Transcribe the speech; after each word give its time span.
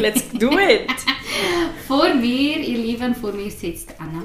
Let's 0.00 0.22
do 0.30 0.58
it! 0.58 0.90
Vor 1.86 2.14
mir, 2.14 2.56
ihr 2.58 2.78
Lieben, 2.78 3.14
vor 3.14 3.32
mir 3.32 3.50
sitzt 3.50 3.94
Anna. 3.98 4.22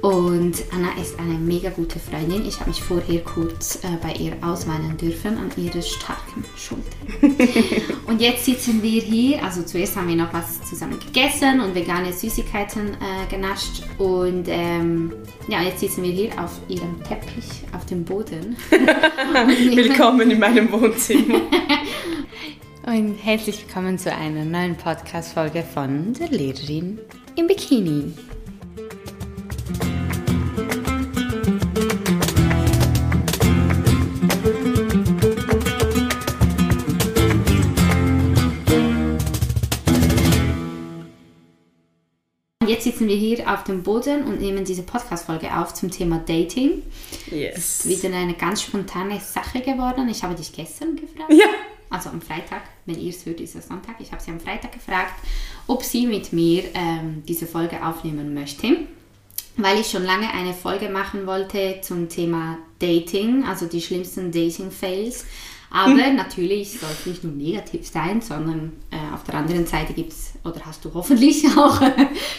Und 0.00 0.56
Anna 0.72 1.00
ist 1.00 1.16
eine 1.20 1.34
mega 1.34 1.70
gute 1.70 2.00
Freundin. 2.00 2.44
Ich 2.44 2.58
habe 2.58 2.70
mich 2.70 2.82
vorher 2.82 3.20
kurz 3.20 3.76
äh, 3.84 3.88
bei 4.02 4.12
ihr 4.14 4.32
ausweinen 4.42 4.96
dürfen 4.96 5.38
an 5.38 5.52
ihrer 5.56 5.80
starken 5.80 6.44
Schulter. 6.56 7.92
und 8.06 8.20
jetzt 8.20 8.44
sitzen 8.46 8.82
wir 8.82 9.00
hier. 9.00 9.44
Also 9.44 9.62
zuerst 9.62 9.94
haben 9.94 10.08
wir 10.08 10.16
noch 10.16 10.32
was 10.32 10.60
zusammen 10.68 10.98
gegessen 10.98 11.60
und 11.60 11.76
vegane 11.76 12.12
Süßigkeiten 12.12 12.94
äh, 12.94 13.30
genascht. 13.30 13.84
Und 13.98 14.46
ähm, 14.48 15.12
ja, 15.46 15.62
jetzt 15.62 15.78
sitzen 15.78 16.02
wir 16.02 16.10
hier 16.10 16.30
auf 16.42 16.50
ihrem 16.66 17.00
Teppich 17.04 17.62
auf 17.72 17.86
dem 17.86 18.04
Boden. 18.04 18.56
Willkommen 18.70 20.32
in 20.32 20.40
meinem 20.40 20.72
Wohnzimmer. 20.72 21.42
Und 22.84 23.14
herzlich 23.14 23.64
willkommen 23.64 23.96
zu 23.96 24.12
einer 24.12 24.44
neuen 24.44 24.76
Podcast-Folge 24.76 25.62
von 25.62 26.14
der 26.14 26.28
Lehrerin 26.30 26.98
im 27.36 27.46
Bikini. 27.46 28.12
Jetzt 42.66 42.82
sitzen 42.82 43.06
wir 43.06 43.14
hier 43.14 43.48
auf 43.48 43.62
dem 43.62 43.84
Boden 43.84 44.24
und 44.24 44.40
nehmen 44.40 44.64
diese 44.64 44.82
Podcast-Folge 44.82 45.56
auf 45.56 45.72
zum 45.72 45.88
Thema 45.88 46.18
Dating. 46.18 46.82
Yes. 47.30 47.84
Ist 47.84 48.02
wieder 48.04 48.16
eine 48.16 48.34
ganz 48.34 48.62
spontane 48.62 49.20
Sache 49.20 49.60
geworden. 49.60 50.08
Ich 50.08 50.24
habe 50.24 50.34
dich 50.34 50.52
gestern 50.52 50.96
gefragt. 50.96 51.32
Ja. 51.32 51.46
Also 51.92 52.08
am 52.08 52.22
Freitag, 52.22 52.62
wenn 52.86 52.98
ihr 52.98 53.10
es 53.10 53.26
hört, 53.26 53.38
ist 53.40 53.54
es 53.54 53.68
Sonntag. 53.68 53.96
Ich 54.00 54.10
habe 54.12 54.22
sie 54.22 54.30
am 54.30 54.40
Freitag 54.40 54.72
gefragt, 54.72 55.14
ob 55.66 55.82
sie 55.82 56.06
mit 56.06 56.32
mir 56.32 56.64
ähm, 56.72 57.22
diese 57.28 57.46
Folge 57.46 57.84
aufnehmen 57.84 58.32
möchte. 58.32 58.78
Weil 59.58 59.78
ich 59.78 59.90
schon 59.90 60.04
lange 60.04 60.32
eine 60.32 60.54
Folge 60.54 60.88
machen 60.88 61.26
wollte 61.26 61.80
zum 61.82 62.08
Thema 62.08 62.56
Dating, 62.78 63.44
also 63.44 63.66
die 63.66 63.82
schlimmsten 63.82 64.32
Dating-Fails. 64.32 65.26
Aber 65.70 66.10
natürlich 66.12 66.80
soll 66.80 66.90
es 66.90 67.04
nicht 67.04 67.24
nur 67.24 67.34
negativ 67.34 67.86
sein, 67.86 68.22
sondern 68.22 68.72
äh, 68.90 69.14
auf 69.14 69.24
der 69.24 69.34
anderen 69.34 69.66
Seite 69.66 69.92
gibt 69.92 70.12
es, 70.12 70.32
oder 70.44 70.60
hast 70.64 70.84
du 70.84 70.92
hoffentlich 70.94 71.44
auch 71.58 71.78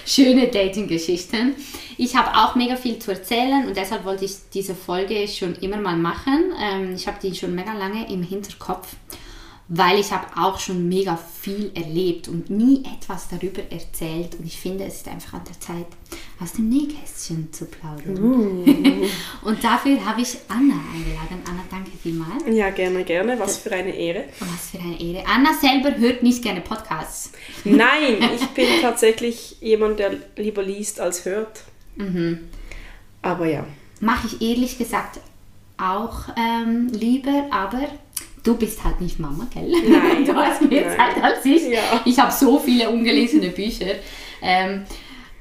schöne 0.05 0.47
Dating-Geschichten. 0.47 1.55
Ich 1.97 2.15
habe 2.15 2.35
auch 2.35 2.55
mega 2.55 2.75
viel 2.75 2.97
zu 2.97 3.11
erzählen 3.11 3.67
und 3.67 3.77
deshalb 3.77 4.05
wollte 4.05 4.25
ich 4.25 4.33
diese 4.51 4.73
Folge 4.73 5.27
schon 5.27 5.53
immer 5.55 5.77
mal 5.77 5.97
machen. 5.97 6.53
Ähm, 6.59 6.95
ich 6.95 7.07
habe 7.07 7.17
die 7.21 7.35
schon 7.35 7.53
mega 7.53 7.73
lange 7.73 8.11
im 8.11 8.23
Hinterkopf 8.23 8.95
weil 9.75 9.99
ich 9.99 10.11
habe 10.11 10.27
auch 10.37 10.59
schon 10.59 10.87
mega 10.87 11.17
viel 11.17 11.71
erlebt 11.73 12.27
und 12.27 12.49
nie 12.49 12.83
etwas 12.95 13.27
darüber 13.29 13.61
erzählt 13.71 14.35
und 14.35 14.45
ich 14.45 14.59
finde, 14.59 14.83
es 14.83 14.97
ist 14.97 15.07
einfach 15.07 15.33
an 15.33 15.41
der 15.47 15.59
Zeit, 15.59 15.87
aus 16.39 16.53
dem 16.53 16.69
Nähkästchen 16.69 17.51
zu 17.51 17.65
plaudern. 17.65 18.23
Uh. 18.23 19.07
und 19.41 19.63
dafür 19.63 20.05
habe 20.05 20.21
ich 20.21 20.37
Anna 20.47 20.75
eingeladen. 20.93 21.41
Anna, 21.49 21.63
danke 21.71 21.91
vielmals. 22.01 22.43
Ja, 22.47 22.69
gerne, 22.69 23.03
gerne. 23.03 23.39
Was 23.39 23.57
für 23.57 23.71
eine 23.71 23.95
Ehre. 23.95 24.25
Was 24.39 24.71
für 24.71 24.79
eine 24.79 24.99
Ehre. 24.99 25.25
Anna 25.27 25.53
selber 25.53 25.97
hört 25.97 26.21
nicht 26.21 26.43
gerne 26.43 26.61
Podcasts. 26.61 27.31
Nein, 27.63 28.17
ich 28.35 28.47
bin 28.49 28.67
tatsächlich 28.81 29.57
jemand, 29.59 29.97
der 29.97 30.17
lieber 30.35 30.61
liest 30.61 30.99
als 30.99 31.25
hört. 31.25 31.63
Mhm. 31.95 32.39
Aber 33.23 33.47
ja. 33.47 33.65
Mache 34.01 34.27
ich 34.27 34.41
ehrlich 34.47 34.77
gesagt 34.77 35.19
auch 35.77 36.25
ähm, 36.37 36.89
lieber, 36.89 37.47
aber 37.51 37.87
du 38.43 38.57
bist 38.57 38.83
halt 38.83 39.01
nicht 39.01 39.19
Mama, 39.19 39.47
gell? 39.53 39.71
Nein. 39.87 40.25
du 40.25 40.35
hast 40.35 40.61
mehr 40.61 40.87
Nein. 40.87 40.97
Zeit 40.97 41.23
als 41.23 41.45
ich. 41.45 41.69
Ja. 41.69 42.01
Ich 42.05 42.19
habe 42.19 42.31
so 42.31 42.59
viele 42.59 42.89
ungelesene 42.89 43.49
Bücher. 43.49 43.95
Ähm, 44.41 44.83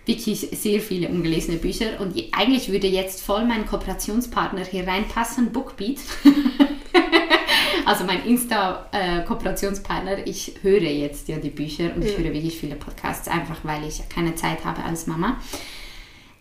wirklich 0.06 0.48
sehr 0.53 0.81
viele 0.81 1.09
ungelesene 1.09 1.59
Bücher 1.59 2.00
und 2.00 2.17
eigentlich 2.33 2.72
würde 2.72 2.89
jetzt 2.89 3.22
voll 3.22 3.44
mein 3.44 3.67
Kooperationspartner 3.67 4.65
hier 4.65 4.87
reinpassen, 4.87 5.53
Bookbeat. 5.53 6.00
also 7.84 8.04
mein 8.04 8.25
Insta-Kooperationspartner, 8.25 10.26
ich 10.26 10.55
höre 10.62 10.82
jetzt 10.82 11.28
ja 11.28 11.37
die 11.37 11.50
Bücher 11.50 11.94
und 11.94 12.05
ich 12.05 12.19
höre 12.19 12.32
wirklich 12.32 12.59
viele 12.59 12.75
Podcasts, 12.75 13.28
einfach 13.28 13.59
weil 13.62 13.87
ich 13.87 14.00
keine 14.09 14.34
Zeit 14.34 14.65
habe 14.65 14.82
als 14.82 15.06
Mama. 15.06 15.37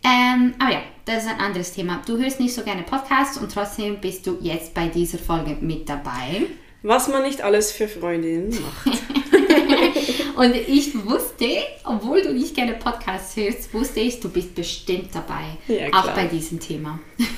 Ähm, 0.03 0.55
aber 0.57 0.71
ja, 0.71 0.81
das 1.05 1.25
ist 1.25 1.29
ein 1.29 1.39
anderes 1.39 1.73
Thema. 1.73 2.01
Du 2.07 2.17
hörst 2.17 2.39
nicht 2.39 2.55
so 2.55 2.63
gerne 2.63 2.81
Podcasts 2.81 3.37
und 3.37 3.51
trotzdem 3.51 4.01
bist 4.01 4.25
du 4.25 4.39
jetzt 4.41 4.73
bei 4.73 4.87
dieser 4.87 5.19
Folge 5.19 5.55
mit 5.61 5.87
dabei. 5.87 6.47
Was 6.83 7.07
man 7.07 7.23
nicht 7.23 7.41
alles 7.41 7.71
für 7.71 7.87
Freundinnen 7.87 8.49
macht. 8.61 8.97
Und 10.35 10.55
ich 10.55 11.05
wusste, 11.05 11.47
obwohl 11.83 12.23
du 12.23 12.33
nicht 12.33 12.55
gerne 12.55 12.73
Podcasts 12.73 13.35
hörst, 13.35 13.71
wusste 13.73 13.99
ich, 13.99 14.19
du 14.19 14.29
bist 14.29 14.55
bestimmt 14.55 15.09
dabei. 15.13 15.43
Ja, 15.67 15.93
auch 15.93 16.09
bei 16.11 16.25
diesem 16.25 16.59
Thema. 16.59 16.99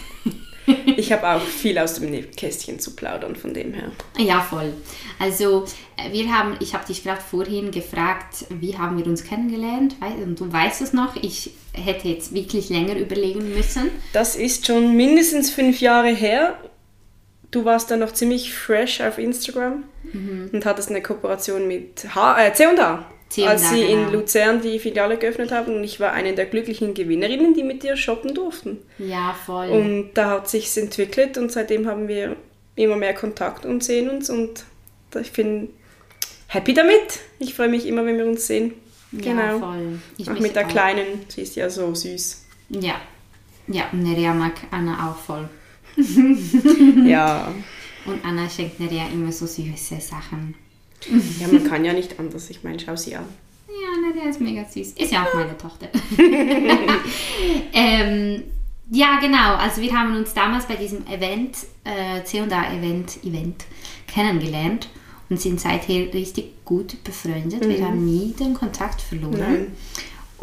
Ich 0.95 1.11
habe 1.11 1.27
auch 1.27 1.41
viel 1.41 1.77
aus 1.77 1.95
dem 1.95 2.09
Nähkästchen 2.09 2.79
zu 2.79 2.95
plaudern, 2.95 3.35
von 3.35 3.53
dem 3.53 3.73
her. 3.73 3.91
Ja, 4.17 4.39
voll. 4.39 4.73
Also, 5.19 5.65
äh, 5.97 6.11
wir 6.13 6.33
haben, 6.33 6.55
ich 6.61 6.73
habe 6.73 6.85
dich 6.85 7.03
gerade 7.03 7.19
vorhin 7.19 7.71
gefragt, 7.71 8.45
wie 8.49 8.77
haben 8.77 8.97
wir 8.97 9.05
uns 9.05 9.25
kennengelernt? 9.25 9.97
Und 10.23 10.39
du 10.39 10.51
weißt 10.51 10.81
es 10.81 10.93
noch, 10.93 11.17
ich 11.21 11.51
hätte 11.73 12.07
jetzt 12.07 12.33
wirklich 12.33 12.69
länger 12.69 12.95
überlegen 12.95 13.53
müssen. 13.53 13.91
Das 14.13 14.37
ist 14.37 14.65
schon 14.65 14.95
mindestens 14.95 15.49
fünf 15.49 15.81
Jahre 15.81 16.15
her. 16.15 16.57
Du 17.53 17.65
warst 17.65 17.91
dann 17.91 17.99
noch 17.99 18.11
ziemlich 18.11 18.53
fresh 18.53 18.99
auf 19.01 19.19
Instagram 19.19 19.83
und 20.51 20.65
hattest 20.65 20.89
eine 20.89 21.01
Kooperation 21.03 21.67
mit 21.67 22.03
H 22.15 22.43
äh, 22.47 22.51
C&A. 22.53 23.05
C&A, 23.29 23.47
als 23.49 23.69
sie 23.69 23.81
in 23.83 24.05
genau. 24.05 24.11
Luzern 24.11 24.61
die 24.61 24.79
Filiale 24.79 25.17
geöffnet 25.17 25.51
haben 25.51 25.75
und 25.75 25.83
ich 25.83 25.99
war 25.99 26.11
eine 26.13 26.33
der 26.33 26.45
glücklichen 26.47 26.93
Gewinnerinnen, 26.93 27.53
die 27.53 27.63
mit 27.63 27.83
dir 27.83 27.95
shoppen 27.95 28.33
durften. 28.33 28.79
Ja, 28.97 29.35
voll. 29.45 29.69
Und 29.69 30.13
da 30.15 30.31
hat 30.31 30.49
sich's 30.49 30.77
entwickelt 30.77 31.37
und 31.37 31.51
seitdem 31.51 31.87
haben 31.87 32.07
wir 32.07 32.35
immer 32.75 32.95
mehr 32.95 33.13
Kontakt 33.13 33.65
und 33.65 33.83
sehen 33.83 34.09
uns 34.09 34.29
und 34.29 34.65
ich 35.21 35.31
bin 35.31 35.69
happy 36.47 36.73
damit. 36.73 37.19
Ich 37.39 37.53
freue 37.53 37.69
mich 37.69 37.85
immer, 37.85 38.03
wenn 38.05 38.17
wir 38.17 38.25
uns 38.25 38.47
sehen. 38.47 38.73
Ja, 39.11 39.19
Genau. 39.21 39.59
voll. 39.59 39.99
Ich 40.17 40.29
auch 40.29 40.39
mit 40.39 40.55
der 40.55 40.65
auch. 40.65 40.69
Kleinen, 40.69 41.25
sie 41.27 41.41
ist 41.41 41.55
ja 41.55 41.69
so 41.69 41.93
süß. 41.93 42.45
Ja. 42.69 42.95
Ja, 43.67 43.83
und 43.91 44.01
Nerea 44.03 44.33
mag 44.33 44.53
Anna 44.71 45.11
auch 45.11 45.17
voll. 45.17 45.47
Ja. 47.05 47.53
Und 48.05 48.25
Anna 48.25 48.49
schenkt 48.49 48.79
Nerea 48.79 49.07
immer 49.13 49.31
so 49.31 49.45
süße 49.45 49.99
Sachen. 50.01 50.55
ja, 51.39 51.47
man 51.47 51.63
kann 51.63 51.85
ja 51.85 51.93
nicht 51.93 52.19
anders. 52.19 52.49
Ich 52.49 52.63
meine, 52.63 52.79
schau 52.79 52.95
sie 52.95 53.15
an. 53.15 53.25
Ja, 53.67 54.09
Nerea 54.09 54.29
ist 54.29 54.41
mega 54.41 54.65
süß. 54.65 54.91
Ist 54.93 55.11
ja 55.11 55.23
auch 55.23 55.33
meine 55.33 55.57
Tochter. 55.57 55.87
ähm, 57.73 58.43
ja, 58.91 59.19
genau. 59.19 59.55
Also 59.55 59.81
wir 59.81 59.93
haben 59.93 60.15
uns 60.15 60.33
damals 60.33 60.65
bei 60.65 60.75
diesem 60.75 61.07
Event, 61.07 61.57
äh, 61.83 62.23
C&A-Event, 62.23 63.23
Event, 63.23 63.65
kennengelernt 64.07 64.89
und 65.29 65.39
sind 65.39 65.59
seither 65.59 66.13
richtig 66.13 66.65
gut 66.65 67.03
befreundet. 67.03 67.67
Wir 67.67 67.85
haben 67.85 68.05
nie 68.05 68.33
den 68.37 68.53
Kontakt 68.53 69.01
verloren. 69.01 69.39
Nein. 69.39 69.67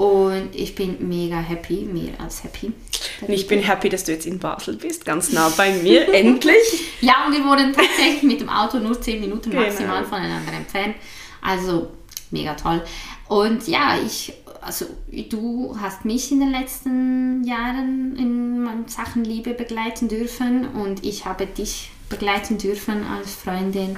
Und 0.00 0.54
ich 0.54 0.74
bin 0.74 0.96
mega 1.08 1.36
happy, 1.40 1.82
mehr 1.92 2.18
als 2.18 2.42
happy. 2.42 2.72
Und 3.20 3.28
ich 3.30 3.46
bin 3.46 3.60
happy, 3.60 3.90
dass 3.90 4.04
du 4.04 4.12
jetzt 4.12 4.24
in 4.26 4.38
Basel 4.38 4.76
bist, 4.76 5.04
ganz 5.04 5.30
nah 5.30 5.50
bei 5.50 5.72
mir, 5.74 6.08
endlich. 6.14 6.56
Ja, 7.02 7.26
und 7.26 7.34
wir 7.34 7.44
wohnen 7.44 7.74
tatsächlich 7.74 8.22
mit 8.22 8.40
dem 8.40 8.48
Auto 8.48 8.78
nur 8.78 8.98
10 8.98 9.20
Minuten 9.20 9.54
maximal 9.54 9.98
Genau. 9.98 10.08
voneinander 10.08 10.52
entfernt. 10.54 10.94
Also 11.42 11.90
mega 12.30 12.54
toll. 12.54 12.82
Und 13.28 13.68
ja, 13.68 13.98
ich, 14.02 14.32
also 14.62 14.86
du 15.28 15.76
hast 15.78 16.06
mich 16.06 16.32
in 16.32 16.40
den 16.40 16.50
letzten 16.50 17.44
Jahren 17.44 18.16
in 18.16 18.88
Sachen 18.88 19.22
Liebe 19.24 19.52
begleiten 19.52 20.08
dürfen 20.08 20.66
und 20.68 21.04
ich 21.04 21.26
habe 21.26 21.44
dich 21.44 21.90
begleiten 22.08 22.56
dürfen 22.56 23.04
als 23.06 23.34
Freundin. 23.34 23.96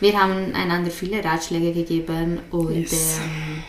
Wir 0.00 0.20
haben 0.20 0.54
einander 0.54 0.90
viele 0.90 1.24
Ratschläge 1.24 1.72
gegeben 1.72 2.40
und 2.50 2.74
Yes. 2.74 3.18
ähm, 3.24 3.62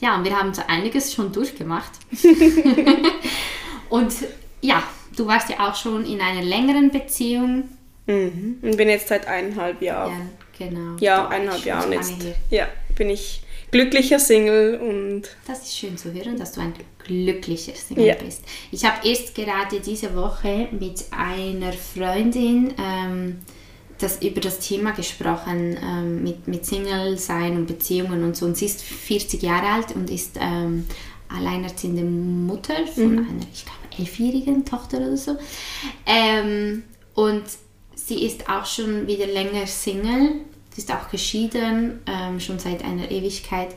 ja, 0.00 0.16
und 0.16 0.24
wir 0.24 0.38
haben 0.38 0.52
so 0.52 0.62
einiges 0.66 1.12
schon 1.14 1.32
durchgemacht. 1.32 1.90
und 3.88 4.12
ja, 4.60 4.82
du 5.16 5.26
warst 5.26 5.48
ja 5.48 5.68
auch 5.68 5.74
schon 5.74 6.04
in 6.04 6.20
einer 6.20 6.42
längeren 6.42 6.90
Beziehung. 6.90 7.64
Mhm. 8.06 8.58
Und 8.62 8.76
bin 8.76 8.88
jetzt 8.88 9.08
seit 9.08 9.26
eineinhalb 9.26 9.82
Jahren. 9.82 10.30
Ja, 10.58 10.66
genau. 10.66 10.96
Ja, 11.00 11.28
eineinhalb 11.28 11.64
Jahren 11.64 11.92
jetzt. 11.92 12.14
Ja, 12.50 12.68
bin 12.94 13.10
ich 13.10 13.42
glücklicher 13.70 14.18
Single 14.18 14.78
und 14.80 15.22
Das 15.46 15.62
ist 15.62 15.76
schön 15.76 15.98
zu 15.98 16.12
hören, 16.12 16.38
dass 16.38 16.52
du 16.52 16.60
ein 16.60 16.72
glücklicher 17.04 17.74
Single 17.74 18.06
Ja. 18.06 18.14
bist. 18.14 18.44
Ich 18.70 18.84
habe 18.84 19.06
erst 19.08 19.34
gerade 19.34 19.80
diese 19.80 20.14
Woche 20.14 20.68
mit 20.70 21.04
einer 21.10 21.72
Freundin 21.72 22.74
ähm, 22.78 23.40
das, 23.98 24.22
über 24.22 24.40
das 24.40 24.58
Thema 24.58 24.92
gesprochen, 24.92 25.76
ähm, 25.82 26.22
mit, 26.22 26.46
mit 26.48 26.64
Single-Sein 26.66 27.56
und 27.56 27.66
Beziehungen 27.66 28.24
und 28.24 28.36
so. 28.36 28.46
Und 28.46 28.56
sie 28.56 28.66
ist 28.66 28.82
40 28.82 29.42
Jahre 29.42 29.66
alt 29.68 29.94
und 29.94 30.10
ist 30.10 30.36
ähm, 30.40 30.86
alleinerziehende 31.28 32.02
Mutter 32.02 32.86
von 32.86 33.12
Mhm. 33.12 33.18
einer, 33.18 33.46
ich 33.52 33.64
glaube, 33.64 33.78
elfjährigen 33.98 34.64
Tochter 34.64 34.98
oder 34.98 35.16
so. 35.16 35.36
Ähm, 36.04 36.84
und 37.14 37.44
sie 37.94 38.24
ist 38.24 38.48
auch 38.48 38.66
schon 38.66 39.06
wieder 39.06 39.26
länger 39.26 39.66
Single, 39.66 40.40
Sie 40.74 40.82
ist 40.82 40.92
auch 40.92 41.08
geschieden, 41.10 42.00
ähm, 42.06 42.38
schon 42.38 42.58
seit 42.58 42.84
einer 42.84 43.10
Ewigkeit. 43.10 43.74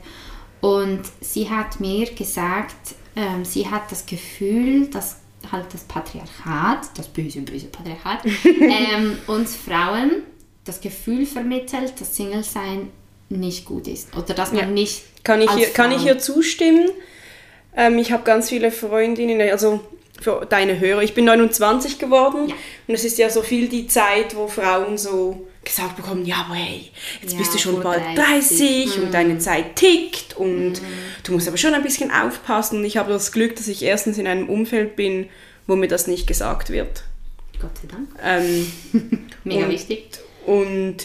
Und 0.60 1.00
sie 1.22 1.48
hat 1.48 1.80
mir 1.80 2.04
gesagt, 2.12 2.94
ähm, 3.16 3.42
sie 3.46 3.70
hat 3.70 3.90
das 3.90 4.04
Gefühl, 4.04 4.86
dass 4.88 5.19
halt 5.52 5.66
das 5.72 5.84
Patriarchat, 5.84 6.90
das 6.96 7.08
böse, 7.08 7.40
böse 7.40 7.66
Patriarchat, 7.66 8.24
ähm, 8.60 9.18
uns 9.26 9.56
Frauen 9.56 10.22
das 10.64 10.80
Gefühl 10.80 11.26
vermittelt, 11.26 12.00
dass 12.00 12.16
Single-Sein 12.16 12.90
nicht 13.28 13.64
gut 13.64 13.88
ist. 13.88 14.14
Oder 14.16 14.34
dass 14.34 14.52
man 14.52 14.60
ja. 14.60 14.66
nicht. 14.66 15.02
Kann 15.24 15.40
ich, 15.40 15.50
hier, 15.52 15.68
kann 15.68 15.92
ich 15.92 16.02
hier 16.02 16.18
zustimmen? 16.18 16.88
Ähm, 17.76 17.98
ich 17.98 18.12
habe 18.12 18.24
ganz 18.24 18.48
viele 18.48 18.70
Freundinnen, 18.70 19.40
also 19.50 19.80
für 20.20 20.46
deine 20.48 20.78
Hörer, 20.78 21.02
ich 21.02 21.14
bin 21.14 21.24
29 21.24 21.98
geworden 21.98 22.48
ja. 22.48 22.54
und 22.86 22.94
es 22.94 23.04
ist 23.04 23.18
ja 23.18 23.30
so 23.30 23.42
viel 23.42 23.68
die 23.68 23.86
Zeit, 23.86 24.36
wo 24.36 24.48
Frauen 24.48 24.98
so 24.98 25.46
gesagt 25.64 25.96
bekommen, 25.96 26.24
ja, 26.24 26.46
aber 26.46 26.54
hey, 26.54 26.90
jetzt 27.20 27.34
ja, 27.34 27.38
bist 27.38 27.54
du 27.54 27.58
schon 27.58 27.82
bald 27.82 28.02
30, 28.16 28.86
30 28.86 28.96
mhm. 28.96 29.02
und 29.04 29.14
deine 29.14 29.38
Zeit 29.38 29.76
tickt 29.76 30.36
und 30.36 30.72
mhm. 30.72 30.86
du 31.22 31.32
musst 31.32 31.48
aber 31.48 31.56
schon 31.56 31.74
ein 31.74 31.82
bisschen 31.82 32.10
aufpassen. 32.10 32.78
Und 32.78 32.84
ich 32.84 32.96
habe 32.96 33.12
das 33.12 33.32
Glück, 33.32 33.56
dass 33.56 33.68
ich 33.68 33.82
erstens 33.82 34.18
in 34.18 34.26
einem 34.26 34.48
Umfeld 34.48 34.96
bin, 34.96 35.28
wo 35.66 35.76
mir 35.76 35.88
das 35.88 36.06
nicht 36.06 36.26
gesagt 36.26 36.70
wird. 36.70 37.04
Gott 37.60 37.70
sei 37.80 37.88
Dank. 37.88 38.08
Ähm, 38.22 39.28
Mega 39.44 39.66
und, 39.66 39.70
wichtig. 39.70 40.18
Und 40.46 40.96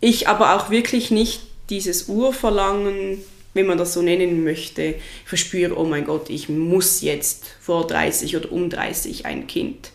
ich 0.00 0.28
aber 0.28 0.54
auch 0.54 0.70
wirklich 0.70 1.10
nicht 1.10 1.42
dieses 1.70 2.08
Urverlangen, 2.08 3.18
wenn 3.54 3.66
man 3.66 3.78
das 3.78 3.92
so 3.92 4.02
nennen 4.02 4.44
möchte, 4.44 4.94
verspüre, 5.24 5.76
oh 5.76 5.84
mein 5.84 6.04
Gott, 6.04 6.30
ich 6.30 6.48
muss 6.48 7.00
jetzt 7.00 7.44
vor 7.60 7.86
30 7.86 8.36
oder 8.36 8.52
um 8.52 8.70
30 8.70 9.26
ein 9.26 9.46
Kind 9.46 9.90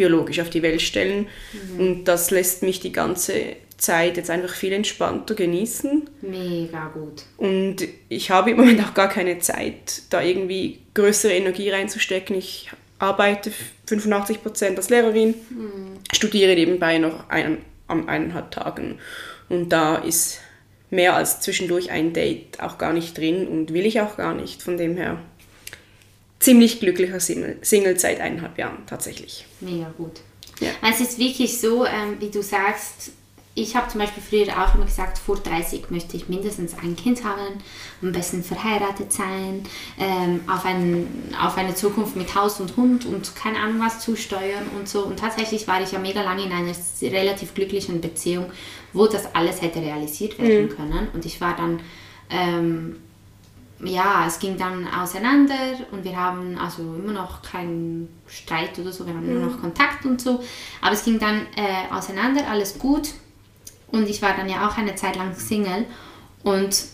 biologisch 0.00 0.40
auf 0.40 0.48
die 0.48 0.62
Welt 0.62 0.80
stellen. 0.80 1.28
Mhm. 1.52 1.78
Und 1.78 2.04
das 2.04 2.30
lässt 2.30 2.62
mich 2.62 2.80
die 2.80 2.90
ganze 2.90 3.34
Zeit 3.76 4.16
jetzt 4.16 4.30
einfach 4.30 4.54
viel 4.54 4.72
entspannter 4.72 5.34
genießen. 5.34 6.08
Mega 6.22 6.88
gut. 6.88 7.24
Und 7.36 7.86
ich 8.08 8.30
habe 8.30 8.52
im 8.52 8.56
Moment 8.56 8.82
auch 8.82 8.94
gar 8.94 9.10
keine 9.10 9.40
Zeit, 9.40 10.04
da 10.08 10.22
irgendwie 10.22 10.78
größere 10.94 11.34
Energie 11.34 11.68
reinzustecken. 11.68 12.34
Ich 12.34 12.70
arbeite 12.98 13.52
85 13.86 14.42
Prozent 14.42 14.78
als 14.78 14.88
Lehrerin, 14.88 15.34
mhm. 15.50 15.98
studiere 16.14 16.54
nebenbei 16.54 16.96
noch 16.96 17.28
ein, 17.28 17.58
an 17.86 18.08
eineinhalb 18.08 18.50
Tagen. 18.52 19.00
Und 19.50 19.68
da 19.68 19.96
ist 19.96 20.40
mehr 20.88 21.14
als 21.14 21.42
zwischendurch 21.42 21.90
ein 21.90 22.14
Date 22.14 22.58
auch 22.60 22.78
gar 22.78 22.94
nicht 22.94 23.18
drin 23.18 23.46
und 23.46 23.74
will 23.74 23.84
ich 23.84 24.00
auch 24.00 24.16
gar 24.16 24.32
nicht. 24.32 24.62
Von 24.62 24.78
dem 24.78 24.96
her 24.96 25.18
ziemlich 26.40 26.80
glücklicher 26.80 27.20
Single, 27.20 27.58
Single 27.62 27.98
seit 27.98 28.20
eineinhalb 28.20 28.58
Jahren 28.58 28.84
tatsächlich. 28.86 29.46
Mega 29.60 29.92
gut. 29.96 30.20
Ja. 30.58 30.70
Es 30.90 31.00
ist 31.00 31.18
wirklich 31.18 31.60
so, 31.60 31.86
ähm, 31.86 32.16
wie 32.18 32.30
du 32.30 32.42
sagst, 32.42 33.12
ich 33.54 33.74
habe 33.74 33.88
zum 33.88 34.00
Beispiel 34.00 34.22
früher 34.22 34.62
auch 34.62 34.74
immer 34.74 34.84
gesagt, 34.84 35.18
vor 35.18 35.36
30 35.36 35.90
möchte 35.90 36.16
ich 36.16 36.28
mindestens 36.28 36.74
ein 36.74 36.94
Kind 36.96 37.24
haben, 37.24 37.58
am 38.00 38.12
besten 38.12 38.44
verheiratet 38.44 39.12
sein, 39.12 39.64
ähm, 39.98 40.40
auf, 40.48 40.64
ein, 40.64 41.06
auf 41.40 41.56
eine 41.56 41.74
Zukunft 41.74 42.16
mit 42.16 42.34
Haus 42.34 42.60
und 42.60 42.76
Hund 42.76 43.06
und 43.06 43.34
keine 43.34 43.58
Ahnung 43.58 43.80
was 43.80 44.00
zusteuern 44.00 44.64
und 44.78 44.88
so. 44.88 45.04
Und 45.04 45.18
tatsächlich 45.18 45.66
war 45.66 45.82
ich 45.82 45.92
ja 45.92 45.98
mega 45.98 46.22
lange 46.22 46.44
in 46.44 46.52
einer 46.52 46.72
relativ 47.02 47.54
glücklichen 47.54 48.00
Beziehung, 48.00 48.46
wo 48.92 49.06
das 49.06 49.34
alles 49.34 49.60
hätte 49.62 49.80
realisiert 49.80 50.38
werden 50.38 50.66
mhm. 50.66 50.76
können. 50.76 51.08
Und 51.12 51.26
ich 51.26 51.40
war 51.40 51.56
dann 51.56 51.80
ähm, 52.30 52.96
ja, 53.82 54.26
es 54.26 54.38
ging 54.38 54.56
dann 54.58 54.86
auseinander 54.88 55.54
und 55.90 56.04
wir 56.04 56.16
haben 56.16 56.58
also 56.58 56.82
immer 56.82 57.12
noch 57.12 57.42
keinen 57.42 58.08
Streit 58.26 58.78
oder 58.78 58.92
so, 58.92 59.06
wir 59.06 59.14
haben 59.14 59.24
mhm. 59.24 59.36
immer 59.36 59.46
noch 59.46 59.60
Kontakt 59.60 60.04
und 60.04 60.20
so. 60.20 60.42
Aber 60.80 60.92
es 60.92 61.04
ging 61.04 61.18
dann 61.18 61.46
äh, 61.56 61.92
auseinander, 61.92 62.46
alles 62.48 62.78
gut. 62.78 63.10
Und 63.88 64.08
ich 64.08 64.22
war 64.22 64.36
dann 64.36 64.48
ja 64.48 64.68
auch 64.68 64.76
eine 64.76 64.94
Zeit 64.94 65.16
lang 65.16 65.34
Single. 65.34 65.86
Und 66.42 66.84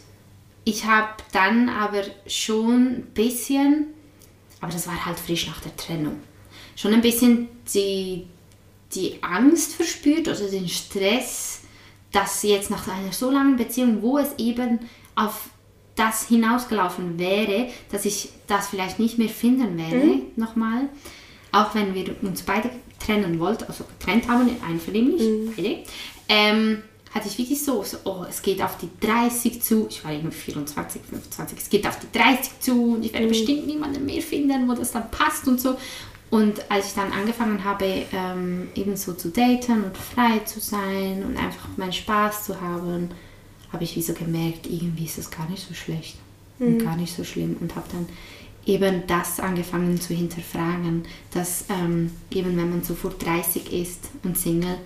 ich 0.65 0.85
habe 0.85 1.09
dann 1.33 1.69
aber 1.69 2.03
schon 2.27 2.87
ein 2.87 3.07
bisschen, 3.15 3.87
aber 4.61 4.73
das 4.73 4.87
war 4.87 5.07
halt 5.07 5.19
frisch 5.19 5.47
nach 5.47 5.61
der 5.61 5.77
Trennung, 5.77 6.21
schon 6.75 6.93
ein 6.93 7.03
bisschen 7.03 7.49
die, 7.73 8.27
die 8.95 9.23
Angst 9.23 9.75
verspürt, 9.75 10.29
also 10.29 10.51
den 10.51 10.69
Stress, 10.69 11.61
dass 12.13 12.43
jetzt 12.43 12.71
nach 12.71 12.89
einer 12.89 13.13
so 13.13 13.31
langen 13.31 13.57
Beziehung, 13.57 14.03
wo 14.03 14.19
es 14.19 14.31
eben 14.39 14.81
auf 15.15 15.51
das 15.97 16.29
hinausgelaufen 16.29 17.19
wäre, 17.19 17.69
dass 17.91 18.05
ich 18.05 18.29
das 18.47 18.69
vielleicht 18.69 18.99
nicht 18.99 19.19
mehr 19.19 19.29
finden 19.29 19.77
werde, 19.77 20.07
mhm. 20.07 20.23
nochmal. 20.37 20.89
Auch 21.53 21.75
wenn 21.75 21.95
wir 21.95 22.15
uns 22.23 22.43
beide 22.43 22.71
trennen 23.05 23.41
wollten, 23.41 23.65
also 23.65 23.85
getrennt 23.85 24.29
haben, 24.29 24.49
einvernehmlich, 24.67 25.23
mhm. 25.23 25.53
beide, 25.57 25.79
ähm, 26.29 26.83
hatte 27.15 27.29
ich 27.29 27.39
wirklich 27.39 27.65
so, 27.65 27.83
so, 27.83 27.97
oh, 28.05 28.25
es 28.29 28.43
geht 28.43 28.61
auf 28.61 28.77
die 28.77 28.91
30 29.01 29.63
zu, 29.63 29.87
ich 29.89 30.05
war 30.05 30.13
irgendwie 30.13 30.37
24, 30.37 31.01
25, 31.03 31.59
es 31.59 31.71
geht 31.71 31.87
auf 31.87 31.99
die 31.99 32.19
30 32.19 32.61
zu 32.61 32.95
und 32.95 33.05
ich 33.05 33.13
werde 33.13 33.27
mhm. 33.27 33.31
bestimmt 33.31 33.67
niemanden 33.67 34.05
mehr 34.05 34.21
finden, 34.21 34.69
wo 34.69 34.75
das 34.75 34.93
dann 34.93 35.11
passt 35.11 35.49
und 35.49 35.61
so. 35.61 35.77
Und 36.29 36.71
als 36.71 36.89
ich 36.89 36.95
dann 36.95 37.13
angefangen 37.13 37.65
habe, 37.65 38.05
ähm, 38.13 38.69
eben 38.75 38.97
so 38.97 39.15
zu 39.15 39.31
daten 39.31 39.85
und 39.85 39.97
frei 39.97 40.41
zu 40.41 40.61
sein 40.61 41.25
und 41.25 41.37
einfach 41.37 41.69
meinen 41.77 41.93
Spaß 41.93 42.45
zu 42.45 42.61
haben, 42.61 43.11
habe 43.73 43.85
ich 43.85 43.97
wie 43.97 44.03
so 44.03 44.13
gemerkt, 44.13 44.67
irgendwie 44.67 45.05
ist 45.05 45.19
es 45.19 45.31
gar 45.31 45.49
nicht 45.49 45.67
so 45.67 45.75
schlecht 45.75 46.17
mhm. 46.59 46.67
und 46.67 46.79
gar 46.79 46.97
nicht 46.97 47.15
so 47.15 47.25
schlimm 47.25 47.57
und 47.61 47.75
habe 47.77 47.87
dann 47.93 48.07
eben 48.67 49.03
das 49.07 49.41
angefangen 49.41 50.01
zu 50.01 50.13
hinterfragen, 50.13 51.05
dass 51.33 51.67
ähm, 51.69 52.11
eben 52.31 52.57
wenn 52.57 52.71
man 52.71 52.83
sofort 52.83 53.25
30 53.25 53.73
ist 53.73 54.11
und 54.25 54.37
Single, 54.37 54.79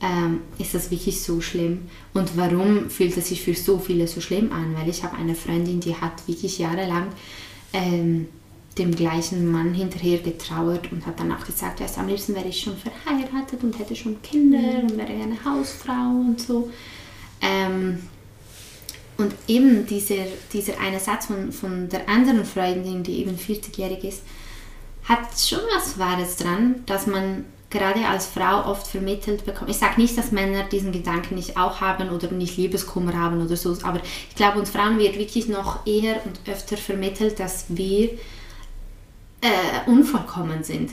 ähm, 0.00 0.40
ist 0.58 0.74
das 0.74 0.90
wirklich 0.90 1.20
so 1.20 1.40
schlimm 1.40 1.88
und 2.14 2.36
warum 2.36 2.88
fühlt 2.90 3.16
es 3.16 3.28
sich 3.28 3.42
für 3.42 3.54
so 3.54 3.78
viele 3.78 4.06
so 4.06 4.20
schlimm 4.20 4.52
an? 4.52 4.74
Weil 4.76 4.88
ich 4.88 5.02
habe 5.02 5.16
eine 5.16 5.34
Freundin, 5.34 5.80
die 5.80 5.96
hat 5.96 6.28
wirklich 6.28 6.58
jahrelang 6.58 7.08
ähm, 7.72 8.28
dem 8.78 8.94
gleichen 8.94 9.50
Mann 9.50 9.74
hinterher 9.74 10.18
getrauert 10.18 10.92
und 10.92 11.04
hat 11.04 11.18
dann 11.18 11.32
auch 11.32 11.44
gesagt, 11.44 11.80
ja, 11.80 11.86
am 11.96 12.08
liebsten 12.08 12.34
wäre 12.34 12.46
ich 12.46 12.60
schon 12.60 12.76
verheiratet 12.76 13.62
und 13.62 13.76
hätte 13.78 13.96
schon 13.96 14.22
Kinder 14.22 14.58
mhm. 14.58 14.82
und 14.82 14.96
wäre 14.96 15.08
eine 15.08 15.44
Hausfrau 15.44 16.20
und 16.26 16.40
so. 16.40 16.70
Ähm, 17.40 18.00
und 19.16 19.34
eben 19.48 19.84
dieser, 19.86 20.26
dieser 20.52 20.78
eine 20.80 21.00
Satz 21.00 21.26
von, 21.26 21.50
von 21.52 21.88
der 21.88 22.08
anderen 22.08 22.44
Freundin, 22.44 23.02
die 23.02 23.20
eben 23.20 23.36
40-jährig 23.36 24.04
ist, 24.04 24.22
hat 25.04 25.38
schon 25.38 25.60
was 25.74 25.98
Wahres 25.98 26.36
dran, 26.36 26.84
dass 26.86 27.06
man 27.06 27.44
gerade 27.70 28.06
als 28.06 28.26
Frau 28.26 28.70
oft 28.70 28.86
vermittelt 28.86 29.44
bekommt. 29.44 29.70
Ich 29.70 29.78
sage 29.78 30.00
nicht, 30.00 30.16
dass 30.16 30.32
Männer 30.32 30.64
diesen 30.64 30.92
Gedanken 30.92 31.34
nicht 31.34 31.56
auch 31.56 31.80
haben 31.80 32.10
oder 32.10 32.30
nicht 32.30 32.56
Liebeskummer 32.56 33.14
haben 33.14 33.44
oder 33.44 33.56
so, 33.56 33.76
aber 33.82 34.00
ich 34.28 34.34
glaube, 34.36 34.58
uns 34.58 34.70
Frauen 34.70 34.98
wird 34.98 35.18
wirklich 35.18 35.48
noch 35.48 35.84
eher 35.86 36.24
und 36.24 36.40
öfter 36.48 36.76
vermittelt, 36.76 37.40
dass 37.40 37.66
wir 37.68 38.10
äh, 39.40 39.86
unvollkommen 39.86 40.62
sind 40.62 40.92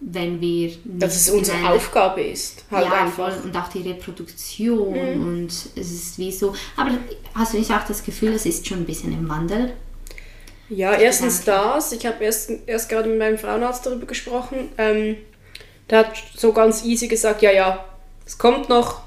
wenn 0.00 0.40
wir 0.40 0.72
dass 0.84 1.16
es 1.16 1.30
unsere 1.30 1.58
eine, 1.58 1.70
Aufgabe 1.70 2.22
ist 2.22 2.64
halt 2.70 2.86
ja 2.86 2.92
einfach. 3.04 3.30
voll 3.30 3.44
und 3.44 3.56
auch 3.56 3.68
die 3.68 3.88
Reproduktion 3.88 4.92
mhm. 4.92 5.26
und 5.26 5.46
es 5.46 5.90
ist 5.90 6.18
wie 6.18 6.32
so 6.32 6.54
aber 6.76 6.92
hast 7.34 7.54
du 7.54 7.58
nicht 7.58 7.70
auch 7.70 7.86
das 7.86 8.04
Gefühl 8.04 8.32
es 8.32 8.44
ist 8.44 8.66
schon 8.66 8.78
ein 8.78 8.84
bisschen 8.84 9.12
im 9.12 9.28
Wandel 9.28 9.72
ja 10.68 10.94
erstens 10.94 11.44
das 11.44 11.92
ich 11.92 12.04
habe 12.06 12.22
erst, 12.24 12.50
erst 12.66 12.88
gerade 12.88 13.08
mit 13.08 13.18
meinem 13.18 13.38
Frauenarzt 13.38 13.86
darüber 13.86 14.06
gesprochen 14.06 14.68
ähm, 14.78 15.16
der 15.90 16.00
hat 16.00 16.22
so 16.36 16.52
ganz 16.52 16.84
easy 16.84 17.08
gesagt 17.08 17.42
ja 17.42 17.52
ja 17.52 17.84
es 18.26 18.36
kommt 18.36 18.68
noch 18.68 19.02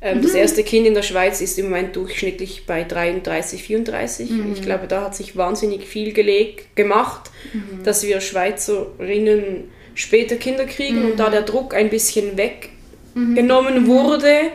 ähm, 0.00 0.18
mhm. 0.18 0.22
das 0.22 0.34
erste 0.34 0.62
Kind 0.62 0.86
in 0.86 0.94
der 0.94 1.02
Schweiz 1.02 1.40
ist 1.40 1.58
im 1.58 1.66
Moment 1.70 1.96
durchschnittlich 1.96 2.66
bei 2.66 2.84
33 2.84 3.62
34 3.62 4.30
mhm. 4.30 4.52
ich 4.52 4.62
glaube 4.62 4.86
da 4.86 5.02
hat 5.02 5.16
sich 5.16 5.36
wahnsinnig 5.36 5.86
viel 5.86 6.12
gelegt 6.12 6.76
gemacht 6.76 7.30
mhm. 7.52 7.82
dass 7.82 8.04
wir 8.04 8.20
Schweizerinnen 8.20 9.70
später 9.98 10.36
Kinder 10.36 10.64
kriegen 10.64 11.00
mhm. 11.00 11.10
und 11.10 11.16
da 11.20 11.26
mhm. 11.26 11.32
der 11.32 11.42
Druck 11.42 11.74
ein 11.74 11.90
bisschen 11.90 12.38
weggenommen 12.38 13.82
mhm. 13.82 13.86
wurde 13.86 14.50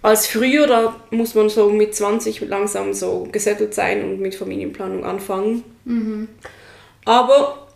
als 0.00 0.28
früher, 0.28 0.68
da 0.68 0.94
muss 1.10 1.34
man 1.34 1.48
so 1.48 1.68
mit 1.68 1.94
20 1.94 2.40
langsam 2.42 2.94
so 2.94 3.26
gesettelt 3.32 3.74
sein 3.74 4.04
und 4.04 4.20
mit 4.20 4.36
Familienplanung 4.36 5.04
anfangen. 5.04 5.64
Mhm. 5.84 6.28
Aber 7.04 7.66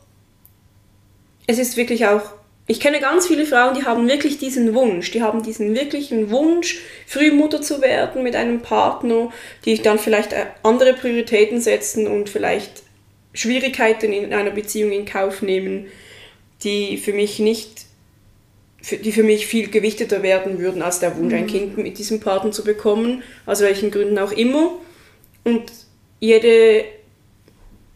es 1.48 1.58
ist 1.58 1.76
wirklich 1.76 2.06
auch, 2.06 2.22
ich 2.68 2.78
kenne 2.78 3.00
ganz 3.00 3.26
viele 3.26 3.46
Frauen, 3.46 3.74
die 3.74 3.84
haben 3.84 4.06
wirklich 4.06 4.38
diesen 4.38 4.74
Wunsch, 4.74 5.10
die 5.10 5.22
haben 5.22 5.42
diesen 5.42 5.74
wirklichen 5.74 6.30
Wunsch, 6.30 6.78
früh 7.08 7.32
Mutter 7.32 7.60
zu 7.60 7.82
werden 7.82 8.22
mit 8.22 8.36
einem 8.36 8.60
Partner, 8.60 9.32
die 9.64 9.82
dann 9.82 9.98
vielleicht 9.98 10.32
äh, 10.32 10.46
andere 10.62 10.92
Prioritäten 10.92 11.60
setzen 11.60 12.06
und 12.06 12.28
vielleicht 12.28 12.84
Schwierigkeiten 13.32 14.12
in 14.12 14.32
einer 14.32 14.50
Beziehung 14.50 14.92
in 14.92 15.04
Kauf 15.04 15.42
nehmen 15.42 15.88
die 16.62 16.96
für 16.96 17.12
mich 17.12 17.38
nicht, 17.38 17.86
die 18.90 19.12
für 19.12 19.22
mich 19.22 19.46
viel 19.46 19.68
gewichteter 19.68 20.22
werden 20.22 20.58
würden 20.58 20.82
als 20.82 21.00
der 21.00 21.16
Wunsch, 21.16 21.32
mhm. 21.32 21.38
ein 21.38 21.46
Kind 21.46 21.76
mit 21.76 21.98
diesem 21.98 22.20
Partner 22.20 22.52
zu 22.52 22.64
bekommen, 22.64 23.22
aus 23.46 23.60
welchen 23.60 23.90
Gründen 23.90 24.18
auch 24.18 24.32
immer. 24.32 24.74
Und 25.44 25.72
jede, 26.18 26.84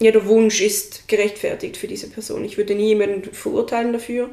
jeder 0.01 0.27
Wunsch 0.27 0.61
ist 0.61 1.09
gerechtfertigt 1.09 1.77
für 1.77 1.87
diese 1.87 2.09
Person. 2.09 2.45
Ich 2.45 2.57
würde 2.57 2.75
nie 2.75 2.89
jemanden 2.89 3.33
verurteilen 3.33 3.93
dafür. 3.93 4.31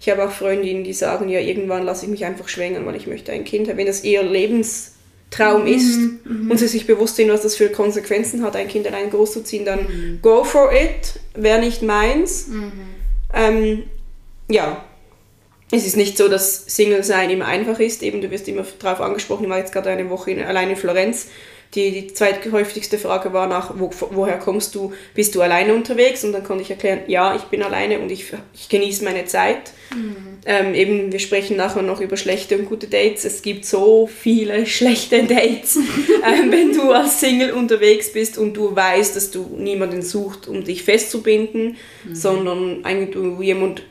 Ich 0.00 0.10
habe 0.10 0.24
auch 0.24 0.30
Freundinnen, 0.30 0.84
die 0.84 0.92
sagen, 0.92 1.28
ja, 1.28 1.40
irgendwann 1.40 1.84
lasse 1.84 2.04
ich 2.04 2.10
mich 2.10 2.24
einfach 2.24 2.48
schwängern, 2.48 2.84
weil 2.84 2.96
ich 2.96 3.06
möchte 3.06 3.32
ein 3.32 3.44
Kind 3.44 3.68
haben, 3.68 3.78
wenn 3.78 3.86
das 3.86 4.00
eher 4.00 4.22
Lebens 4.22 4.92
Traum 5.30 5.62
mhm, 5.62 5.68
ist 5.68 5.98
mhm. 6.24 6.50
und 6.50 6.58
sie 6.58 6.68
sich 6.68 6.86
bewusst 6.86 7.16
sind, 7.16 7.30
was 7.30 7.42
das 7.42 7.56
für 7.56 7.68
Konsequenzen 7.68 8.42
hat, 8.42 8.54
ein 8.54 8.68
Kind 8.68 8.86
allein 8.86 9.10
großzuziehen, 9.10 9.64
dann 9.64 9.80
mhm. 9.80 10.18
go 10.22 10.44
for 10.44 10.72
it, 10.72 11.20
wäre 11.34 11.58
nicht 11.58 11.82
meins. 11.82 12.46
Mhm. 12.46 12.72
Ähm, 13.32 13.84
ja, 14.48 14.84
es 15.70 15.86
ist 15.86 15.96
nicht 15.96 16.16
so, 16.16 16.28
dass 16.28 16.64
Single 16.66 17.02
sein 17.02 17.30
immer 17.30 17.46
einfach 17.46 17.80
ist. 17.80 18.02
Eben, 18.02 18.20
du 18.20 18.30
wirst 18.30 18.48
immer 18.48 18.64
darauf 18.78 19.00
angesprochen. 19.00 19.44
Ich 19.44 19.50
war 19.50 19.58
jetzt 19.58 19.72
gerade 19.72 19.90
eine 19.90 20.08
Woche 20.10 20.30
in, 20.30 20.42
allein 20.44 20.70
in 20.70 20.76
Florenz 20.76 21.28
die, 21.74 21.90
die 21.90 22.14
zweithäufigste 22.14 22.98
Frage 22.98 23.32
war 23.32 23.46
nach, 23.46 23.74
wo, 23.76 23.90
woher 24.10 24.38
kommst 24.38 24.74
du, 24.74 24.92
bist 25.14 25.34
du 25.34 25.42
alleine 25.42 25.74
unterwegs? 25.74 26.24
Und 26.24 26.32
dann 26.32 26.44
konnte 26.44 26.62
ich 26.62 26.70
erklären, 26.70 27.00
ja, 27.06 27.34
ich 27.34 27.42
bin 27.42 27.62
alleine 27.62 27.98
und 27.98 28.10
ich, 28.10 28.32
ich 28.54 28.68
genieße 28.68 29.04
meine 29.04 29.26
Zeit. 29.26 29.72
Mhm. 29.94 30.16
Ähm, 30.46 30.74
eben, 30.74 31.12
wir 31.12 31.18
sprechen 31.18 31.56
nachher 31.56 31.82
noch 31.82 32.00
über 32.00 32.16
schlechte 32.16 32.56
und 32.56 32.66
gute 32.66 32.86
Dates. 32.86 33.24
Es 33.24 33.42
gibt 33.42 33.64
so 33.64 34.06
viele 34.06 34.66
schlechte 34.66 35.24
Dates, 35.24 35.76
ähm, 36.24 36.50
wenn 36.50 36.72
du 36.72 36.92
als 36.92 37.20
Single 37.20 37.52
unterwegs 37.52 38.12
bist 38.12 38.38
und 38.38 38.54
du 38.54 38.74
weißt, 38.74 39.16
dass 39.16 39.30
du 39.30 39.56
niemanden 39.58 40.02
suchst, 40.02 40.48
um 40.48 40.64
dich 40.64 40.82
festzubinden, 40.82 41.76
mhm. 42.04 42.14
sondern 42.14 42.84
eigentlich 42.84 43.10
du 43.10 43.42
jemand, 43.42 43.82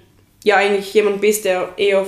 ja, 0.43 0.55
eigentlich 0.57 0.93
jemand 0.93 1.21
bist, 1.21 1.45
der 1.45 1.73
eher 1.77 2.07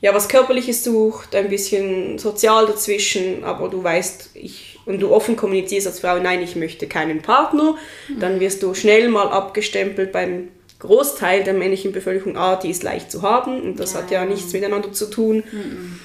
ja, 0.00 0.14
was 0.14 0.28
Körperliches 0.28 0.84
sucht, 0.84 1.34
ein 1.34 1.48
bisschen 1.48 2.18
sozial 2.18 2.66
dazwischen, 2.66 3.44
aber 3.44 3.68
du 3.68 3.82
weißt, 3.82 4.30
ich, 4.34 4.78
und 4.84 5.00
du 5.00 5.10
offen 5.10 5.36
kommunizierst 5.36 5.86
als 5.86 6.00
Frau, 6.00 6.18
nein, 6.18 6.42
ich 6.42 6.54
möchte 6.54 6.86
keinen 6.86 7.22
Partner, 7.22 7.76
mhm. 8.08 8.20
dann 8.20 8.40
wirst 8.40 8.62
du 8.62 8.74
schnell 8.74 9.08
mal 9.08 9.28
abgestempelt 9.28 10.12
beim 10.12 10.48
Großteil 10.78 11.44
der 11.44 11.54
männlichen 11.54 11.92
Bevölkerung, 11.92 12.36
ah, 12.36 12.56
die 12.56 12.70
ist 12.70 12.82
leicht 12.82 13.10
zu 13.10 13.22
haben 13.22 13.62
und 13.62 13.80
das 13.80 13.94
ja. 13.94 14.00
hat 14.00 14.10
ja 14.10 14.24
nichts 14.26 14.52
miteinander 14.52 14.92
zu 14.92 15.06
tun. 15.06 15.42
Mhm. 15.50 15.98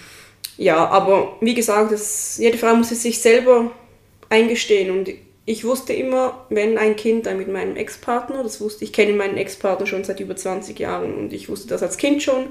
Ja, 0.58 0.88
aber 0.88 1.38
wie 1.42 1.54
gesagt, 1.54 1.92
das, 1.92 2.38
jede 2.38 2.58
Frau 2.58 2.76
muss 2.76 2.92
es 2.92 3.02
sich 3.02 3.20
selber 3.20 3.72
eingestehen 4.30 4.92
und 4.92 5.10
ich 5.46 5.66
wusste 5.66 5.92
immer, 5.92 6.46
wenn 6.50 6.78
ein 6.78 6.96
Kind 6.96 7.26
dann 7.26 7.38
mit 7.38 7.50
meinem 7.50 7.76
Ex-Partner, 7.76 8.44
das 8.44 8.62
wusste 8.62 8.86
ich, 8.86 8.94
kenne 8.94 9.14
meinen 9.14 9.38
Ex-Partner 9.38 9.88
schon 9.88 10.04
seit 10.04 10.20
über 10.20 10.36
20 10.36 10.80
Jahren 10.80 11.16
und 11.16 11.34
ich 11.34 11.50
wusste 11.50 11.68
das 11.68 11.84
als 11.84 11.98
Kind 11.98 12.24
schon 12.24 12.48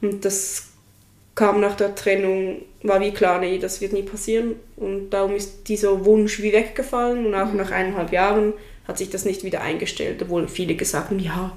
und 0.00 0.24
das 0.24 0.68
kam 1.38 1.60
nach 1.60 1.76
der 1.76 1.94
Trennung, 1.94 2.62
war 2.82 3.00
wie 3.00 3.12
klar, 3.12 3.40
nee, 3.40 3.58
das 3.58 3.80
wird 3.80 3.92
nie 3.92 4.02
passieren. 4.02 4.56
Und 4.76 5.10
darum 5.10 5.36
ist 5.36 5.68
dieser 5.68 6.04
Wunsch 6.04 6.42
wie 6.42 6.52
weggefallen. 6.52 7.26
Und 7.26 7.34
auch 7.36 7.52
mhm. 7.52 7.58
nach 7.58 7.70
eineinhalb 7.70 8.12
Jahren 8.12 8.54
hat 8.86 8.98
sich 8.98 9.10
das 9.10 9.24
nicht 9.24 9.44
wieder 9.44 9.60
eingestellt, 9.60 10.20
obwohl 10.20 10.48
viele 10.48 10.74
gesagt 10.74 11.10
haben, 11.10 11.20
ja, 11.20 11.56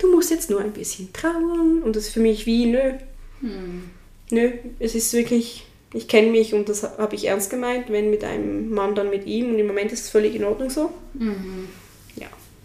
du 0.00 0.10
musst 0.10 0.30
jetzt 0.30 0.50
nur 0.50 0.60
ein 0.60 0.72
bisschen 0.72 1.12
trauern. 1.12 1.82
Und 1.84 1.94
das 1.94 2.06
ist 2.06 2.14
für 2.14 2.20
mich 2.20 2.44
wie, 2.46 2.66
nö. 2.66 2.92
Mhm. 3.40 3.90
Nö, 4.30 4.50
es 4.80 4.96
ist 4.96 5.12
wirklich, 5.12 5.64
ich 5.92 6.08
kenne 6.08 6.30
mich 6.30 6.52
und 6.54 6.68
das 6.68 6.82
habe 6.82 7.14
ich 7.14 7.26
ernst 7.26 7.50
gemeint, 7.50 7.90
wenn 7.90 8.10
mit 8.10 8.24
einem 8.24 8.70
Mann, 8.70 8.96
dann 8.96 9.10
mit 9.10 9.26
ihm. 9.26 9.50
Und 9.50 9.60
im 9.60 9.68
Moment 9.68 9.92
ist 9.92 10.00
es 10.00 10.10
völlig 10.10 10.34
in 10.34 10.44
Ordnung 10.44 10.70
so. 10.70 10.90
Mhm. 11.14 11.68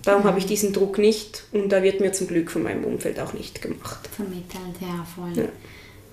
Darum 0.03 0.23
mhm. 0.23 0.27
habe 0.27 0.39
ich 0.39 0.45
diesen 0.45 0.73
Druck 0.73 0.97
nicht 0.97 1.43
und 1.51 1.69
da 1.69 1.83
wird 1.83 1.99
mir 1.99 2.11
zum 2.11 2.27
Glück 2.27 2.51
von 2.51 2.63
meinem 2.63 2.83
Umfeld 2.83 3.19
auch 3.19 3.33
nicht 3.33 3.61
gemacht. 3.61 4.07
Vermittelt, 4.15 4.81
ja, 4.81 5.05
voll. 5.15 5.33
Ja 5.35 5.49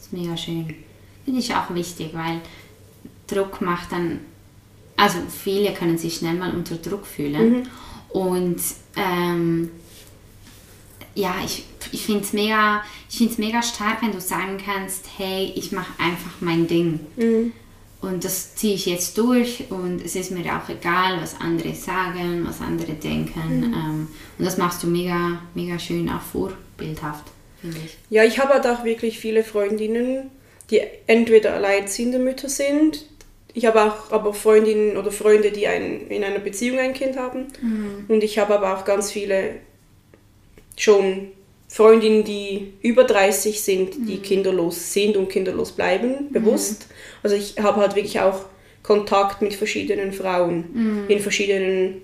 ist 0.07 0.13
mega 0.13 0.37
schön. 0.37 0.75
Finde 1.25 1.41
ich 1.41 1.55
auch 1.55 1.75
wichtig, 1.75 2.11
weil 2.13 2.41
Druck 3.27 3.61
macht 3.61 3.93
dann, 3.93 4.21
also 4.97 5.19
viele 5.29 5.73
können 5.73 5.99
sich 5.99 6.17
schnell 6.17 6.35
mal 6.35 6.55
unter 6.55 6.77
Druck 6.77 7.07
fühlen. 7.07 7.51
Mhm. 7.51 7.63
Und 8.11 8.63
ähm, 8.95 9.71
ja, 11.15 11.35
ich, 11.45 11.65
ich 11.93 12.05
finde 12.05 12.23
es 12.23 12.33
mega, 12.33 12.83
mega 13.39 13.63
stark, 13.63 14.03
wenn 14.03 14.13
du 14.13 14.21
sagen 14.21 14.59
kannst, 14.65 15.07
hey, 15.17 15.53
ich 15.57 15.73
mache 15.73 15.93
einfach 15.99 16.41
mein 16.41 16.69
Ding. 16.69 17.01
Mhm. 17.17 17.53
Und 18.01 18.25
das 18.25 18.55
ziehe 18.55 18.75
ich 18.75 18.87
jetzt 18.87 19.17
durch 19.19 19.65
und 19.71 20.05
es 20.05 20.17
ist 20.17 20.31
mir 20.31 20.45
auch 20.55 20.69
egal, 20.69 21.21
was 21.21 21.41
andere 21.41 21.75
sagen, 21.75 22.45
was 22.47 22.61
andere 22.61 22.93
denken. 22.93 23.59
Mhm. 23.59 23.75
Ähm, 23.75 24.09
und 24.39 24.45
das 24.45 24.59
machst 24.59 24.83
du 24.83 24.87
mega, 24.87 25.41
mega 25.55 25.79
schön, 25.79 26.09
auch 26.09 26.21
vorbildhaft 26.21 27.25
finde 27.61 27.79
ich. 27.85 27.97
Ja, 28.11 28.25
ich 28.25 28.39
habe 28.39 28.55
halt 28.55 28.67
auch 28.67 28.85
wirklich 28.85 29.19
viele 29.19 29.43
Freundinnen, 29.45 30.31
die 30.71 30.83
entweder 31.07 31.55
alleinziehende 31.55 32.19
Mütter 32.19 32.49
sind. 32.49 33.07
Ich 33.53 33.67
habe 33.67 33.83
auch 33.83 34.11
aber 34.11 34.35
Freundinnen 34.35 34.97
oder 34.97 35.11
Freunde, 35.11 35.51
die 35.51 35.67
ein, 35.67 36.09
in 36.09 36.25
einer 36.25 36.41
Beziehung 36.41 36.79
ein 36.79 36.93
Kind 36.93 37.17
haben. 37.17 37.47
Mhm. 37.63 38.05
Und 38.09 38.23
ich 38.23 38.39
habe 38.39 38.55
aber 38.55 38.77
auch 38.77 38.85
ganz 38.85 39.11
viele 39.11 39.57
schon 40.77 41.29
Freundinnen, 41.77 42.25
die 42.25 42.73
über 42.81 43.05
30 43.05 43.61
sind, 43.61 44.09
die 44.09 44.17
mhm. 44.17 44.23
kinderlos 44.23 44.95
sind 44.95 45.15
und 45.15 45.29
kinderlos 45.29 45.73
bleiben, 45.73 46.29
mhm. 46.29 46.33
bewusst. 46.33 46.87
Mhm. 46.89 46.95
Also 47.23 47.37
ich 47.37 47.63
habe 47.63 47.83
halt 47.83 47.97
wirklich 47.97 48.19
auch 48.21 48.47
Kontakt 48.83 49.43
mit 49.43 49.53
verschiedenen 49.53 50.13
Frauen 50.15 50.65
mhm. 50.73 51.05
in 51.09 51.21
verschiedenen 51.21 52.01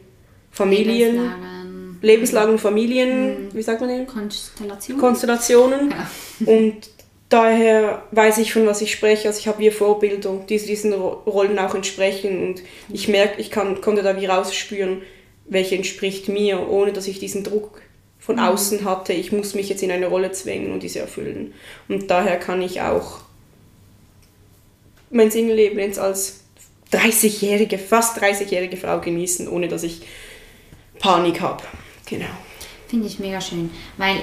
Familien. 0.50 1.14
Lebenslagen 1.14 1.98
lebenslangen 2.02 2.58
Familien, 2.58 3.44
mhm. 3.46 3.54
wie 3.54 3.62
sagt 3.62 3.80
man 3.80 3.88
denn? 3.88 4.06
Konstellationen. 4.06 5.00
Konstellationen. 5.00 5.90
Ja. 5.90 6.10
Und 6.52 6.90
daher 7.30 8.02
weiß 8.10 8.38
ich, 8.38 8.52
von 8.52 8.66
was 8.66 8.82
ich 8.82 8.92
spreche. 8.92 9.28
Also 9.28 9.38
ich 9.38 9.48
habe 9.48 9.60
wie 9.60 9.70
Vorbilder, 9.70 10.38
die 10.50 10.58
diesen 10.58 10.92
Rollen 10.92 11.58
auch 11.58 11.74
entsprechen. 11.74 12.46
Und 12.46 12.62
ich 12.92 13.08
merke, 13.08 13.40
ich 13.40 13.50
kann, 13.50 13.80
konnte 13.80 14.02
da 14.02 14.20
wie 14.20 14.26
rausspüren, 14.26 15.00
welche 15.46 15.76
entspricht 15.76 16.28
mir, 16.28 16.68
ohne 16.68 16.92
dass 16.92 17.06
ich 17.06 17.18
diesen 17.20 17.42
Druck 17.42 17.80
von 18.24 18.36
mhm. 18.36 18.42
außen 18.42 18.84
hatte. 18.84 19.12
Ich 19.12 19.32
muss 19.32 19.54
mich 19.54 19.68
jetzt 19.68 19.82
in 19.82 19.90
eine 19.90 20.06
Rolle 20.06 20.32
zwängen 20.32 20.72
und 20.72 20.82
diese 20.82 21.00
erfüllen. 21.00 21.52
Und 21.88 22.10
daher 22.10 22.38
kann 22.38 22.62
ich 22.62 22.80
auch 22.80 23.20
mein 25.10 25.30
Single-Leben 25.30 25.78
jetzt 25.78 25.98
als 25.98 26.40
30-jährige, 26.92 27.78
fast 27.78 28.18
30-jährige 28.18 28.76
Frau 28.76 29.00
genießen, 29.00 29.48
ohne 29.48 29.68
dass 29.68 29.82
ich 29.82 30.02
Panik 30.98 31.40
habe. 31.40 31.64
Genau. 32.06 32.26
Finde 32.88 33.08
ich 33.08 33.18
mega 33.18 33.40
schön, 33.40 33.70
weil 33.96 34.16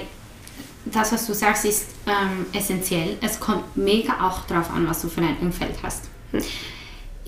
das, 0.86 1.12
was 1.12 1.27
du 1.27 1.34
sagst, 1.34 1.65
ist 1.65 1.88
ähm, 2.08 2.46
essentiell. 2.53 3.18
Es 3.22 3.39
kommt 3.39 3.75
mega 3.75 4.27
auch 4.27 4.48
darauf 4.48 4.72
an, 4.72 4.88
was 4.88 5.01
du 5.01 5.10
für 5.10 5.22
ein 5.22 5.38
Umfeld 5.41 5.75
hast. 5.84 6.06
Hm. 6.32 6.41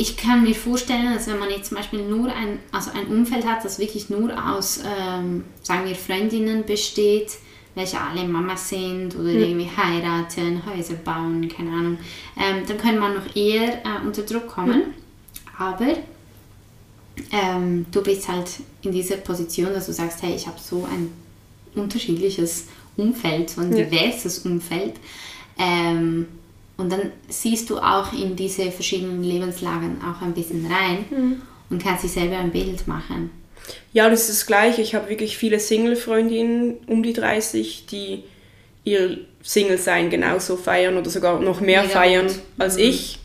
Ich 0.01 0.17
kann 0.17 0.41
mir 0.41 0.55
vorstellen, 0.55 1.13
dass 1.13 1.27
wenn 1.27 1.37
man 1.37 1.51
jetzt 1.51 1.67
zum 1.67 1.77
Beispiel 1.77 2.01
nur 2.01 2.33
ein, 2.33 2.57
also 2.71 2.89
ein 2.89 3.05
Umfeld 3.05 3.45
hat, 3.45 3.63
das 3.63 3.77
wirklich 3.77 4.09
nur 4.09 4.33
aus, 4.51 4.79
ähm, 4.79 5.43
sagen 5.61 5.85
wir, 5.85 5.93
Freundinnen 5.93 6.65
besteht, 6.65 7.37
welche 7.75 8.01
alle 8.01 8.27
Mamas 8.27 8.69
sind 8.69 9.15
oder 9.15 9.29
hm. 9.29 9.41
irgendwie 9.43 9.69
heiraten, 9.77 10.63
Häuser 10.65 10.95
bauen, 10.95 11.47
keine 11.47 11.69
Ahnung, 11.69 11.99
ähm, 12.35 12.63
dann 12.67 12.79
kann 12.79 12.97
man 12.97 13.13
noch 13.13 13.35
eher 13.35 13.73
äh, 13.85 14.03
unter 14.03 14.23
Druck 14.23 14.47
kommen. 14.47 14.73
Hm. 14.73 14.93
Aber 15.59 15.93
ähm, 17.31 17.85
du 17.91 18.01
bist 18.01 18.27
halt 18.27 18.49
in 18.81 18.91
dieser 18.91 19.17
Position, 19.17 19.71
dass 19.71 19.85
du 19.85 19.93
sagst, 19.93 20.23
hey, 20.23 20.33
ich 20.33 20.47
habe 20.47 20.57
so 20.59 20.83
ein 20.91 21.11
unterschiedliches 21.75 22.65
Umfeld, 22.97 23.51
so 23.51 23.61
ein 23.61 23.77
ja. 23.77 23.85
diverses 23.85 24.39
Umfeld. 24.39 24.95
Ähm, 25.59 26.25
und 26.81 26.91
dann 26.91 27.11
siehst 27.29 27.69
du 27.69 27.77
auch 27.77 28.11
in 28.11 28.35
diese 28.35 28.71
verschiedenen 28.71 29.23
Lebenslagen 29.23 30.01
auch 30.01 30.21
ein 30.21 30.33
bisschen 30.33 30.65
rein 30.65 31.05
mhm. 31.09 31.41
und 31.69 31.83
kannst 31.83 32.03
dir 32.03 32.09
selber 32.09 32.37
ein 32.37 32.51
Bild 32.51 32.87
machen. 32.87 33.29
Ja, 33.93 34.09
das 34.09 34.21
ist 34.21 34.29
das 34.29 34.45
Gleiche. 34.47 34.81
Ich 34.81 34.95
habe 34.95 35.09
wirklich 35.09 35.37
viele 35.37 35.59
Single-Freundinnen 35.59 36.77
um 36.87 37.03
die 37.03 37.13
30, 37.13 37.85
die 37.85 38.23
ihr 38.83 39.19
Single-Sein 39.43 40.09
genauso 40.09 40.57
feiern 40.57 40.97
oder 40.97 41.09
sogar 41.09 41.39
noch 41.39 41.61
mehr 41.61 41.83
Mega 41.83 41.93
feiern 41.93 42.27
gut. 42.27 42.41
als 42.57 42.75
mhm. 42.75 42.83
ich. 42.83 43.19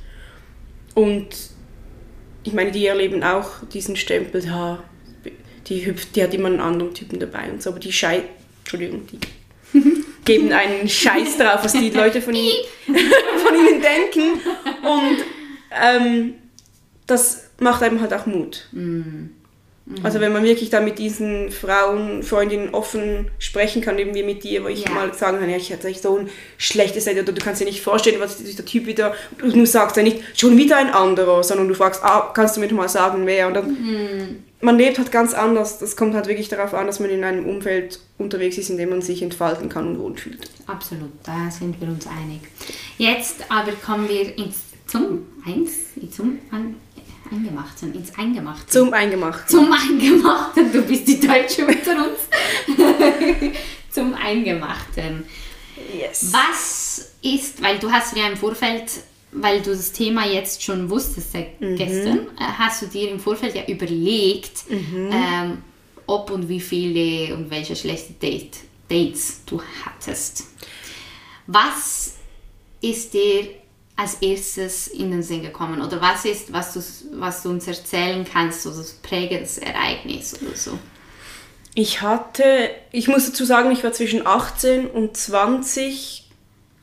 Und 0.95 1.29
ich 2.45 2.53
meine, 2.53 2.71
die 2.71 2.87
erleben 2.87 3.23
auch 3.25 3.65
diesen 3.73 3.97
Stempel, 3.97 4.45
ja, 4.45 4.83
die, 5.67 5.87
hüpft, 5.87 6.15
die 6.15 6.23
hat 6.23 6.35
immer 6.35 6.49
einen 6.49 6.61
anderen 6.61 6.95
Typen 6.95 7.19
dabei 7.19 7.51
und 7.51 7.63
so, 7.63 7.71
aber 7.71 7.81
die 7.81 7.93
Schei... 7.93 8.23
Entschuldigung, 8.61 9.03
die 9.07 9.19
geben 10.27 10.53
einen 10.53 10.89
Scheiß 10.89 11.39
drauf, 11.39 11.61
was 11.63 11.73
die 11.73 11.91
Leute 11.91 12.21
von 12.21 12.35
ihnen, 12.35 12.59
von 12.87 13.55
ihnen 13.55 13.81
denken. 13.81 14.41
Und 14.83 15.25
ähm, 15.83 16.35
das 17.07 17.49
macht 17.59 17.83
einem 17.83 18.03
halt 18.03 18.13
auch 18.13 18.27
Mut. 18.27 18.69
Mm. 18.73 19.31
Mhm. 19.87 20.05
Also 20.05 20.21
wenn 20.21 20.33
man 20.33 20.43
wirklich 20.43 20.69
da 20.69 20.81
mit 20.81 20.99
diesen 20.99 21.53
Frauen, 21.53 22.25
Freundinnen 22.25 22.75
offen 22.75 23.31
sprechen 23.39 23.83
kann, 23.83 23.99
eben 23.99 24.15
wie 24.15 24.25
mit 24.25 24.43
dir, 24.43 24.65
wo 24.65 24.69
ich 24.69 24.85
ja. 24.85 24.91
mal 24.91 25.15
sagen 25.15 25.39
kann, 25.39 25.49
ja, 25.49 25.57
ich 25.57 25.73
hatte 25.73 25.93
so 25.95 26.19
ein 26.19 26.29
schlechtes 26.59 27.05
Seite, 27.05 27.23
oder 27.23 27.33
du 27.33 27.41
kannst 27.41 27.61
dir 27.61 27.67
nicht 27.67 27.81
vorstellen, 27.81 28.19
was 28.19 28.43
der 28.43 28.65
Typ 28.65 28.87
wieder, 28.87 29.15
du 29.39 29.65
sagst 29.65 29.97
ja 29.97 30.03
nicht, 30.03 30.19
schon 30.39 30.59
wieder 30.59 30.77
ein 30.77 30.91
anderer, 30.91 31.45
sondern 31.45 31.69
du 31.69 31.75
fragst, 31.75 32.03
ah, 32.03 32.33
kannst 32.35 32.57
du 32.57 32.61
mir 32.61 32.73
mal 32.75 32.89
sagen, 32.89 33.27
wer? 33.27 33.47
Und 33.47 33.55
dann, 33.55 33.69
mhm. 33.69 34.43
Man 34.67 34.77
lebt 34.77 34.99
halt 34.99 35.13
ganz 35.13 35.33
anders. 35.33 35.79
Das 35.79 35.97
kommt 35.97 36.15
halt 36.15 36.27
wirklich 36.27 36.49
darauf 36.49 36.75
an, 36.75 36.89
dass 36.89 36.99
man 36.99 37.09
in 37.09 37.23
einem 37.23 37.47
Umfeld 37.47 38.01
unterwegs 38.19 38.59
ist, 38.59 38.69
in 38.69 38.77
dem 38.77 38.91
man 38.91 39.01
sich 39.01 39.23
entfalten 39.23 39.69
kann 39.69 39.87
und 39.87 39.99
wohlfühlt. 40.01 40.51
Absolut, 40.67 41.13
da 41.23 41.49
sind 41.51 41.81
wir 41.81 41.89
uns 41.89 42.07
einig. 42.07 42.41
Jetzt 42.99 43.45
aber 43.49 43.73
kommen 43.73 44.09
wir 44.09 44.37
ins, 44.37 44.57
zum, 44.89 45.25
eins, 45.47 45.71
zum, 46.11 46.41
Eingemachten, 47.31 47.95
ins 47.95 48.19
Eingemachten. 48.19 48.69
Zum 48.69 48.93
Eingemachten. 48.93 49.49
Zum 49.49 49.73
Eingemachten. 49.73 50.73
Du 50.73 50.83
bist 50.83 51.07
die 51.07 51.21
Deutsche 51.21 51.65
unter 51.67 52.09
uns. 52.09 52.77
Zum 53.91 54.15
Eingemachten. 54.15 55.25
Yes. 55.97 56.33
Was 56.33 57.13
ist, 57.23 57.63
weil 57.63 57.79
du 57.79 57.91
hast 57.91 58.17
ja 58.17 58.29
im 58.29 58.37
Vorfeld 58.37 58.91
weil 59.39 59.61
du 59.63 59.71
das 59.71 59.93
Thema 59.93 60.27
jetzt 60.27 60.63
schon 60.63 60.89
wusstest 60.91 61.33
seit 61.33 61.61
mhm. 61.61 61.77
gestern, 61.77 62.19
äh, 62.39 62.45
hast 62.59 62.83
du 62.83 62.87
dir 62.87 63.11
im 63.11 63.21
Vorfeld 63.21 63.55
ja 63.55 63.65
überlegt, 63.67 64.69
mhm. 64.71 65.11
ähm, 65.13 65.59
ob 66.07 66.31
und 66.31 66.49
wie 66.49 66.61
viele 66.61 67.35
und 67.35 67.51
welche 67.51 67.77
schlechte 67.77 68.13
Date, 68.15 68.57
Dates 68.89 69.43
du 69.45 69.61
hattest. 69.85 70.45
Was 71.47 72.15
ist 72.81 73.15
dir 73.15 73.49
als 73.97 74.15
erstes 74.21 74.89
in 74.89 75.11
den 75.11 75.23
Sinn 75.23 75.43
gekommen? 75.43 75.81
Oder 75.83 76.01
was 76.01 76.25
ist, 76.25 76.53
was 76.53 76.75
du, 76.75 76.81
was 77.19 77.43
du 77.43 77.51
uns 77.51 77.67
erzählen 77.67 78.27
kannst, 78.31 78.63
so 78.63 78.71
das 78.71 78.93
prägendes 78.93 79.59
Ereignis 79.59 80.41
oder 80.41 80.55
so? 80.55 80.79
Ich 81.75 82.01
hatte, 82.01 82.71
ich 82.93 83.09
muss 83.09 83.27
dazu 83.27 83.45
sagen, 83.45 83.71
ich 83.71 83.85
war 83.85 83.93
zwischen 83.93 84.27
18 84.27 84.87
und 84.87 85.17
20 85.17 86.26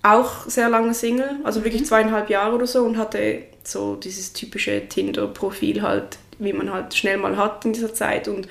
auch 0.03 0.47
sehr 0.47 0.69
lange 0.69 0.93
Single, 0.93 1.37
also 1.43 1.63
wirklich 1.63 1.81
mhm. 1.81 1.85
zweieinhalb 1.85 2.29
Jahre 2.29 2.55
oder 2.55 2.67
so 2.67 2.83
und 2.83 2.97
hatte 2.97 3.43
so 3.63 3.95
dieses 3.95 4.33
typische 4.33 4.87
Tinder-Profil 4.87 5.81
halt, 5.81 6.17
wie 6.39 6.53
man 6.53 6.71
halt 6.71 6.93
schnell 6.93 7.17
mal 7.17 7.37
hat 7.37 7.63
in 7.65 7.73
dieser 7.73 7.93
Zeit 7.93 8.27
und 8.27 8.47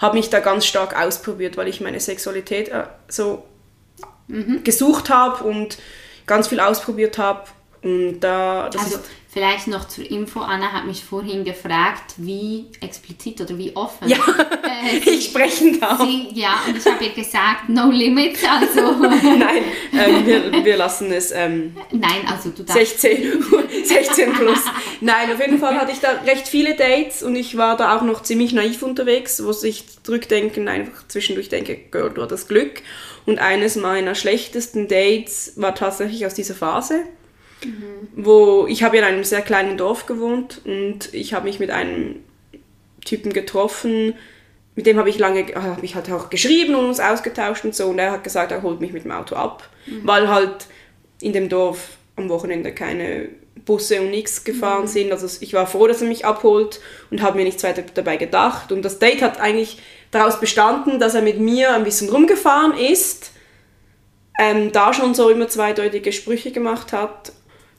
habe 0.00 0.16
mich 0.16 0.28
da 0.28 0.40
ganz 0.40 0.66
stark 0.66 1.00
ausprobiert, 1.00 1.56
weil 1.56 1.68
ich 1.68 1.80
meine 1.80 2.00
Sexualität 2.00 2.68
äh, 2.68 2.84
so 3.08 3.44
mhm. 4.26 4.64
gesucht 4.64 5.08
habe 5.08 5.44
und 5.44 5.78
ganz 6.26 6.48
viel 6.48 6.58
ausprobiert 6.58 7.18
habe 7.18 7.44
und 7.82 8.20
da, 8.20 8.68
das 8.68 8.82
also 8.82 8.98
vielleicht 9.36 9.66
noch 9.66 9.86
zur 9.86 10.10
Info, 10.10 10.40
Anna 10.40 10.72
hat 10.72 10.86
mich 10.86 11.04
vorhin 11.04 11.44
gefragt, 11.44 12.14
wie 12.16 12.68
explizit 12.80 13.38
oder 13.42 13.58
wie 13.58 13.76
offen 13.76 14.08
ja, 14.08 14.16
äh, 14.16 14.98
sie, 15.04 15.10
ich 15.10 15.26
sprechen 15.26 15.78
darf. 15.78 16.00
Sie, 16.00 16.28
ja, 16.32 16.62
und 16.66 16.74
ich 16.74 16.86
habe 16.86 17.04
ihr 17.04 17.12
gesagt, 17.12 17.68
no 17.68 17.90
limits, 17.90 18.40
also... 18.42 18.92
Nein, 18.98 19.62
ähm, 19.92 20.26
wir, 20.26 20.64
wir 20.64 20.76
lassen 20.78 21.12
es... 21.12 21.32
Ähm, 21.32 21.76
Nein, 21.92 22.26
also 22.26 22.48
du 22.48 22.62
darfst... 22.62 23.02
16, 23.02 23.44
16 23.84 24.32
plus. 24.38 24.60
Nein, 25.02 25.30
auf 25.30 25.38
jeden 25.38 25.58
Fall 25.58 25.78
hatte 25.78 25.92
ich 25.92 26.00
da 26.00 26.12
recht 26.24 26.48
viele 26.48 26.74
Dates 26.74 27.22
und 27.22 27.36
ich 27.36 27.58
war 27.58 27.76
da 27.76 27.94
auch 27.94 28.02
noch 28.02 28.22
ziemlich 28.22 28.54
naiv 28.54 28.82
unterwegs, 28.82 29.44
wo 29.44 29.50
ich 29.66 29.84
zurückdenken, 30.02 30.66
einfach 30.66 31.06
zwischendurch 31.08 31.50
denke, 31.50 31.76
Girl, 31.76 32.08
du 32.08 32.22
hattest 32.22 32.48
Glück. 32.48 32.80
Und 33.26 33.38
eines 33.38 33.76
meiner 33.76 34.14
schlechtesten 34.14 34.88
Dates 34.88 35.52
war 35.56 35.74
tatsächlich 35.74 36.24
aus 36.24 36.32
dieser 36.32 36.54
Phase. 36.54 37.02
Mhm. 37.64 38.08
Wo 38.14 38.66
ich 38.68 38.82
habe 38.82 38.98
in 38.98 39.04
einem 39.04 39.24
sehr 39.24 39.42
kleinen 39.42 39.76
Dorf 39.76 40.06
gewohnt 40.06 40.60
und 40.64 41.12
ich 41.12 41.34
habe 41.34 41.46
mich 41.46 41.58
mit 41.58 41.70
einem 41.70 42.16
Typen 43.04 43.32
getroffen, 43.32 44.14
mit 44.74 44.86
dem 44.86 44.98
habe 44.98 45.08
ich 45.08 45.18
lange, 45.18 45.46
habe 45.54 45.84
ich 45.84 45.94
halt 45.94 46.10
auch 46.10 46.28
geschrieben 46.28 46.74
und 46.74 46.86
uns 46.86 47.00
ausgetauscht 47.00 47.64
und 47.64 47.74
so 47.74 47.88
und 47.88 47.98
er 47.98 48.12
hat 48.12 48.24
gesagt, 48.24 48.52
er 48.52 48.62
holt 48.62 48.80
mich 48.80 48.92
mit 48.92 49.04
dem 49.04 49.10
Auto 49.10 49.34
ab, 49.34 49.68
mhm. 49.86 50.02
weil 50.04 50.28
halt 50.28 50.66
in 51.20 51.32
dem 51.32 51.48
Dorf 51.48 51.96
am 52.16 52.28
Wochenende 52.28 52.72
keine 52.72 53.30
Busse 53.64 54.00
und 54.00 54.10
nichts 54.10 54.44
gefahren 54.44 54.82
mhm. 54.82 54.88
sind. 54.88 55.12
Also 55.12 55.26
ich 55.40 55.52
war 55.54 55.66
froh, 55.66 55.86
dass 55.86 56.02
er 56.02 56.08
mich 56.08 56.24
abholt 56.26 56.80
und 57.10 57.22
habe 57.22 57.38
mir 57.38 57.44
nichts 57.44 57.64
weiter 57.64 57.82
dabei 57.94 58.16
gedacht. 58.16 58.70
Und 58.70 58.82
das 58.82 58.98
Date 58.98 59.22
hat 59.22 59.40
eigentlich 59.40 59.78
daraus 60.10 60.40
bestanden, 60.40 61.00
dass 61.00 61.14
er 61.14 61.22
mit 61.22 61.40
mir 61.40 61.74
ein 61.74 61.84
bisschen 61.84 62.08
rumgefahren 62.08 62.76
ist, 62.76 63.32
ähm, 64.38 64.72
da 64.72 64.92
schon 64.92 65.14
so 65.14 65.30
immer 65.30 65.48
zweideutige 65.48 66.12
Sprüche 66.12 66.52
gemacht 66.52 66.92
hat 66.92 67.32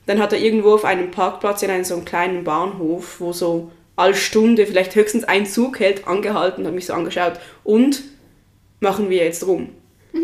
dann 0.08 0.20
hat 0.20 0.32
er 0.32 0.40
irgendwo 0.40 0.72
auf 0.72 0.86
einem 0.86 1.10
Parkplatz 1.10 1.62
in 1.62 1.70
einem 1.70 1.84
so 1.84 1.94
einem 1.94 2.06
kleinen 2.06 2.42
Bahnhof, 2.42 3.20
wo 3.20 3.34
so 3.34 3.70
alle 3.94 4.14
Stunde 4.14 4.66
vielleicht 4.66 4.94
höchstens 4.94 5.24
ein 5.24 5.44
Zug 5.44 5.80
hält, 5.80 6.08
angehalten, 6.08 6.66
hat 6.66 6.72
mich 6.72 6.86
so 6.86 6.94
angeschaut. 6.94 7.34
Und 7.62 8.02
machen 8.80 9.10
wir 9.10 9.22
jetzt 9.22 9.46
rum. 9.46 9.68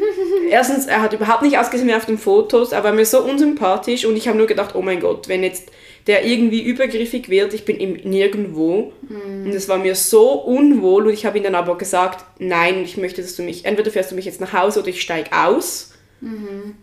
Erstens, 0.50 0.86
er 0.86 1.02
hat 1.02 1.12
überhaupt 1.12 1.42
nicht 1.42 1.58
ausgesehen 1.58 1.86
wie 1.86 1.94
auf 1.94 2.06
den 2.06 2.16
Fotos, 2.16 2.72
er 2.72 2.82
war 2.82 2.92
mir 2.92 3.04
so 3.04 3.22
unsympathisch 3.22 4.06
und 4.06 4.16
ich 4.16 4.26
habe 4.26 4.38
nur 4.38 4.46
gedacht, 4.46 4.74
oh 4.74 4.80
mein 4.80 5.00
Gott, 5.00 5.28
wenn 5.28 5.42
jetzt 5.42 5.70
der 6.06 6.24
irgendwie 6.24 6.62
übergriffig 6.62 7.28
wird, 7.28 7.52
ich 7.52 7.66
bin 7.66 7.78
ihm 7.78 7.94
nirgendwo. 8.04 8.92
Mm. 9.02 9.44
Und 9.44 9.54
es 9.54 9.68
war 9.68 9.76
mir 9.76 9.94
so 9.94 10.32
unwohl 10.32 11.08
und 11.08 11.12
ich 11.12 11.26
habe 11.26 11.36
ihm 11.36 11.44
dann 11.44 11.54
aber 11.54 11.76
gesagt, 11.76 12.24
nein, 12.38 12.84
ich 12.84 12.96
möchte, 12.96 13.20
dass 13.20 13.36
du 13.36 13.42
mich, 13.42 13.66
entweder 13.66 13.90
fährst 13.90 14.12
du 14.12 14.14
mich 14.14 14.24
jetzt 14.24 14.40
nach 14.40 14.54
Hause 14.54 14.80
oder 14.80 14.88
ich 14.88 15.02
steige 15.02 15.30
aus. 15.32 15.92
Mhm. 16.22 16.76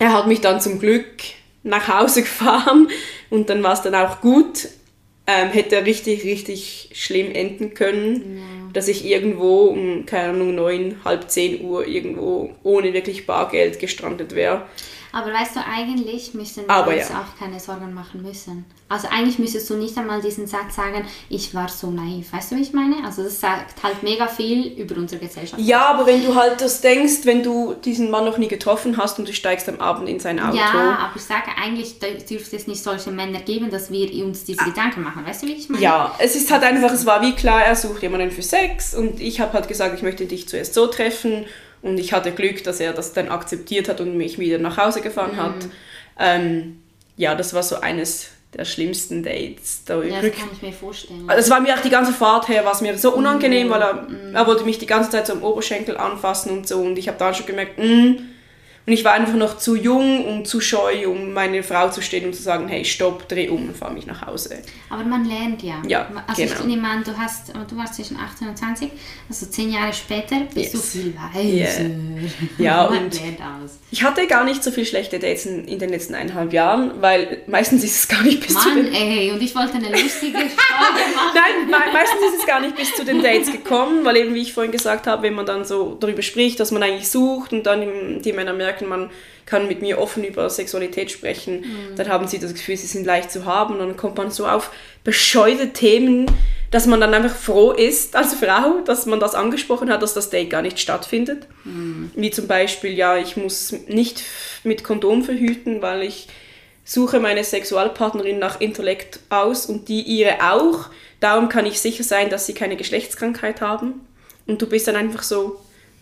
Er 0.00 0.12
hat 0.12 0.26
mich 0.26 0.40
dann 0.40 0.60
zum 0.60 0.80
Glück 0.80 1.06
nach 1.62 1.88
Hause 1.88 2.22
gefahren 2.22 2.88
und 3.30 3.50
dann 3.50 3.62
war 3.62 3.72
es 3.72 3.82
dann 3.82 3.94
auch 3.94 4.20
gut. 4.20 4.68
Ähm, 5.26 5.50
hätte 5.50 5.84
richtig, 5.84 6.24
richtig 6.24 6.90
schlimm 6.92 7.30
enden 7.30 7.74
können, 7.74 8.38
ja. 8.38 8.70
dass 8.72 8.88
ich 8.88 9.04
irgendwo 9.04 9.66
um, 9.66 10.04
keine 10.04 10.30
Ahnung, 10.30 10.56
neun, 10.56 10.96
halb 11.04 11.30
zehn 11.30 11.62
Uhr 11.62 11.86
irgendwo 11.86 12.50
ohne 12.64 12.92
wirklich 12.94 13.26
Bargeld 13.26 13.78
gestrandet 13.78 14.34
wäre. 14.34 14.62
Aber 15.12 15.32
weißt 15.32 15.56
du, 15.56 15.60
eigentlich 15.60 16.34
müssen 16.34 16.66
wir 16.66 16.70
Aber 16.70 16.92
uns 16.92 17.08
ja. 17.08 17.20
auch 17.20 17.38
keine 17.38 17.58
Sorgen 17.58 17.92
machen 17.92 18.22
müssen. 18.22 18.64
Also 18.88 19.08
eigentlich 19.08 19.38
müsstest 19.38 19.70
du 19.70 19.74
nicht 19.74 19.96
einmal 19.96 20.20
diesen 20.20 20.46
Satz 20.46 20.76
sagen, 20.76 21.04
ich 21.28 21.54
war 21.54 21.68
so 21.68 21.90
naiv. 21.90 22.32
Weißt 22.32 22.50
du, 22.50 22.56
wie 22.56 22.62
ich 22.62 22.72
meine? 22.72 23.04
Also 23.04 23.22
das 23.22 23.40
sagt 23.40 23.82
halt 23.82 24.02
mega 24.02 24.26
viel 24.26 24.66
über 24.80 24.96
unsere 24.96 25.24
Gesellschaft. 25.24 25.62
Ja, 25.62 25.86
aber 25.86 26.06
wenn 26.06 26.24
du 26.24 26.34
halt 26.34 26.60
das 26.60 26.80
denkst, 26.80 27.20
wenn 27.24 27.42
du 27.42 27.74
diesen 27.74 28.10
Mann 28.10 28.24
noch 28.24 28.38
nie 28.38 28.48
getroffen 28.48 28.96
hast 28.96 29.18
und 29.18 29.28
du 29.28 29.32
steigst 29.32 29.68
am 29.68 29.80
Abend 29.80 30.08
in 30.08 30.18
sein 30.18 30.40
Auto. 30.40 30.56
Ja, 30.56 30.98
aber 30.98 31.12
ich 31.14 31.22
sage 31.22 31.50
eigentlich, 31.60 31.98
dürfte 31.98 32.56
es 32.56 32.66
nicht 32.66 32.82
solche 32.82 33.10
Männer 33.10 33.40
geben, 33.40 33.70
dass 33.70 33.90
wir 33.90 34.12
uns 34.24 34.44
diese 34.44 34.60
ah. 34.60 34.64
Gedanken 34.64 35.02
machen. 35.02 35.24
Weißt 35.24 35.42
du, 35.42 35.46
wie 35.46 35.52
ich 35.52 35.68
meine? 35.68 35.82
Ja, 35.82 36.14
es 36.18 36.34
ist 36.34 36.50
halt 36.50 36.64
einfach, 36.64 36.92
es 36.92 37.06
war 37.06 37.22
wie 37.22 37.34
klar, 37.34 37.64
er 37.64 37.76
sucht 37.76 38.02
jemanden 38.02 38.30
für 38.30 38.42
Sex 38.42 38.94
und 38.94 39.20
ich 39.20 39.40
habe 39.40 39.52
halt 39.52 39.68
gesagt, 39.68 39.94
ich 39.94 40.02
möchte 40.02 40.26
dich 40.26 40.48
zuerst 40.48 40.74
so 40.74 40.86
treffen 40.88 41.46
und 41.82 41.98
ich 41.98 42.12
hatte 42.12 42.32
Glück, 42.32 42.62
dass 42.64 42.80
er 42.80 42.92
das 42.92 43.12
dann 43.12 43.28
akzeptiert 43.28 43.88
hat 43.88 44.00
und 44.00 44.16
mich 44.16 44.38
wieder 44.38 44.58
nach 44.58 44.76
Hause 44.76 45.00
gefahren 45.00 45.32
mhm. 45.32 45.36
hat. 45.36 45.54
Ähm, 46.18 46.82
ja, 47.16 47.34
das 47.34 47.54
war 47.54 47.62
so 47.62 47.80
eines 47.80 48.30
der 48.54 48.64
schlimmsten 48.64 49.22
Dates. 49.22 49.84
Da 49.84 50.02
ja, 50.02 50.20
das 50.20 50.32
kann 50.32 50.48
ich 50.52 50.62
mir 50.62 50.72
vorstellen. 50.72 51.24
Also 51.28 51.40
es 51.40 51.50
war 51.50 51.60
mir 51.60 51.74
auch 51.74 51.82
die 51.82 51.90
ganze 51.90 52.12
Fahrt 52.12 52.48
her, 52.48 52.64
war 52.64 52.72
es 52.72 52.80
mir 52.80 52.98
so 52.98 53.14
unangenehm, 53.14 53.68
mhm. 53.68 53.70
weil 53.70 53.82
er, 53.82 53.94
mhm. 53.94 54.34
er 54.34 54.46
wollte 54.46 54.64
mich 54.64 54.78
die 54.78 54.86
ganze 54.86 55.10
Zeit 55.10 55.26
so 55.26 55.34
am 55.34 55.42
Oberschenkel 55.42 55.96
anfassen 55.96 56.50
und 56.50 56.68
so 56.68 56.80
und 56.80 56.98
ich 56.98 57.08
habe 57.08 57.18
dann 57.18 57.34
schon 57.34 57.46
gemerkt, 57.46 57.78
mm, 57.78 58.16
und 58.86 58.94
ich 58.94 59.04
war 59.04 59.12
einfach 59.12 59.34
noch 59.34 59.58
zu 59.58 59.76
jung 59.76 60.24
und 60.24 60.48
zu 60.48 60.60
scheu, 60.60 61.08
um 61.08 61.32
meine 61.32 61.62
Frau 61.62 61.90
zu 61.90 62.00
stehen 62.00 62.24
und 62.24 62.34
zu 62.34 62.42
sagen, 62.42 62.66
hey, 62.66 62.84
stopp, 62.84 63.28
dreh 63.28 63.48
um 63.48 63.68
und 63.68 63.76
fahr 63.76 63.92
mich 63.92 64.06
nach 64.06 64.26
Hause. 64.26 64.58
Aber 64.88 65.04
man 65.04 65.26
lernt 65.26 65.62
ja. 65.62 65.82
Ja, 65.86 66.08
Also 66.26 66.42
genau. 66.42 66.54
ich 66.60 66.64
nehme 66.64 66.88
an, 66.88 67.04
du, 67.04 67.16
hast, 67.16 67.52
du 67.54 67.76
warst 67.76 67.94
zwischen 67.94 68.16
18 68.16 68.48
und 68.48 68.56
20, 68.56 68.90
also 69.28 69.46
zehn 69.46 69.70
Jahre 69.70 69.92
später 69.92 70.40
bist 70.52 70.56
yes. 70.56 70.72
du 70.72 70.78
viel 70.78 71.14
weiser. 71.14 71.82
Yeah. 71.82 71.90
Ja, 72.58 72.84
und 72.86 73.20
ich 73.92 74.02
hatte 74.02 74.26
gar 74.26 74.44
nicht 74.44 74.64
so 74.64 74.70
viele 74.70 74.86
schlechte 74.86 75.18
Dates 75.18 75.46
in, 75.46 75.78
den 75.78 75.90
letzten 75.90 76.14
eineinhalb 76.14 76.52
Jahren, 76.52 77.02
weil 77.02 77.42
meistens 77.46 77.84
ist 77.84 77.96
es 77.96 78.08
gar 78.08 78.22
nicht 78.22 78.40
bis 78.46 78.54
Mann, 78.54 78.62
zu 78.62 78.74
den... 78.74 78.94
ey, 78.94 79.30
und 79.30 79.42
ich 79.42 79.54
wollte 79.54 79.74
eine 79.74 79.90
lustige 79.90 80.38
Folge 80.38 81.14
machen. 81.14 81.34
Nein, 81.34 81.66
me 81.66 81.92
meistens 81.92 82.20
ist 82.32 82.40
es 82.40 82.46
gar 82.46 82.60
nicht 82.60 82.76
bis 82.76 82.94
zu 82.94 83.04
den 83.04 83.22
Dates 83.22 83.52
gekommen, 83.52 84.04
weil 84.04 84.16
eben, 84.16 84.34
wie 84.34 84.42
ich 84.42 84.52
vorhin 84.52 84.72
gesagt 84.72 85.06
habe, 85.06 85.22
wenn 85.22 85.34
man 85.34 85.44
dann 85.44 85.64
so 85.64 85.96
darüber 86.00 86.22
spricht, 86.22 86.60
dass 86.60 86.70
man 86.70 86.82
eigentlich 86.82 87.08
sucht 87.10 87.52
und 87.52 87.64
dann 87.64 88.22
die 88.22 88.32
Männer 88.32 88.52
merken, 88.52 88.69
man 88.88 89.10
kann 89.46 89.66
mit 89.66 89.82
mir 89.82 89.98
offen 89.98 90.22
über 90.24 90.48
Sexualität 90.48 91.10
sprechen, 91.10 91.60
mhm. 91.60 91.96
dann 91.96 92.08
haben 92.08 92.28
sie 92.28 92.38
das 92.38 92.54
Gefühl, 92.54 92.76
sie 92.76 92.86
sind 92.86 93.04
leicht 93.04 93.30
zu 93.30 93.44
haben 93.44 93.74
und 93.74 93.80
dann 93.80 93.96
kommt 93.96 94.16
man 94.16 94.30
so 94.30 94.46
auf 94.46 94.70
bescheuerte 95.02 95.72
Themen, 95.72 96.26
dass 96.70 96.86
man 96.86 97.00
dann 97.00 97.12
einfach 97.12 97.34
froh 97.34 97.72
ist 97.72 98.14
als 98.14 98.34
Frau, 98.34 98.80
dass 98.84 99.06
man 99.06 99.18
das 99.18 99.34
angesprochen 99.34 99.90
hat, 99.90 100.02
dass 100.02 100.14
das 100.14 100.30
Date 100.30 100.50
gar 100.50 100.62
nicht 100.62 100.78
stattfindet. 100.78 101.48
Mhm. 101.64 102.12
Wie 102.14 102.30
zum 102.30 102.46
Beispiel, 102.46 102.92
ja, 102.92 103.16
ich 103.16 103.36
muss 103.36 103.74
nicht 103.88 104.22
mit 104.62 104.84
Kondom 104.84 105.24
verhüten, 105.24 105.82
weil 105.82 106.02
ich 106.02 106.28
suche 106.84 107.18
meine 107.18 107.44
Sexualpartnerin 107.44 108.38
nach 108.38 108.60
Intellekt 108.60 109.20
aus 109.30 109.66
und 109.66 109.88
die 109.88 110.02
ihre 110.02 110.52
auch. 110.52 110.90
Darum 111.18 111.48
kann 111.48 111.66
ich 111.66 111.80
sicher 111.80 112.04
sein, 112.04 112.30
dass 112.30 112.46
sie 112.46 112.54
keine 112.54 112.76
Geschlechtskrankheit 112.76 113.60
haben. 113.60 114.06
Und 114.46 114.62
du 114.62 114.66
bist 114.66 114.88
dann 114.88 114.96
einfach 114.96 115.22
so, 115.22 115.60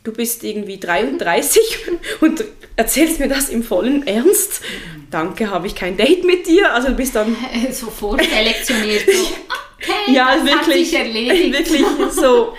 du 0.08 0.14
bist 0.14 0.42
irgendwie 0.42 0.78
33 0.78 1.62
und 2.20 2.44
erzählst 2.76 3.20
mir 3.20 3.28
das 3.28 3.50
im 3.50 3.62
vollen 3.62 4.06
Ernst. 4.06 4.62
Danke, 5.10 5.50
habe 5.50 5.66
ich 5.66 5.74
kein 5.74 5.96
Date 5.96 6.24
mit 6.24 6.46
dir. 6.46 6.72
Also 6.72 6.88
du 6.88 6.94
bist 6.94 7.14
dann... 7.14 7.36
Sofort 7.70 8.22
selektioniert. 8.30 9.04
So, 9.06 9.22
okay, 9.76 10.12
ja, 10.12 10.34
das 10.34 10.44
wirklich, 10.44 10.66
hat 10.66 10.74
sich 10.74 10.94
erledigt. 10.94 11.70
Wirklich 11.70 11.86
so, 12.12 12.54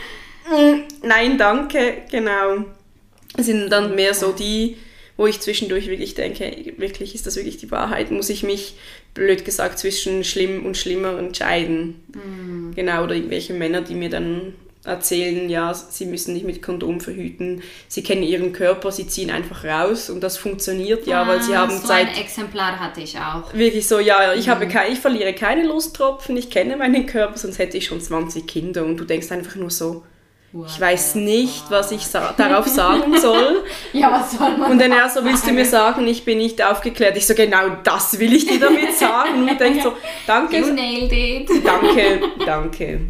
mm, 0.50 0.82
nein, 1.04 1.38
danke, 1.38 2.04
genau. 2.12 2.66
Es 3.36 3.48
sind 3.48 3.70
dann 3.70 3.96
mehr 3.96 4.14
so 4.14 4.32
die, 4.32 4.78
wo 5.18 5.26
ich 5.26 5.40
zwischendurch 5.40 5.88
wirklich 5.88 6.14
denke, 6.14 6.74
wirklich 6.78 7.16
ist 7.16 7.26
das 7.26 7.36
wirklich 7.36 7.58
die 7.58 7.72
Wahrheit? 7.72 8.12
Muss 8.12 8.30
ich 8.30 8.44
mich, 8.44 8.76
blöd 9.16 9.44
gesagt, 9.44 9.80
zwischen 9.80 10.24
schlimm 10.24 10.66
und 10.66 10.78
schlimmer 10.78 11.18
entscheiden? 11.18 12.02
Mm. 12.14 12.76
Genau, 12.76 13.04
oder 13.04 13.16
irgendwelche 13.16 13.54
Männer, 13.54 13.82
die 13.82 13.96
mir 13.96 14.10
dann 14.10 14.54
erzählen, 14.90 15.50
ja, 15.50 15.74
sie 15.74 16.06
müssen 16.06 16.34
nicht 16.34 16.46
mit 16.46 16.62
Kondom 16.62 17.00
verhüten, 17.00 17.62
sie 17.88 18.04
kennen 18.04 18.24
ihren 18.24 18.52
Körper, 18.52 18.92
sie 18.92 19.08
ziehen 19.08 19.32
einfach 19.32 19.64
raus 19.64 20.10
und 20.10 20.22
das 20.22 20.38
funktioniert 20.38 21.08
ja, 21.08 21.24
ah, 21.24 21.28
weil 21.28 21.42
sie 21.42 21.56
haben 21.56 21.72
so 21.72 21.88
Zeit. 21.88 22.08
ein 22.08 22.22
Exemplar 22.22 22.80
hatte 22.80 23.02
ich 23.02 23.18
auch. 23.18 23.54
Wirklich 23.54 23.88
so, 23.88 24.00
ja, 24.00 24.34
ich, 24.34 24.48
mhm. 24.48 24.52
habe 24.52 24.68
kein, 24.68 24.92
ich 24.92 25.00
verliere 25.00 25.34
keine 25.34 25.66
Lusttropfen, 25.66 26.36
ich 26.36 26.50
kenne 26.50 26.76
meinen 26.78 27.06
Körper, 27.06 27.38
sonst 27.38 27.60
hätte 27.60 27.78
ich 27.78 27.86
schon 27.86 28.02
20 28.02 28.46
Kinder 28.48 28.84
und 28.84 28.98
du 28.98 29.06
denkst 29.06 29.32
einfach 29.32 29.56
nur 29.56 29.72
so, 29.72 30.04
ich 30.52 30.82
weiß 30.82 31.16
nicht, 31.16 31.70
was 31.70 31.92
ich 31.92 32.08
sa 32.08 32.34
darauf 32.36 32.66
sagen 32.66 33.16
soll. 33.20 33.64
ja, 33.94 34.12
was 34.12 34.32
soll 34.32 34.58
man 34.58 34.72
Und 34.72 34.80
dann 34.80 34.92
er 34.92 35.08
so, 35.08 35.24
willst 35.24 35.46
du 35.46 35.52
mir 35.52 35.66
sagen, 35.66 36.08
ich 36.08 36.26
bin 36.26 36.40
nicht 36.40 36.64
aufgeklärt? 36.64 37.16
Ich 37.18 37.28
so, 37.28 37.36
genau 37.36 37.70
das 37.84 38.18
will 38.18 38.34
ich 38.34 38.48
dir 38.48 38.60
damit 38.60 38.96
sagen. 38.98 39.48
Und 39.48 39.60
denke 39.60 39.84
so, 39.84 39.94
danke. 40.26 40.58
You 40.58 40.74
nailed 40.74 41.12
it. 41.12 41.50
Danke, 41.64 42.22
danke. 42.44 43.02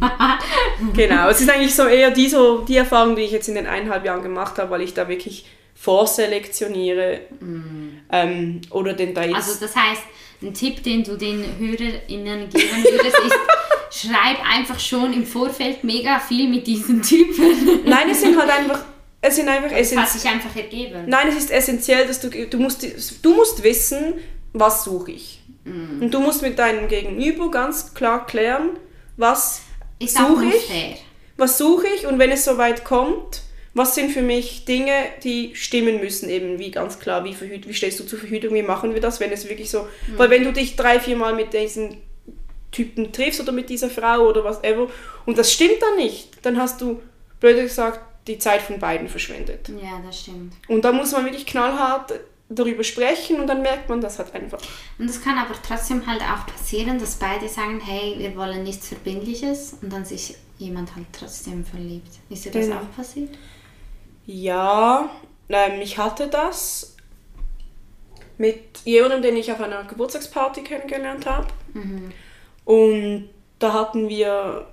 genau, 0.94 1.30
es 1.30 1.40
ist 1.40 1.48
eigentlich 1.48 1.74
so 1.74 1.84
eher 1.84 2.10
die, 2.10 2.28
so, 2.28 2.58
die 2.58 2.76
Erfahrung, 2.76 3.16
die 3.16 3.22
ich 3.22 3.32
jetzt 3.32 3.48
in 3.48 3.54
den 3.54 3.66
eineinhalb 3.66 4.04
Jahren 4.04 4.22
gemacht 4.22 4.58
habe, 4.58 4.70
weil 4.70 4.82
ich 4.82 4.92
da 4.92 5.08
wirklich 5.08 5.46
vorselektioniere. 5.74 7.20
Ähm, 8.12 8.60
oder 8.70 8.92
den 8.92 9.14
da 9.14 9.24
jetzt... 9.24 9.36
Also 9.36 9.60
das 9.60 9.74
heißt, 9.74 10.02
ein 10.42 10.52
Tipp, 10.52 10.82
den 10.82 11.04
du 11.04 11.16
den 11.16 11.42
HörerInnen 11.58 12.50
geben 12.50 12.84
würdest, 12.84 13.18
ist, 13.18 13.34
schreib 13.90 14.38
einfach 14.48 14.78
schon 14.78 15.12
im 15.12 15.26
Vorfeld 15.26 15.84
mega 15.84 16.18
viel 16.20 16.48
mit 16.48 16.66
diesen 16.66 17.02
Typen. 17.02 17.84
Nein, 17.84 18.08
es 18.10 18.20
sind 18.20 18.38
halt 18.38 18.50
einfach... 18.50 18.84
Es 19.22 19.36
sind 19.36 19.48
einfach 19.48 19.76
Das 19.76 19.94
hat 19.94 20.08
sich 20.08 20.30
einfach 20.30 20.54
ergeben. 20.56 21.04
Nein, 21.06 21.28
es 21.28 21.36
ist 21.36 21.50
essentiell, 21.50 22.06
dass 22.06 22.20
du, 22.20 22.30
du 22.30 22.58
musst, 22.58 22.86
du 23.22 23.34
musst 23.34 23.62
wissen, 23.62 24.14
was 24.54 24.84
suche 24.84 25.12
ich. 25.12 25.42
Mm. 25.64 26.02
Und 26.02 26.14
du 26.14 26.20
musst 26.20 26.40
mit 26.40 26.58
deinem 26.58 26.88
Gegenüber 26.88 27.50
ganz 27.50 27.92
klar 27.92 28.26
klären, 28.26 28.70
was 29.18 29.60
Ist 29.98 30.16
suche 30.16 30.46
ich, 30.46 30.64
fair. 30.64 30.96
was 31.36 31.58
suche 31.58 31.86
ich 31.94 32.06
und 32.06 32.18
wenn 32.18 32.30
es 32.30 32.44
soweit 32.46 32.84
kommt, 32.84 33.42
was 33.74 33.94
sind 33.94 34.10
für 34.10 34.22
mich 34.22 34.64
Dinge, 34.64 34.94
die 35.22 35.54
stimmen 35.54 36.00
müssen, 36.00 36.30
eben 36.30 36.58
wie 36.58 36.70
ganz 36.70 36.98
klar, 36.98 37.24
wie, 37.24 37.34
verhüt, 37.34 37.68
wie 37.68 37.74
stehst 37.74 38.00
du 38.00 38.04
zur 38.04 38.18
Verhütung, 38.18 38.54
wie 38.54 38.62
machen 38.62 38.94
wir 38.94 39.00
das, 39.00 39.20
wenn 39.20 39.30
es 39.30 39.48
wirklich 39.48 39.70
so, 39.70 39.86
weil 40.16 40.30
wenn 40.30 40.44
du 40.44 40.52
dich 40.52 40.76
drei, 40.76 40.98
vier 40.98 41.16
Mal 41.16 41.34
mit 41.34 41.52
diesen 41.52 41.98
Typen 42.72 43.12
triffst 43.12 43.40
oder 43.40 43.52
mit 43.52 43.68
dieser 43.68 43.90
Frau 43.90 44.28
oder 44.28 44.44
was 44.44 44.62
ever 44.62 44.88
und 45.26 45.36
das 45.38 45.52
stimmt 45.52 45.80
dann 45.80 45.96
nicht, 45.96 46.44
dann 46.44 46.56
hast 46.58 46.80
du, 46.80 47.00
blöd 47.40 47.56
gesagt, 47.56 48.00
die 48.26 48.38
Zeit 48.38 48.62
von 48.62 48.78
beiden 48.78 49.08
verschwendet. 49.08 49.68
Ja, 49.82 50.00
das 50.06 50.20
stimmt. 50.20 50.52
Und 50.68 50.84
da 50.84 50.92
muss 50.92 51.12
man 51.12 51.24
wirklich 51.24 51.46
knallhart 51.46 52.12
darüber 52.48 52.84
sprechen 52.84 53.40
und 53.40 53.46
dann 53.46 53.62
merkt 53.62 53.88
man 53.88 54.00
das 54.00 54.18
halt 54.18 54.34
einfach. 54.34 54.58
Und 54.98 55.08
es 55.08 55.22
kann 55.22 55.38
aber 55.38 55.54
trotzdem 55.66 56.06
halt 56.06 56.20
auch 56.20 56.46
passieren, 56.46 56.98
dass 56.98 57.14
beide 57.16 57.48
sagen, 57.48 57.80
hey, 57.80 58.16
wir 58.18 58.36
wollen 58.36 58.62
nichts 58.64 58.88
Verbindliches 58.88 59.76
und 59.80 59.92
dann 59.92 60.04
sich 60.04 60.34
jemand 60.58 60.94
halt 60.94 61.06
trotzdem 61.12 61.64
verliebt. 61.64 62.08
Ist 62.28 62.44
dir 62.44 62.50
das 62.52 62.66
Genau. 62.66 62.80
auch 62.80 62.96
passiert? 62.96 63.30
Ja, 64.26 65.10
ähm, 65.48 65.80
ich 65.80 65.96
hatte 65.98 66.26
das 66.28 66.96
mit 68.38 68.80
jemandem, 68.84 69.22
den 69.22 69.36
ich 69.36 69.50
auf 69.52 69.60
einer 69.60 69.84
Geburtstagsparty 69.84 70.62
kennengelernt 70.62 71.26
habe. 71.26 71.46
Und 72.70 73.30
da 73.58 73.72
hatten 73.72 74.08
wir, 74.08 74.64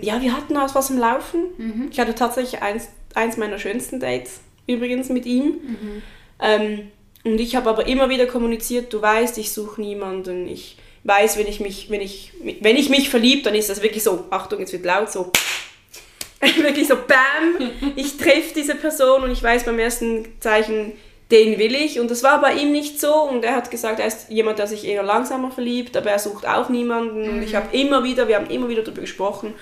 ja, 0.00 0.22
wir 0.22 0.36
hatten 0.36 0.56
auch 0.56 0.72
was 0.76 0.90
im 0.90 0.98
Laufen. 0.98 1.40
Ich 1.90 1.98
hatte 1.98 2.14
tatsächlich 2.14 2.62
eins, 2.62 2.88
eins 3.14 3.36
meiner 3.36 3.58
schönsten 3.58 3.98
Dates 3.98 4.38
übrigens 4.68 5.08
mit 5.08 5.26
ihm. 5.26 5.54
Ähm, 6.38 6.92
und 7.24 7.40
ich 7.40 7.56
habe 7.56 7.68
aber 7.68 7.88
immer 7.88 8.10
wieder 8.10 8.26
kommuniziert, 8.26 8.92
du 8.92 9.02
weißt, 9.02 9.38
ich 9.38 9.52
suche 9.52 9.80
niemanden. 9.80 10.46
Ich 10.46 10.76
weiß, 11.02 11.36
wenn 11.36 11.48
ich 11.48 11.58
mich, 11.58 11.90
wenn 11.90 12.00
ich, 12.00 12.32
wenn 12.60 12.76
ich 12.76 12.90
mich 12.90 13.10
verliebt, 13.10 13.46
dann 13.46 13.56
ist 13.56 13.68
das 13.68 13.82
wirklich 13.82 14.04
so, 14.04 14.26
Achtung, 14.30 14.60
jetzt 14.60 14.72
wird 14.72 14.84
laut, 14.84 15.10
so 15.10 15.32
wirklich 16.40 16.86
so 16.86 16.94
BAM, 16.94 17.72
ich 17.96 18.16
treffe 18.18 18.54
diese 18.54 18.76
Person 18.76 19.24
und 19.24 19.32
ich 19.32 19.42
weiß 19.42 19.64
beim 19.64 19.80
ersten 19.80 20.28
Zeichen, 20.38 20.92
den 21.30 21.58
will 21.58 21.74
ich. 21.74 22.00
Und 22.00 22.10
das 22.10 22.22
war 22.22 22.40
bei 22.40 22.54
ihm 22.54 22.72
nicht 22.72 23.00
so. 23.00 23.12
Und 23.14 23.44
er 23.44 23.54
hat 23.56 23.70
gesagt, 23.70 24.00
er 24.00 24.06
ist 24.06 24.30
jemand, 24.30 24.58
der 24.58 24.66
sich 24.66 24.84
eher 24.86 25.02
langsamer 25.02 25.50
verliebt, 25.50 25.96
aber 25.96 26.10
er 26.10 26.18
sucht 26.18 26.46
auch 26.46 26.68
niemanden. 26.68 27.28
Und 27.28 27.42
ich 27.42 27.54
habe 27.54 27.76
immer 27.76 28.04
wieder, 28.04 28.28
wir 28.28 28.36
haben 28.36 28.48
immer 28.50 28.68
wieder 28.68 28.82
darüber 28.82 29.02
gesprochen. 29.02 29.54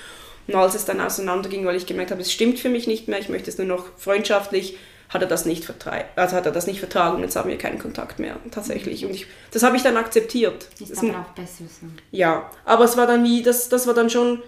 Und 0.49 0.55
als 0.55 0.77
es 0.77 0.85
dann 0.85 1.01
auseinanderging, 1.01 1.67
weil 1.67 1.75
ich 1.75 1.87
gemerkt 1.87 2.13
habe, 2.13 2.21
es 2.21 2.33
stimmt 2.33 2.61
für 2.61 2.69
mich 2.69 2.87
nicht 2.87 3.09
mehr, 3.09 3.19
ich 3.19 3.29
möchte 3.29 3.51
es 3.51 3.59
nur 3.59 3.67
noch 3.67 3.87
freundschaftlich, 3.97 4.79
hat 5.09 5.23
er 5.23 5.29
das 5.29 5.45
nicht 5.45 5.65
vertragen. 5.65 6.05
Also 6.17 6.37
hat 6.37 6.47
er 6.47 6.53
das 6.53 6.67
nicht 6.69 6.79
vertragen 6.81 7.17
und 7.17 7.23
jetzt 7.23 7.35
haben 7.37 7.49
wir 7.51 7.59
keinen 7.59 7.79
Kontakt 7.81 8.19
mehr 8.21 8.37
tatsächlich. 8.53 9.05
Und 9.05 9.13
ich, 9.13 9.27
das 9.53 9.63
habe 9.65 9.77
ich 9.77 9.83
dann 9.83 9.97
akzeptiert. 9.97 10.69
Ist 10.81 10.91
Das- 10.93 10.99
aber 11.01 11.21
auch 11.21 11.35
besser 11.35 11.65
so. 11.69 11.87
ja, 12.13 12.49
aber 12.65 12.85
es 12.85 12.97
war 12.97 13.07
dann 13.09 13.25
wie, 13.25 13.43
das, 13.43 13.69
das 13.69 13.87
war 13.89 13.95
dann 13.95 14.09
schon, 14.11 14.41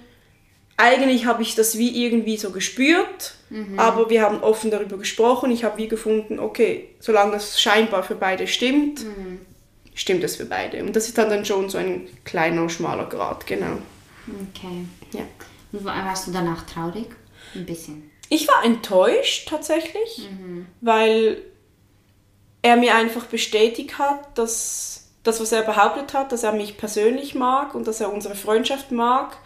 eigentlich 0.79 1.27
habe 1.27 1.43
ich 1.43 1.55
das 1.55 1.77
wie 1.77 2.05
irgendwie 2.07 2.37
so 2.39 2.51
gespürt, 2.51 3.35
aber 3.77 4.09
wir 4.11 4.23
haben 4.23 4.41
offen 4.43 4.71
darüber 4.71 4.97
gesprochen. 4.97 5.51
Ich 5.51 5.65
habe 5.65 5.77
wie 5.79 5.89
gefunden, 5.89 6.39
okay, 6.39 6.89
solange 7.01 7.33
das 7.33 7.61
scheinbar 7.61 8.03
für 8.03 8.15
beide 8.15 8.47
stimmt, 8.47 9.05
stimmt 9.95 10.23
es 10.25 10.37
für 10.37 10.45
beide. 10.47 10.83
Und 10.83 10.95
das 10.95 11.09
ist 11.09 11.19
dann, 11.19 11.29
dann 11.31 11.45
schon 11.45 11.69
so 11.69 11.79
ein 11.79 12.09
kleiner, 12.25 12.69
schmaler 12.71 13.07
Grad, 13.09 13.47
genau. 13.47 13.79
Okay. 14.55 14.85
Ja. 15.13 15.25
Und 15.73 15.85
wa- 15.85 16.05
warst 16.07 16.29
du 16.29 16.31
danach 16.33 16.65
traurig? 16.67 17.07
Ein 17.55 17.67
bisschen. 17.67 18.11
Ich 18.29 18.47
war 18.47 18.65
enttäuscht 18.65 19.49
tatsächlich, 19.49 20.29
weil 20.81 21.43
er 22.63 22.77
mir 22.77 22.95
einfach 22.95 23.25
bestätigt 23.25 23.99
hat, 23.99 24.37
dass 24.39 25.09
das, 25.23 25.41
was 25.41 25.51
er 25.53 25.63
behauptet 25.63 26.13
hat, 26.15 26.31
dass 26.33 26.43
er 26.43 26.53
mich 26.53 26.77
persönlich 26.77 27.35
mag 27.35 27.75
und 27.75 27.87
dass 27.89 28.01
er 28.01 28.13
unsere 28.13 28.35
Freundschaft 28.35 28.93
mag, 28.93 29.39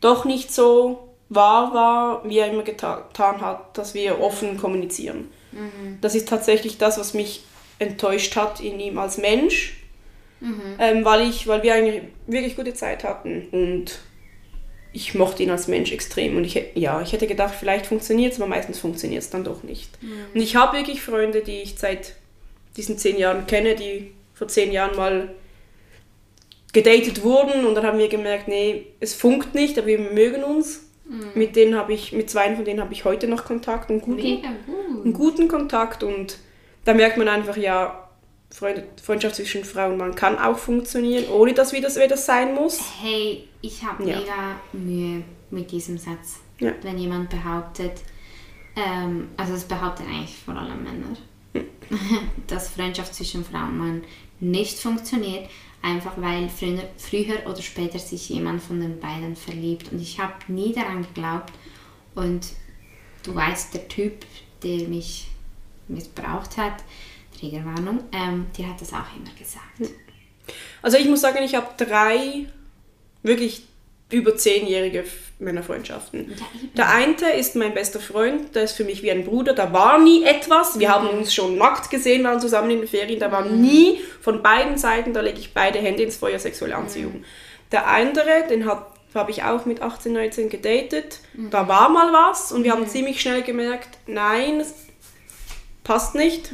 doch 0.00 0.24
nicht 0.24 0.52
so 0.52 1.08
wahr 1.28 1.74
war, 1.74 2.28
wie 2.28 2.38
er 2.38 2.50
immer 2.52 2.62
geta- 2.62 3.06
getan 3.08 3.40
hat, 3.40 3.76
dass 3.76 3.94
wir 3.94 4.20
offen 4.20 4.56
kommunizieren. 4.58 5.28
Das 6.00 6.14
ist 6.14 6.28
tatsächlich 6.28 6.78
das, 6.78 6.98
was 6.98 7.14
mich 7.14 7.42
enttäuscht 7.78 8.36
hat 8.36 8.60
in 8.60 8.78
ihm 8.80 8.98
als 8.98 9.18
Mensch, 9.18 9.82
ähm, 10.78 11.04
weil, 11.04 11.28
ich, 11.28 11.46
weil 11.48 11.62
wir 11.62 11.74
eigentlich 11.74 12.02
wirklich 12.26 12.56
gute 12.56 12.74
Zeit 12.74 13.04
hatten 13.04 13.48
und 13.52 13.98
ich 14.92 15.14
mochte 15.14 15.42
ihn 15.42 15.50
als 15.50 15.66
Mensch 15.68 15.92
extrem 15.92 16.36
und 16.36 16.44
ich, 16.44 16.62
ja, 16.74 17.00
ich 17.02 17.12
hätte 17.12 17.26
gedacht, 17.26 17.54
vielleicht 17.58 17.86
funktioniert 17.86 18.32
es, 18.32 18.40
aber 18.40 18.48
meistens 18.48 18.78
funktioniert 18.78 19.22
es 19.22 19.30
dann 19.30 19.44
doch 19.44 19.62
nicht. 19.62 19.90
Und 20.34 20.40
ich 20.40 20.56
habe 20.56 20.76
wirklich 20.76 21.02
Freunde, 21.02 21.42
die 21.42 21.62
ich 21.62 21.76
seit 21.78 22.14
diesen 22.76 22.96
zehn 22.98 23.18
Jahren 23.18 23.46
kenne, 23.46 23.74
die 23.74 24.12
vor 24.34 24.48
zehn 24.48 24.72
Jahren 24.72 24.96
mal 24.96 25.34
gedatet 26.72 27.22
wurden 27.22 27.64
und 27.64 27.74
dann 27.74 27.86
haben 27.86 27.98
wir 27.98 28.08
gemerkt, 28.08 28.48
nee, 28.48 28.86
es 29.00 29.14
funkt 29.14 29.54
nicht, 29.54 29.78
aber 29.78 29.86
wir 29.88 29.98
mögen 29.98 30.44
uns. 30.44 30.82
Mit 31.36 31.54
denen 31.54 31.76
habe 31.76 31.92
ich, 31.94 32.10
mit 32.12 32.28
zwei 32.28 32.52
von 32.56 32.64
denen 32.64 32.80
habe 32.80 32.92
ich 32.92 33.04
heute 33.04 33.28
noch 33.28 33.44
Kontakt 33.44 33.90
und 33.90 34.00
guten, 34.00 34.16
Mega 34.22 34.48
gut. 34.66 35.04
einen 35.04 35.12
guten 35.12 35.46
Kontakt 35.46 36.02
und 36.02 36.38
da 36.84 36.94
merkt 36.94 37.16
man 37.16 37.28
einfach, 37.28 37.56
ja, 37.56 38.08
Freund, 38.50 38.82
Freundschaft 39.00 39.36
zwischen 39.36 39.64
Frau 39.64 39.88
und 39.90 39.98
Mann 39.98 40.16
kann 40.16 40.36
auch 40.36 40.58
funktionieren, 40.58 41.28
ohne 41.30 41.52
dass 41.54 41.72
wir 41.72 41.80
das, 41.80 41.94
wir 41.96 42.08
das 42.08 42.26
sein 42.26 42.54
muss. 42.56 42.80
Hey, 43.00 43.44
ich 43.62 43.84
habe 43.84 44.02
Ja. 44.08 44.18
mega 44.18 44.60
Mühe 44.72 45.22
mit 45.50 45.70
diesem 45.70 45.96
Satz. 45.96 46.40
Ja. 46.58 46.72
Wenn 46.82 46.98
jemand 46.98 47.30
behauptet, 47.30 47.92
ähm, 48.74 49.28
also 49.36 49.54
es 49.54 49.62
behaupten 49.64 50.04
eigentlich 50.08 50.36
vor 50.44 50.54
allem 50.56 50.82
Männer, 50.82 51.16
dass 52.48 52.70
Freundschaft 52.70 53.14
zwischen 53.14 53.44
Frau 53.44 53.62
und 53.64 53.78
Mann 53.78 54.04
nicht 54.40 54.78
funktioniert, 54.80 55.48
einfach 55.86 56.14
weil 56.16 56.48
früher, 56.48 56.82
früher 56.98 57.46
oder 57.46 57.62
später 57.62 57.98
sich 57.98 58.28
jemand 58.28 58.62
von 58.62 58.80
den 58.80 58.98
beiden 58.98 59.36
verliebt. 59.36 59.92
Und 59.92 60.00
ich 60.00 60.18
habe 60.18 60.34
nie 60.48 60.72
daran 60.72 61.02
geglaubt. 61.02 61.52
Und 62.14 62.48
du 63.22 63.34
weißt, 63.34 63.72
der 63.74 63.88
Typ, 63.88 64.26
der 64.62 64.88
mich 64.88 65.28
missbraucht 65.88 66.56
hat, 66.56 66.82
Triggerwarnung, 67.38 68.00
ähm, 68.12 68.46
der 68.58 68.68
hat 68.70 68.80
das 68.80 68.92
auch 68.92 69.14
immer 69.16 69.32
gesagt. 69.38 69.94
Also 70.82 70.96
ich 70.96 71.06
muss 71.06 71.20
sagen, 71.20 71.42
ich 71.42 71.54
habe 71.54 71.68
drei 71.76 72.46
wirklich 73.22 73.64
über 74.10 74.36
zehnjährige 74.36 75.04
Männerfreundschaften. 75.38 76.32
Der 76.76 76.88
eine 76.90 77.32
ist 77.36 77.56
mein 77.56 77.74
bester 77.74 78.00
Freund, 78.00 78.54
der 78.54 78.62
ist 78.62 78.72
für 78.72 78.84
mich 78.84 79.02
wie 79.02 79.10
ein 79.10 79.24
Bruder, 79.24 79.52
da 79.52 79.72
war 79.72 79.98
nie 79.98 80.24
etwas. 80.24 80.78
Wir 80.78 80.90
haben 80.90 81.08
uns 81.08 81.34
schon 81.34 81.58
nackt 81.58 81.90
gesehen, 81.90 82.24
waren 82.24 82.40
zusammen 82.40 82.70
in 82.70 82.78
den 82.78 82.88
Ferien, 82.88 83.18
da 83.18 83.32
war 83.32 83.44
nie 83.44 84.00
von 84.20 84.42
beiden 84.42 84.78
Seiten, 84.78 85.12
da 85.12 85.20
lege 85.20 85.40
ich 85.40 85.52
beide 85.52 85.78
Hände 85.80 86.04
ins 86.04 86.16
Feuer, 86.16 86.38
sexuelle 86.38 86.76
Anziehung. 86.76 87.24
Der 87.72 87.88
andere, 87.88 88.44
den 88.48 88.66
habe 88.66 89.30
ich 89.30 89.42
auch 89.42 89.66
mit 89.66 89.82
18, 89.82 90.12
19 90.12 90.48
gedatet. 90.50 91.20
Da 91.50 91.66
war 91.66 91.88
mal 91.88 92.12
was 92.12 92.52
und 92.52 92.62
wir 92.64 92.70
haben 92.72 92.86
ziemlich 92.86 93.20
schnell 93.20 93.42
gemerkt, 93.42 93.98
nein, 94.06 94.62
passt 95.82 96.14
nicht. 96.14 96.52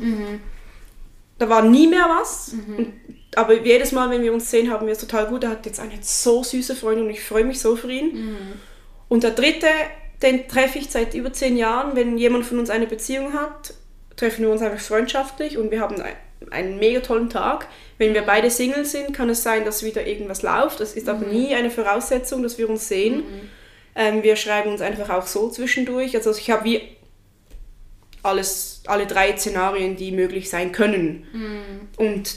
Da 1.38 1.48
war 1.48 1.62
nie 1.62 1.86
mehr 1.86 2.06
was. 2.08 2.54
Und, 2.78 2.92
aber 3.36 3.60
jedes 3.62 3.92
Mal, 3.92 4.10
wenn 4.10 4.22
wir 4.22 4.32
uns 4.32 4.50
sehen, 4.50 4.70
haben 4.70 4.86
wir 4.86 4.92
es 4.92 4.98
total 4.98 5.26
gut. 5.26 5.44
Er 5.44 5.50
hat 5.50 5.66
jetzt 5.66 5.80
eine 5.80 5.92
so 6.00 6.42
süße 6.42 6.76
Freundin 6.76 7.04
und 7.06 7.10
ich 7.10 7.22
freue 7.22 7.44
mich 7.44 7.60
so 7.60 7.76
für 7.76 7.90
ihn. 7.90 8.34
Und 9.08 9.24
der 9.24 9.30
dritte, 9.30 9.66
den 10.22 10.48
treffe 10.48 10.78
ich 10.78 10.90
seit 10.90 11.14
über 11.14 11.32
zehn 11.32 11.56
Jahren. 11.56 11.96
Wenn 11.96 12.18
jemand 12.18 12.44
von 12.46 12.58
uns 12.58 12.70
eine 12.70 12.86
Beziehung 12.86 13.32
hat, 13.32 13.74
treffen 14.16 14.42
wir 14.42 14.50
uns 14.50 14.62
einfach 14.62 14.80
freundschaftlich 14.80 15.56
und 15.56 15.70
wir 15.70 15.80
haben 15.80 16.00
ein, 16.00 16.14
einen 16.50 16.78
mega 16.78 17.00
tollen 17.00 17.30
Tag. 17.30 17.68
Wenn 17.98 18.14
wir 18.14 18.22
beide 18.22 18.50
Single 18.50 18.84
sind, 18.84 19.14
kann 19.14 19.30
es 19.30 19.42
sein, 19.42 19.64
dass 19.64 19.82
wieder 19.82 20.06
irgendwas 20.06 20.42
läuft. 20.42 20.80
Das 20.80 20.94
ist 20.94 21.08
aber 21.08 21.26
nie 21.26 21.54
eine 21.54 21.70
Voraussetzung, 21.70 22.42
dass 22.42 22.58
wir 22.58 22.68
uns 22.68 22.88
sehen. 22.88 23.22
Ähm, 23.94 24.22
wir 24.22 24.36
schreiben 24.36 24.70
uns 24.70 24.80
einfach 24.80 25.08
auch 25.10 25.26
so 25.26 25.48
zwischendurch. 25.48 26.14
Also 26.16 26.32
ich 26.32 26.50
habe 26.50 26.64
wie 26.64 26.82
alles, 28.22 28.82
alle 28.86 29.06
drei 29.06 29.36
Szenarien, 29.36 29.96
die 29.96 30.12
möglich 30.12 30.50
sein 30.50 30.72
können. 30.72 31.26
Und 31.96 32.36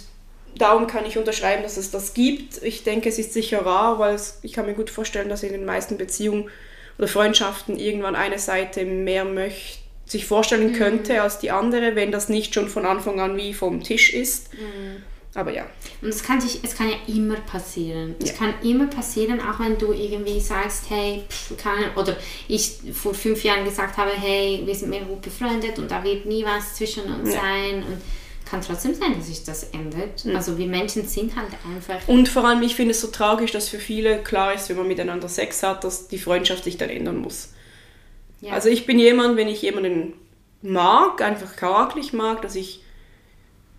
darum 0.57 0.87
kann 0.87 1.05
ich 1.05 1.17
unterschreiben, 1.17 1.63
dass 1.63 1.77
es 1.77 1.91
das 1.91 2.13
gibt. 2.13 2.61
Ich 2.63 2.83
denke, 2.83 3.09
es 3.09 3.19
ist 3.19 3.33
sicher 3.33 3.65
rar, 3.65 3.99
weil 3.99 4.15
es, 4.15 4.39
ich 4.41 4.53
kann 4.53 4.65
mir 4.65 4.73
gut 4.73 4.89
vorstellen, 4.89 5.29
dass 5.29 5.43
in 5.43 5.51
den 5.51 5.65
meisten 5.65 5.97
Beziehungen 5.97 6.49
oder 6.97 7.07
Freundschaften 7.07 7.77
irgendwann 7.77 8.15
eine 8.15 8.39
Seite 8.39 8.85
mehr 8.85 9.25
möchte, 9.25 9.79
sich 10.05 10.25
vorstellen 10.27 10.73
könnte 10.73 11.21
als 11.21 11.39
die 11.39 11.49
andere, 11.51 11.95
wenn 11.95 12.11
das 12.11 12.29
nicht 12.29 12.53
schon 12.53 12.69
von 12.69 12.85
Anfang 12.85 13.19
an 13.19 13.35
wie 13.37 13.53
vom 13.55 13.81
Tisch 13.83 14.13
ist. 14.13 14.49
Aber 15.33 15.51
ja. 15.51 15.65
Und 16.01 16.09
es 16.09 16.23
kann, 16.23 16.39
sich, 16.39 16.59
es 16.63 16.77
kann 16.77 16.89
ja 16.89 16.95
immer 17.13 17.35
passieren. 17.41 18.15
Es 18.21 18.29
Ja. 18.29 18.35
kann 18.37 18.53
immer 18.63 18.85
passieren, 18.87 19.41
auch 19.41 19.59
wenn 19.59 19.77
du 19.77 19.91
irgendwie 19.91 20.39
sagst, 20.39 20.83
hey, 20.89 21.23
pff, 21.27 21.57
kann, 21.57 21.73
oder 21.97 22.15
ich 22.47 22.77
vor 22.93 23.13
fünf 23.13 23.43
Jahren 23.43 23.65
gesagt 23.65 23.97
habe, 23.97 24.11
hey, 24.11 24.61
wir 24.63 24.73
sind 24.75 24.91
mehr 24.91 25.01
gut 25.01 25.21
befreundet 25.23 25.77
und 25.79 25.91
da 25.91 26.01
wird 26.03 26.25
nie 26.25 26.45
was 26.45 26.75
zwischen 26.75 27.03
uns 27.13 27.33
Ja. 27.33 27.41
sein. 27.41 27.83
Und 27.83 28.01
kann 28.45 28.61
trotzdem 28.61 28.93
sein, 28.93 29.15
dass 29.17 29.27
sich 29.27 29.43
das 29.43 29.63
ändert. 29.71 30.25
Also 30.35 30.57
wir 30.57 30.67
Menschen 30.67 31.07
sind 31.07 31.35
halt 31.35 31.51
einfach. 31.65 32.07
Und 32.07 32.29
vor 32.29 32.45
allem, 32.45 32.61
ich 32.61 32.75
finde 32.75 32.91
es 32.91 33.01
so 33.01 33.07
tragisch, 33.07 33.51
dass 33.51 33.69
für 33.69 33.79
viele 33.79 34.19
klar 34.23 34.53
ist, 34.53 34.69
wenn 34.69 34.77
man 34.77 34.87
miteinander 34.87 35.27
Sex 35.27 35.63
hat, 35.63 35.83
dass 35.83 36.07
die 36.07 36.19
Freundschaft 36.19 36.63
sich 36.63 36.77
dann 36.77 36.89
ändern 36.89 37.17
muss. 37.17 37.49
Ja. 38.41 38.53
Also 38.53 38.69
ich 38.69 38.85
bin 38.85 38.99
jemand, 38.99 39.37
wenn 39.37 39.47
ich 39.47 39.61
jemanden 39.61 40.13
mag, 40.61 41.21
einfach 41.21 41.55
charakterlich 41.55 42.13
mag, 42.13 42.41
dass 42.41 42.55
ich 42.55 42.81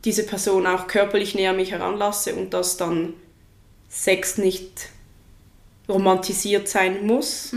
diese 0.04 0.24
Person 0.24 0.66
auch 0.66 0.86
körperlich 0.86 1.34
näher 1.34 1.52
mich 1.52 1.72
heranlasse 1.72 2.34
und 2.34 2.54
dass 2.54 2.76
dann 2.76 3.14
Sex 3.88 4.38
nicht 4.38 4.90
romantisiert 5.88 6.68
sein 6.68 7.06
muss. 7.06 7.52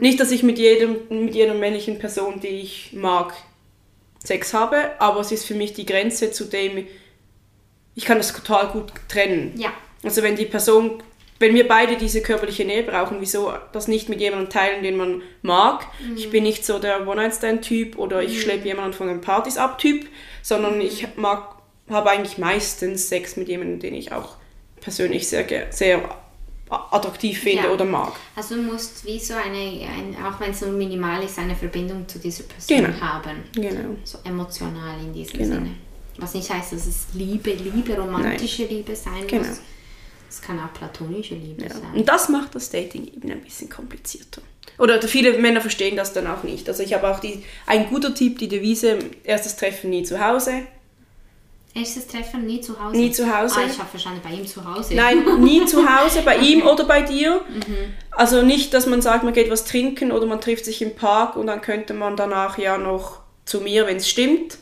Nicht, 0.00 0.20
dass 0.20 0.30
ich 0.30 0.42
mit, 0.42 0.58
jedem, 0.58 0.96
mit 1.08 1.34
jeder 1.34 1.54
männlichen 1.54 1.98
Person, 1.98 2.40
die 2.40 2.48
ich 2.48 2.92
mag, 2.92 3.34
Sex 4.24 4.54
habe, 4.54 5.00
aber 5.00 5.20
es 5.20 5.32
ist 5.32 5.44
für 5.44 5.54
mich 5.54 5.72
die 5.72 5.86
Grenze, 5.86 6.30
zu 6.30 6.44
dem 6.44 6.86
ich 7.94 8.04
kann 8.04 8.18
das 8.18 8.32
total 8.32 8.68
gut 8.68 8.92
trennen. 9.08 9.52
ja. 9.56 9.72
Also 10.04 10.22
wenn 10.22 10.34
die 10.34 10.46
Person, 10.46 11.02
wenn 11.38 11.54
wir 11.54 11.68
beide 11.68 11.96
diese 11.96 12.22
körperliche 12.22 12.64
Nähe 12.64 12.82
brauchen, 12.82 13.18
wieso 13.20 13.52
das 13.72 13.86
nicht 13.86 14.08
mit 14.08 14.20
jemandem 14.20 14.50
teilen, 14.50 14.82
den 14.82 14.96
man 14.96 15.22
mag? 15.42 15.86
Ich 16.16 16.30
bin 16.30 16.42
nicht 16.42 16.64
so 16.64 16.78
der 16.78 17.06
One-Night-Stand-Typ 17.06 17.98
oder 17.98 18.22
ich 18.22 18.42
schleppe 18.42 18.66
jemanden 18.66 18.94
von 18.94 19.06
den 19.06 19.20
Partys 19.20 19.58
ab-Typ, 19.58 20.06
sondern 20.42 20.80
ich 20.80 21.06
mag, 21.16 21.56
habe 21.88 22.10
eigentlich 22.10 22.38
meistens 22.38 23.08
Sex 23.08 23.36
mit 23.36 23.48
jemandem, 23.48 23.78
den 23.78 23.94
ich 23.94 24.12
auch 24.12 24.36
persönlich 24.80 25.28
sehr, 25.28 25.46
sehr 25.70 26.02
attraktiv 26.72 27.38
finde 27.38 27.64
Ja. 27.64 27.70
oder 27.70 27.84
mag. 27.84 28.12
Also 28.36 28.54
du 28.56 28.62
musst 28.62 29.04
wie 29.06 29.18
so 29.18 29.34
eine, 29.34 29.56
ein, 29.58 30.16
auch 30.24 30.38
wenn 30.40 30.50
es 30.50 30.60
nur 30.60 30.70
minimal 30.70 31.22
ist, 31.22 31.38
eine 31.38 31.54
Verbindung 31.54 32.06
zu 32.08 32.18
dieser 32.18 32.44
Person 32.44 32.76
Genau. 32.84 33.00
haben. 33.00 33.42
Genau. 33.54 33.96
So 34.04 34.18
emotional 34.24 34.98
in 35.00 35.12
diesem 35.12 35.38
Genau. 35.38 35.54
Sinne. 35.56 35.70
Was 36.18 36.34
nicht 36.34 36.50
heißt, 36.50 36.72
dass 36.72 36.86
es 36.86 37.06
Liebe, 37.14 37.50
Liebe, 37.52 37.94
romantische 37.98 38.64
Liebe 38.66 38.94
sein 38.94 39.26
Genau. 39.26 39.46
muss. 39.48 39.60
Es 40.28 40.40
kann 40.40 40.58
auch 40.60 40.72
platonische 40.72 41.34
Liebe 41.34 41.64
Ja. 41.64 41.70
sein. 41.70 41.94
Und 41.94 42.08
das 42.08 42.28
macht 42.28 42.54
das 42.54 42.70
Dating 42.70 43.06
eben 43.06 43.30
ein 43.30 43.40
bisschen 43.42 43.68
komplizierter. 43.68 44.40
Oder 44.78 45.00
viele 45.02 45.36
Männer 45.38 45.60
verstehen 45.60 45.96
das 45.96 46.12
dann 46.14 46.26
auch 46.26 46.42
nicht. 46.42 46.66
Also 46.68 46.82
ich 46.82 46.94
habe 46.94 47.08
auch 47.08 47.20
die, 47.20 47.44
ein 47.66 47.88
guter 47.88 48.14
Tipp, 48.14 48.38
die 48.38 48.48
Devise, 48.48 48.98
erstes 49.24 49.56
Treffen 49.56 49.90
nie 49.90 50.02
zu 50.04 50.24
Hause. 50.24 50.62
Erstes 51.74 52.06
Treffen 52.06 52.44
nie 52.44 52.60
zu 52.60 52.78
Hause? 52.78 52.96
Nie 52.96 53.10
zu 53.12 53.34
Hause. 53.34 53.56
Ah, 53.58 53.66
ich 53.66 53.78
habe 53.78 53.88
verstanden, 53.88 54.20
bei 54.22 54.34
ihm 54.34 54.46
zu 54.46 54.62
Hause. 54.62 54.94
Nein, 54.94 55.24
nie 55.40 55.64
zu 55.64 55.88
Hause, 55.88 56.20
bei 56.22 56.36
ihm 56.38 56.66
oder 56.66 56.84
bei 56.84 57.00
dir. 57.00 57.40
Also 58.10 58.42
nicht, 58.42 58.74
dass 58.74 58.86
man 58.86 59.00
sagt, 59.00 59.24
man 59.24 59.32
geht 59.32 59.50
was 59.50 59.64
trinken 59.64 60.12
oder 60.12 60.26
man 60.26 60.40
trifft 60.40 60.66
sich 60.66 60.82
im 60.82 60.94
Park 60.94 61.36
und 61.36 61.46
dann 61.46 61.62
könnte 61.62 61.94
man 61.94 62.16
danach 62.16 62.58
ja 62.58 62.76
noch 62.76 63.20
zu 63.46 63.62
mir, 63.62 63.86
wenn 63.86 63.96
es 63.96 64.08
stimmt. 64.08 64.58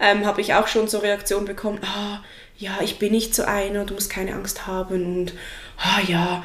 Ähm, 0.00 0.26
Habe 0.26 0.40
ich 0.40 0.54
auch 0.54 0.66
schon 0.66 0.88
so 0.88 0.98
Reaktionen 0.98 1.46
bekommen, 1.46 1.78
ah, 1.82 2.22
ja, 2.58 2.78
ich 2.82 2.98
bin 2.98 3.12
nicht 3.12 3.34
so 3.34 3.44
einer, 3.44 3.84
du 3.84 3.94
musst 3.94 4.10
keine 4.10 4.34
Angst 4.34 4.66
haben 4.66 5.04
und 5.04 5.32
ah 5.78 6.00
ja, 6.06 6.44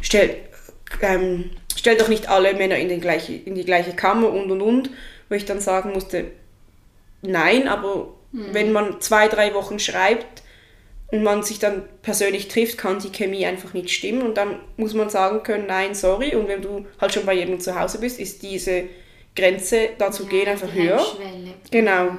stell, 0.00 0.36
ähm, 1.00 1.50
stell 1.76 1.96
doch 1.96 2.08
nicht 2.08 2.28
alle 2.28 2.54
Männer 2.54 2.76
in, 2.76 2.88
den 2.88 3.00
gleiche, 3.00 3.34
in 3.34 3.54
die 3.54 3.64
gleiche 3.64 3.92
Kammer 3.92 4.30
und 4.30 4.50
und 4.50 4.62
und, 4.62 4.90
wo 5.28 5.34
ich 5.34 5.44
dann 5.44 5.60
sagen 5.60 5.92
musste, 5.92 6.30
nein, 7.22 7.68
aber 7.68 8.14
wenn 8.32 8.72
man 8.72 9.00
zwei, 9.00 9.28
drei 9.28 9.54
Wochen 9.54 9.78
schreibt, 9.78 10.42
und 11.12 11.22
man 11.22 11.42
sich 11.42 11.58
dann 11.58 11.82
persönlich 12.00 12.48
trifft, 12.48 12.78
kann 12.78 12.98
die 12.98 13.12
Chemie 13.12 13.44
einfach 13.44 13.74
nicht 13.74 13.90
stimmen 13.90 14.22
und 14.22 14.38
dann 14.38 14.58
muss 14.78 14.94
man 14.94 15.10
sagen 15.10 15.42
können, 15.42 15.66
nein, 15.66 15.94
sorry. 15.94 16.34
Und 16.34 16.48
wenn 16.48 16.62
du 16.62 16.86
halt 16.98 17.12
schon 17.12 17.26
bei 17.26 17.34
jemandem 17.34 17.60
zu 17.60 17.78
Hause 17.78 17.98
bist, 18.00 18.18
ist 18.18 18.42
diese 18.42 18.84
Grenze 19.36 19.90
da 19.98 20.10
zu 20.10 20.24
gehen 20.24 20.48
einfach 20.48 20.70
Die 20.72 20.82
höher. 20.82 21.04
Genau. 21.70 22.12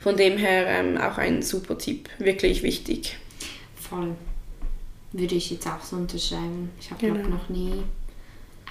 Von 0.00 0.16
dem 0.16 0.38
her 0.38 0.66
ähm, 0.66 0.98
auch 0.98 1.18
ein 1.18 1.40
super 1.42 1.78
Tipp, 1.78 2.08
wirklich 2.18 2.64
wichtig. 2.64 3.16
Voll. 3.76 4.16
Würde 5.12 5.36
ich 5.36 5.50
jetzt 5.52 5.66
auch 5.68 5.82
so 5.82 5.96
unterschreiben. 5.96 6.70
Ich 6.80 6.90
habe 6.90 7.06
Genau. 7.06 7.28
noch 7.28 7.48
nie 7.48 7.84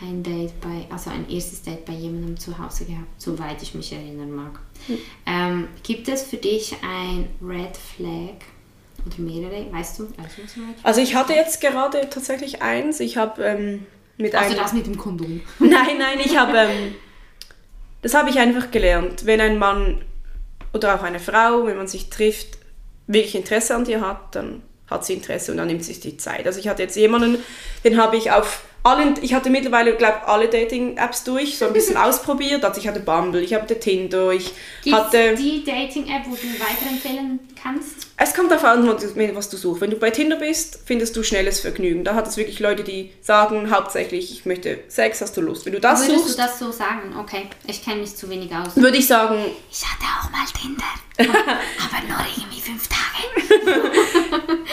ein 0.01 0.23
Date 0.23 0.60
bei, 0.62 0.86
also 0.91 1.10
ein 1.10 1.29
erstes 1.29 1.63
Date 1.63 1.86
bei 1.86 1.93
jemandem 1.93 2.39
zu 2.39 2.57
Hause 2.57 2.86
gehabt, 2.86 3.07
soweit 3.17 3.62
ich 3.62 3.73
mich 3.73 3.91
erinnern 3.91 4.31
mag. 4.31 4.60
Hm. 4.88 4.97
Ähm, 5.25 5.67
gibt 5.83 6.07
es 6.07 6.23
für 6.23 6.38
dich 6.38 6.75
ein 6.83 7.29
Red 7.41 7.75
Flag 7.75 8.38
oder 9.05 9.19
mehrere? 9.19 9.71
Weißt 9.71 9.99
du? 9.99 10.05
Flag 10.05 10.65
Also 10.83 11.01
ich 11.01 11.15
hatte 11.15 11.33
jetzt 11.33 11.62
gerade 11.62 12.10
tatsächlich 12.10 12.62
eins. 12.62 12.99
Ich 12.99 13.17
habe 13.17 13.43
ähm, 13.43 13.86
mit 14.17 14.36
Also 14.36 14.51
einem... 14.51 14.60
das 14.60 14.73
mit 14.73 14.86
dem 14.86 14.97
Kondom. 14.97 15.41
Nein, 15.60 15.97
nein, 15.97 16.19
ich 16.23 16.38
habe... 16.38 16.57
Ähm, 16.57 16.95
das 18.01 18.13
habe 18.13 18.29
ich 18.29 18.38
einfach 18.38 18.69
gelernt. 18.69 19.25
Wenn 19.25 19.41
ein 19.41 19.57
Mann 19.57 20.01
oder 20.73 20.95
auch 20.95 21.03
eine 21.03 21.19
Frau, 21.19 21.65
wenn 21.65 21.77
man 21.77 21.88
sich 21.88 22.10
trifft, 22.10 22.60
wirklich 23.07 23.36
Interesse 23.36 23.75
an 23.75 23.86
dir 23.86 24.01
hat, 24.01 24.36
dann 24.36 24.62
hat 24.89 25.05
sie 25.05 25.13
Interesse 25.13 25.51
und 25.51 25.57
dann 25.57 25.67
nimmt 25.67 25.83
sie 25.83 25.93
sich 25.93 26.01
die 26.01 26.17
Zeit. 26.17 26.45
Also 26.45 26.60
ich 26.60 26.67
hatte 26.67 26.83
jetzt 26.83 26.95
jemanden, 26.95 27.39
den 27.83 27.97
habe 27.97 28.15
ich 28.15 28.31
auf 28.31 28.63
allen, 28.88 29.15
ich 29.21 29.34
hatte 29.34 29.50
mittlerweile, 29.50 29.95
glaube 29.95 30.28
alle 30.28 30.47
Dating-Apps 30.47 31.23
durch, 31.23 31.58
so 31.58 31.65
ein 31.65 31.73
bisschen 31.73 31.97
ausprobiert. 31.97 32.63
Also 32.63 32.80
ich 32.80 32.88
hatte 32.88 33.00
Bumble, 33.00 33.41
ich 33.41 33.54
hatte 33.54 33.80
Tinder, 33.80 34.32
ich 34.32 34.54
Gibt 34.84 34.95
hatte... 34.95 35.36
die 35.36 35.63
Dating-App, 35.63 36.23
wo 36.26 36.36
du 36.36 36.47
weiterempfehlen 36.60 37.39
kannst? 37.67 38.08
Es 38.17 38.34
kommt 38.34 38.49
darauf 38.51 38.63
an, 38.63 38.88
was 39.36 39.49
du- 39.49 39.58
suchst. 39.58 39.82
Wenn 39.82 39.91
du 39.91 39.97
bei 39.97 40.10
Tinder 40.10 40.38
bist, 40.38 40.80
findest 40.86 41.15
du 41.15 41.23
schnelles 41.23 41.60
Vergnügen. 41.60 42.03
Da 42.03 42.15
hat 42.15 42.27
es 42.27 42.38
wirklich 42.38 42.60
Leute, 42.60 42.84
die 42.84 43.12
sagen 43.21 43.69
hauptsächlich, 43.71 44.32
ich 44.32 44.45
möchte 44.45 44.80
Sex, 44.88 45.21
hast 45.21 45.38
du 45.38 45.41
Lust. 45.41 45.65
Wenn 45.65 45.73
du 45.73 45.80
das 45.80 46.01
Würdest 46.01 46.19
suchst, 46.25 46.38
du 46.39 46.41
das 46.41 46.60
so 46.60 46.71
sagen? 46.71 47.15
Okay, 47.19 47.43
ich 47.67 47.84
kenne 47.84 48.01
mich 48.01 48.15
zu 48.15 48.30
wenig 48.30 48.53
aus. 48.56 48.75
würde 48.75 48.97
ich 48.97 49.08
sagen, 49.08 49.38
Ich 49.71 49.84
hatte 49.86 50.03
auch 50.19 50.30
mal 50.32 50.45
Tinder, 50.60 50.84
aber 51.19 52.08
nur 52.08 52.17
irgendwie 52.36 52.62
fünf 52.62 52.88
Tage. 52.88 52.97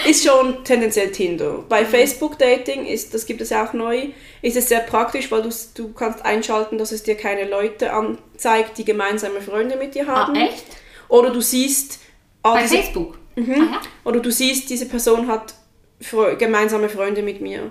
ist 0.09 0.25
schon 0.27 0.65
tendenziell 0.65 1.11
Tinder. 1.13 1.65
Bei 1.69 1.85
Facebook 1.85 2.39
Dating 2.39 2.87
ist, 2.87 3.15
das 3.15 3.27
gibt 3.27 3.41
es 3.41 3.51
ja 3.51 3.67
auch 3.67 3.73
neu, 3.73 4.09
ist 4.43 4.57
es 4.57 4.69
sehr 4.69 4.81
praktisch, 4.81 5.31
weil 5.31 5.43
du, 5.43 5.51
du 5.75 5.93
kannst 5.93 6.25
einschalten, 6.25 6.79
dass 6.79 6.93
es 6.93 7.03
dir 7.03 7.17
keine 7.17 7.49
Leute 7.49 7.93
anzeigt, 7.93 8.79
die 8.79 8.85
gemeinsame 8.85 9.41
Freunde 9.41 9.77
mit 9.77 9.95
dir 9.95 10.07
haben. 10.07 10.37
Ah, 10.37 10.47
echt? 10.47 10.65
Oder 11.09 11.31
du 11.31 11.41
siehst, 11.41 11.99
ah, 12.45 12.55
Bei 12.55 12.63
diese, 12.63 12.77
Facebook? 12.77 13.19
Ah, 13.37 13.41
ja? 13.41 13.81
oder 14.05 14.21
du 14.21 14.31
siehst, 14.31 14.71
diese 14.71 14.87
Person 14.87 15.27
hat 15.27 15.55
Fre 16.01 16.37
gemeinsame 16.37 16.89
Freunde 16.89 17.23
mit 17.23 17.41
mir. 17.41 17.71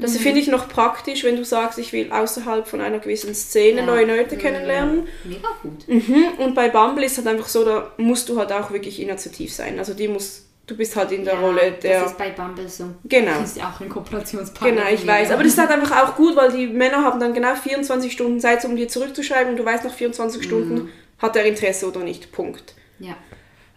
Das 0.00 0.12
Mhm. 0.14 0.18
finde 0.18 0.40
ich 0.40 0.46
noch 0.48 0.68
praktisch, 0.68 1.24
wenn 1.24 1.34
du 1.36 1.44
sagst, 1.44 1.76
ich 1.78 1.92
will 1.92 2.10
außerhalb 2.12 2.68
von 2.68 2.80
einer 2.80 2.98
gewissen 3.00 3.34
Szene 3.34 3.80
Ja. 3.80 3.86
neue 3.86 4.04
Leute 4.06 4.36
kennenlernen. 4.36 5.08
Mega 5.24 5.48
gut. 5.62 5.88
Mhm. 5.88 6.24
Und 6.38 6.54
bei 6.54 6.68
Bumble 6.68 7.04
ist 7.04 7.16
halt 7.18 7.26
einfach 7.26 7.48
so, 7.48 7.64
da 7.64 7.90
musst 7.96 8.28
du 8.28 8.38
halt 8.38 8.52
auch 8.52 8.70
wirklich 8.70 9.00
initiativ 9.02 9.52
sein. 9.52 9.76
Also 9.78 9.94
die 9.94 10.06
muss, 10.06 10.44
du 10.68 10.76
bist 10.76 10.94
halt 10.94 11.10
in 11.10 11.24
der 11.24 11.34
Ja, 11.34 11.40
Rolle 11.40 11.72
der... 11.82 12.02
Das 12.02 12.12
ist 12.12 12.18
bei 12.18 12.30
Bumble 12.30 12.68
so. 12.68 12.84
Genau. 13.04 13.40
Das 13.40 13.50
ist 13.50 13.56
ja 13.56 13.72
auch 13.74 13.80
ein 13.80 13.88
Kooperationspartner. 13.88 14.82
Genau, 14.82 14.88
ich 14.94 15.04
weiß. 15.04 15.32
Aber 15.32 15.42
das 15.42 15.52
ist 15.54 15.58
halt 15.58 15.70
einfach 15.72 16.04
auch 16.04 16.14
gut, 16.14 16.36
weil 16.36 16.52
die 16.52 16.68
Männer 16.68 17.02
haben 17.02 17.18
dann 17.18 17.34
genau 17.34 17.56
24 17.56 18.12
Stunden 18.12 18.38
Zeit, 18.38 18.64
um 18.64 18.76
dir 18.76 18.86
zurückzuschreiben 18.86 19.50
und 19.52 19.56
du 19.58 19.64
weißt 19.64 19.82
nach 19.82 19.92
24 19.94 20.44
Stunden, 20.44 20.90
hat 21.18 21.34
er 21.34 21.44
Interesse 21.44 21.88
oder 21.88 22.00
nicht. 22.00 22.30
Punkt. 22.30 22.74
Ja. 23.00 23.16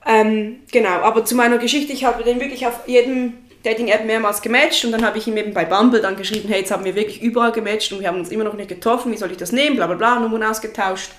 Ähm, 0.06 0.62
genau, 0.72 1.02
aber 1.02 1.26
zu 1.26 1.36
meiner 1.36 1.58
Geschichte, 1.58 1.94
ich 1.94 2.04
habe 2.04 2.24
den 2.24 2.40
wirklich 2.40 2.66
auf 2.66 2.88
jedem 2.88 3.34
Dating-App 3.64 4.06
mehrmals 4.06 4.42
gematcht 4.42 4.84
und 4.86 4.92
dann 4.92 5.06
habe 5.06 5.18
ich 5.18 5.28
ihm 5.28 5.38
eben 5.38 5.54
bei 5.54 5.66
Bumble 5.66 6.02
dann 6.02 6.16
geschrieben, 6.16 6.50
hey, 6.50 6.62
jetzt 6.62 6.72
haben 6.72 6.86
wir 6.86 6.96
wirklich 6.96 7.22
überall 7.22 7.52
gematcht 7.52 7.92
und 7.94 8.00
wir 8.00 8.08
haben 8.08 8.18
uns 8.18 8.30
immer 8.30 8.44
noch 8.44 8.56
nicht 8.56 8.70
getroffen, 8.70 9.12
wie 9.12 9.18
soll 9.18 9.32
ich 9.32 9.38
das 9.38 9.52
nehmen, 9.52 9.76
bla 9.76 9.86
bla 9.88 9.96
bla, 9.96 10.20
Nummern 10.20 10.44
ausgetauscht. 10.44 11.12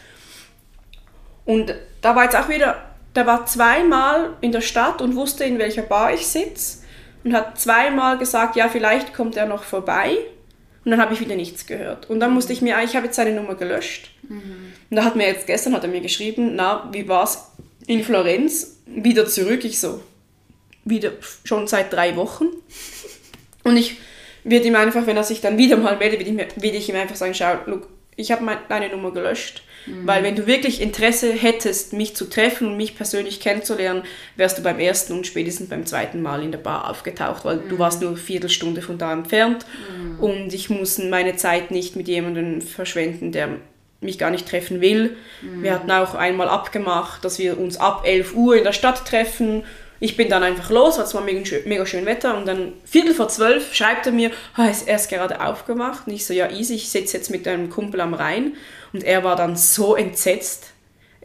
Und 1.44 1.74
da 2.00 2.16
war 2.16 2.24
jetzt 2.24 2.36
auch 2.36 2.48
wieder, 2.48 2.76
der 3.14 3.26
war 3.26 3.46
zweimal 3.46 4.30
in 4.40 4.52
der 4.52 4.60
Stadt 4.60 5.00
und 5.00 5.14
wusste, 5.14 5.44
in 5.44 5.58
welcher 5.58 5.82
Bar 5.82 6.14
ich 6.14 6.26
sitze 6.26 6.78
und 7.24 7.34
hat 7.34 7.60
zweimal 7.60 8.18
gesagt, 8.18 8.56
ja, 8.56 8.68
vielleicht 8.68 9.14
kommt 9.14 9.36
er 9.36 9.46
noch 9.46 9.62
vorbei. 9.62 10.16
Und 10.84 10.90
dann 10.90 11.00
habe 11.00 11.14
ich 11.14 11.20
wieder 11.20 11.36
nichts 11.36 11.66
gehört. 11.66 12.10
Und 12.10 12.18
dann 12.18 12.34
musste 12.34 12.52
ich 12.52 12.60
mir, 12.60 12.76
ich 12.82 12.96
habe 12.96 13.06
jetzt 13.06 13.14
seine 13.14 13.32
Nummer 13.32 13.54
gelöscht. 13.54 14.10
Und 14.90 14.96
da 14.96 15.04
hat 15.04 15.14
mir 15.14 15.28
jetzt 15.28 15.46
gestern 15.46 15.74
hat 15.74 15.84
er 15.84 15.90
mir 15.90 16.00
geschrieben, 16.00 16.56
na, 16.56 16.88
wie 16.90 17.06
war's 17.06 17.52
in 17.86 18.04
Florenz? 18.04 18.78
Wieder 18.86 19.26
zurück. 19.26 19.64
Ich 19.64 19.78
so, 19.78 20.02
wieder 20.84 21.12
schon 21.44 21.66
seit 21.66 21.92
drei 21.92 22.16
Wochen. 22.16 22.46
Und 23.64 23.76
ich 23.76 23.98
würde 24.44 24.66
ihm 24.66 24.76
einfach, 24.76 25.06
wenn 25.06 25.16
er 25.16 25.24
sich 25.24 25.40
dann 25.40 25.58
wieder 25.58 25.76
mal 25.76 25.96
meldet, 25.96 26.26
würde 26.26 26.76
ich, 26.76 26.88
ihm 26.88 26.96
einfach 26.96 27.16
sagen, 27.16 27.34
schau, 27.34 27.54
look, 27.66 27.88
ich 28.16 28.32
habe 28.32 28.58
deine 28.68 28.88
Nummer 28.88 29.12
gelöscht. 29.12 29.62
Mhm. 29.86 30.06
Weil 30.06 30.22
wenn 30.22 30.36
du 30.36 30.46
wirklich 30.46 30.80
Interesse 30.80 31.32
hättest, 31.32 31.92
mich 31.92 32.14
zu 32.14 32.28
treffen 32.28 32.68
und 32.68 32.76
mich 32.76 32.96
persönlich 32.96 33.40
kennenzulernen, 33.40 34.02
wärst 34.36 34.58
du 34.58 34.62
beim 34.62 34.78
ersten 34.78 35.12
und 35.12 35.26
spätestens 35.26 35.68
beim 35.68 35.86
zweiten 35.86 36.22
Mal 36.22 36.42
in 36.42 36.52
der 36.52 36.58
Bar 36.58 36.90
aufgetaucht, 36.90 37.44
weil 37.44 37.56
mhm. 37.56 37.68
du 37.68 37.78
warst 37.78 38.00
nur 38.00 38.10
eine 38.10 38.18
Viertelstunde 38.18 38.82
von 38.82 38.98
da 38.98 39.12
entfernt 39.12 39.66
mhm. 39.90 40.20
und 40.20 40.54
ich 40.54 40.70
muss 40.70 40.98
meine 40.98 41.36
Zeit 41.36 41.70
nicht 41.70 41.96
mit 41.96 42.08
jemandem 42.08 42.60
verschwenden, 42.60 43.32
der 43.32 43.56
mich 44.02 44.18
gar 44.18 44.30
nicht 44.30 44.48
treffen 44.48 44.80
will. 44.80 45.16
Mhm. 45.40 45.62
Wir 45.62 45.74
hatten 45.74 45.90
auch 45.90 46.14
einmal 46.14 46.48
abgemacht, 46.48 47.24
dass 47.24 47.38
wir 47.38 47.58
uns 47.58 47.76
ab 47.76 48.02
11 48.04 48.34
Uhr 48.34 48.56
in 48.56 48.64
der 48.64 48.72
Stadt 48.72 49.06
treffen. 49.06 49.64
Ich 50.00 50.16
bin 50.16 50.28
dann 50.28 50.42
einfach 50.42 50.70
los, 50.70 50.98
es 50.98 51.14
war 51.14 51.22
mega, 51.22 51.44
schön, 51.44 51.62
mega 51.66 51.86
schön 51.86 52.06
Wetter 52.06 52.36
und 52.36 52.46
dann 52.46 52.72
Viertel 52.84 53.14
vor 53.14 53.28
zwölf 53.28 53.72
schreibt 53.72 54.06
er 54.06 54.12
mir, 54.12 54.32
oh, 54.58 54.68
ist 54.68 54.88
erst 54.88 55.10
gerade 55.10 55.40
aufgemacht 55.40 56.08
und 56.08 56.12
ich 56.12 56.26
so, 56.26 56.34
ja 56.34 56.50
easy, 56.50 56.74
ich 56.74 56.90
sitze 56.90 57.16
jetzt 57.16 57.30
mit 57.30 57.46
einem 57.46 57.70
Kumpel 57.70 58.00
am 58.00 58.12
Rhein 58.12 58.54
und 58.92 59.04
er 59.04 59.22
war 59.22 59.36
dann 59.36 59.54
so 59.54 59.94
entsetzt, 59.94 60.72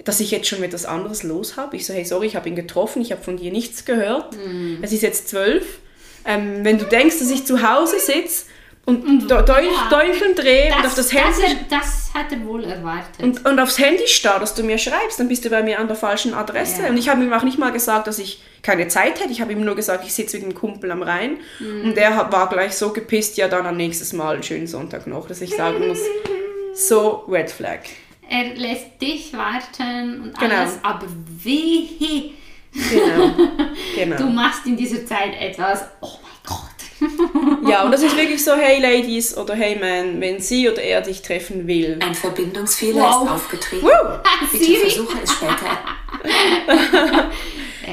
dass 0.05 0.19
ich 0.19 0.29
jetzt 0.29 0.47
schon 0.47 0.61
etwas 0.61 0.85
anderes 0.85 1.23
los 1.23 1.57
habe. 1.57 1.75
Ich 1.75 1.87
so, 1.87 1.93
hey, 1.93 2.05
sorry, 2.05 2.27
ich 2.27 2.35
habe 2.35 2.47
ihn 2.47 2.55
getroffen, 2.55 3.01
ich 3.01 3.11
habe 3.11 3.23
von 3.23 3.37
dir 3.37 3.51
nichts 3.51 3.83
gehört. 3.83 4.35
Mm. 4.35 4.83
Es 4.83 4.91
ist 4.91 5.01
jetzt 5.01 5.29
zwölf. 5.29 5.79
Ähm, 6.23 6.63
wenn 6.63 6.77
du 6.77 6.85
denkst, 6.85 7.17
dass 7.19 7.31
ich 7.31 7.45
zu 7.45 7.67
Hause 7.67 7.99
sitze 7.99 8.45
und, 8.87 9.05
und 9.05 9.29
Däumchen 9.29 10.29
ja, 10.29 10.33
drehe 10.33 10.73
und 10.73 10.85
auf 10.85 10.95
das 10.95 11.11
Handy... 11.11 11.57
Das, 11.69 11.81
das, 11.81 12.13
hat 12.13 12.31
er 12.31 12.45
wohl 12.45 12.63
erwartet. 12.63 13.21
Und, 13.21 13.45
und 13.45 13.59
aufs 13.59 13.77
Handy 13.77 14.07
starr, 14.07 14.39
dass 14.39 14.55
du 14.55 14.63
mir 14.63 14.77
schreibst, 14.77 15.19
dann 15.19 15.27
bist 15.27 15.43
du 15.43 15.49
bei 15.49 15.61
mir 15.61 15.77
an 15.77 15.87
der 15.87 15.97
falschen 15.97 16.33
Adresse. 16.33 16.83
Ja. 16.83 16.89
Und 16.89 16.97
ich 16.97 17.09
habe 17.09 17.21
ihm 17.21 17.33
auch 17.33 17.43
nicht 17.43 17.59
mal 17.59 17.71
gesagt, 17.71 18.07
dass 18.07 18.17
ich 18.17 18.41
keine 18.63 18.87
Zeit 18.87 19.19
hätte. 19.19 19.29
Ich 19.29 19.41
habe 19.41 19.51
ihm 19.51 19.65
nur 19.65 19.75
gesagt, 19.75 20.05
ich 20.05 20.13
sitze 20.13 20.37
mit 20.37 20.45
einem 20.45 20.55
Kumpel 20.55 20.89
am 20.89 21.03
Rhein. 21.03 21.37
Mhm. 21.59 21.81
Und 21.83 21.97
der 21.97 22.31
war 22.31 22.47
gleich 22.47 22.77
so 22.77 22.93
gepisst, 22.93 23.35
ja 23.35 23.49
dann 23.49 23.65
am 23.65 23.75
nächsten 23.75 24.15
Mal 24.15 24.35
einen 24.35 24.43
schönen 24.43 24.67
Sonntag 24.67 25.05
noch, 25.05 25.27
dass 25.27 25.41
ich 25.41 25.53
sagen 25.53 25.85
muss, 25.85 25.99
so 26.73 27.25
Red 27.27 27.51
Flag. 27.51 27.79
Er 28.29 28.55
lässt 28.55 29.01
dich 29.01 29.33
warten 29.33 30.21
und 30.21 30.39
genau. 30.39 30.55
alles, 30.55 30.79
aber 30.81 31.07
wehe. 31.43 32.31
Genau. 32.71 33.31
genau. 33.95 34.15
Du 34.15 34.27
machst 34.27 34.65
in 34.65 34.77
dieser 34.77 35.05
Zeit 35.05 35.33
etwas, 35.39 35.83
oh 35.99 36.19
mein 36.21 36.36
ja, 37.67 37.83
und 37.83 37.91
das 37.91 38.01
ist 38.01 38.17
wirklich 38.17 38.43
so, 38.43 38.55
hey 38.55 38.81
Ladies 38.81 39.37
oder 39.37 39.55
hey 39.55 39.75
Man, 39.75 40.19
wenn 40.19 40.39
sie 40.39 40.69
oder 40.69 40.81
er 40.81 41.01
dich 41.01 41.21
treffen 41.21 41.67
will. 41.67 41.99
Ein 42.01 42.15
Verbindungsfehler 42.15 43.01
wow. 43.01 43.23
ist 43.23 43.31
aufgetreten. 43.31 43.85
Woo. 43.85 44.19
Bitte 44.51 44.75
versuche 44.75 45.17
es 45.23 45.31
später. 45.31 45.79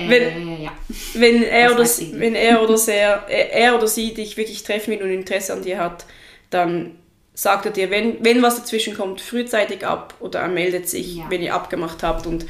wenn, 0.09 0.49
äh, 0.49 0.65
ja. 0.65 0.73
wenn, 1.15 1.43
er 1.43 1.73
oder, 1.73 1.85
wenn 1.85 2.35
er 2.35 2.63
oder, 2.63 2.79
sehr, 2.79 3.27
er 3.29 3.77
oder 3.77 3.87
sie 3.87 4.15
dich 4.15 4.37
wirklich 4.37 4.63
treffen 4.63 4.93
will 4.93 5.03
und 5.03 5.11
Interesse 5.11 5.53
an 5.53 5.63
dir 5.63 5.79
hat, 5.79 6.07
dann 6.51 6.93
sagt 7.35 7.67
er 7.67 7.73
dir, 7.73 7.91
wenn, 7.91 8.25
wenn 8.25 8.43
was 8.43 8.57
dazwischen 8.57 8.97
kommt, 8.97 9.21
frühzeitig 9.21 9.87
ab 9.87 10.15
oder 10.21 10.41
er 10.41 10.49
meldet 10.49 10.89
sich, 10.89 11.17
ja. 11.17 11.25
wenn 11.29 11.43
ihr 11.43 11.55
abgemacht 11.55 12.03
habt 12.03 12.27
und 12.27 12.47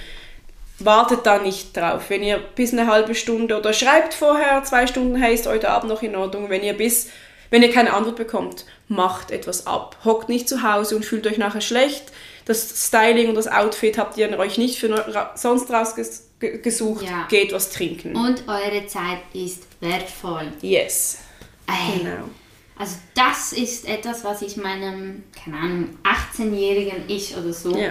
wartet 0.78 1.24
da 1.24 1.38
nicht 1.38 1.76
drauf. 1.76 2.04
Wenn 2.08 2.22
ihr 2.22 2.38
bis 2.38 2.72
eine 2.72 2.86
halbe 2.86 3.14
Stunde 3.14 3.56
oder 3.58 3.72
schreibt 3.72 4.14
vorher 4.14 4.64
zwei 4.64 4.86
Stunden, 4.86 5.16
hey, 5.16 5.34
ist 5.34 5.46
heute 5.46 5.70
Abend 5.70 5.90
noch 5.90 6.02
in 6.02 6.16
Ordnung. 6.16 6.50
Wenn 6.50 6.62
ihr 6.62 6.74
bis, 6.74 7.10
wenn 7.50 7.62
ihr 7.62 7.72
keine 7.72 7.92
Antwort 7.92 8.16
bekommt, 8.16 8.64
macht 8.88 9.30
etwas 9.30 9.66
ab. 9.66 9.96
Hockt 10.04 10.28
nicht 10.28 10.48
zu 10.48 10.62
Hause 10.62 10.96
und 10.96 11.04
fühlt 11.04 11.26
euch 11.26 11.38
nachher 11.38 11.60
schlecht. 11.60 12.12
Das 12.44 12.86
Styling 12.86 13.28
und 13.28 13.36
das 13.36 13.48
Outfit 13.48 13.96
habt 13.96 14.18
ihr 14.18 14.38
euch 14.38 14.58
nicht 14.58 14.78
für 14.78 15.32
sonst 15.36 15.70
rausgesucht. 15.70 17.04
Ja. 17.04 17.26
Geht 17.28 17.52
was 17.52 17.70
trinken. 17.70 18.14
Und 18.16 18.44
eure 18.48 18.86
Zeit 18.86 19.20
ist 19.32 19.62
wertvoll. 19.80 20.52
Yes. 20.60 21.18
Ey. 21.66 22.00
Genau. 22.00 22.28
Also 22.76 22.96
das 23.14 23.52
ist 23.52 23.88
etwas, 23.88 24.24
was 24.24 24.42
ich 24.42 24.56
meinem, 24.56 25.22
keine 25.32 25.56
Ahnung, 25.56 25.98
18-jährigen 26.02 27.04
Ich 27.08 27.36
oder 27.36 27.52
so 27.52 27.74
ja. 27.76 27.90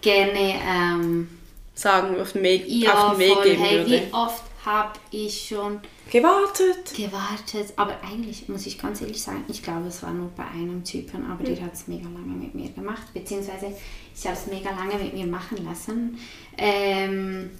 gerne 0.00 0.54
ähm, 0.66 1.28
sagen, 1.74 2.20
auf 2.20 2.32
den 2.32 2.42
Weg, 2.42 2.64
ja, 2.66 2.92
auf 2.92 3.12
den 3.12 3.20
Weg 3.20 3.32
voll. 3.34 3.44
geben 3.44 3.62
hey, 3.62 3.78
würde. 3.78 3.90
Wie 3.90 4.14
oft 4.14 4.42
habe 4.64 4.92
ich 5.10 5.48
schon 5.48 5.80
gewartet. 6.10 6.94
Gewartet, 6.96 7.72
aber 7.76 7.96
eigentlich 8.02 8.48
muss 8.48 8.66
ich 8.66 8.78
ganz 8.78 9.00
ehrlich 9.00 9.20
sagen, 9.20 9.44
ich 9.48 9.62
glaube, 9.62 9.88
es 9.88 10.02
war 10.02 10.12
nur 10.12 10.30
bei 10.36 10.44
einem 10.44 10.84
Typen, 10.84 11.26
aber 11.30 11.42
mhm. 11.42 11.54
der 11.54 11.64
hat 11.64 11.74
es 11.74 11.86
mega 11.86 12.04
lange 12.04 12.34
mit 12.34 12.54
mir 12.54 12.70
gemacht, 12.70 13.12
beziehungsweise 13.12 13.74
ich 14.16 14.24
habe 14.24 14.36
es 14.36 14.46
mega 14.46 14.70
lange 14.70 15.02
mit 15.02 15.12
mir 15.12 15.26
machen 15.26 15.64
lassen. 15.64 16.18
Ähm, 16.56 17.50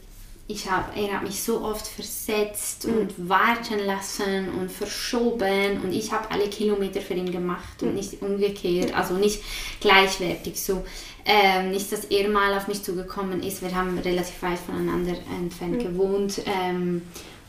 ich 0.46 0.70
hab, 0.70 0.94
er 0.94 1.14
hat 1.14 1.22
mich 1.22 1.42
so 1.42 1.62
oft 1.62 1.86
versetzt 1.86 2.86
mhm. 2.86 2.98
und 2.98 3.28
warten 3.28 3.78
lassen 3.78 4.50
und 4.60 4.70
verschoben 4.70 5.80
und 5.82 5.92
ich 5.92 6.12
habe 6.12 6.30
alle 6.30 6.48
Kilometer 6.48 7.00
für 7.00 7.14
ihn 7.14 7.32
gemacht 7.32 7.80
mhm. 7.80 7.88
und 7.88 7.94
nicht 7.94 8.20
umgekehrt, 8.20 8.94
also 8.94 9.14
nicht 9.14 9.42
gleichwertig 9.80 10.60
so. 10.60 10.84
Ähm, 11.26 11.70
nicht, 11.70 11.90
dass 11.90 12.04
er 12.04 12.28
mal 12.28 12.54
auf 12.54 12.68
mich 12.68 12.82
zugekommen 12.82 13.42
ist. 13.42 13.62
Wir 13.62 13.74
haben 13.74 13.98
relativ 13.98 14.42
weit 14.42 14.58
voneinander 14.58 15.14
entfernt 15.40 15.78
mhm. 15.78 15.78
gewohnt. 15.78 16.42
Ähm, 16.44 17.02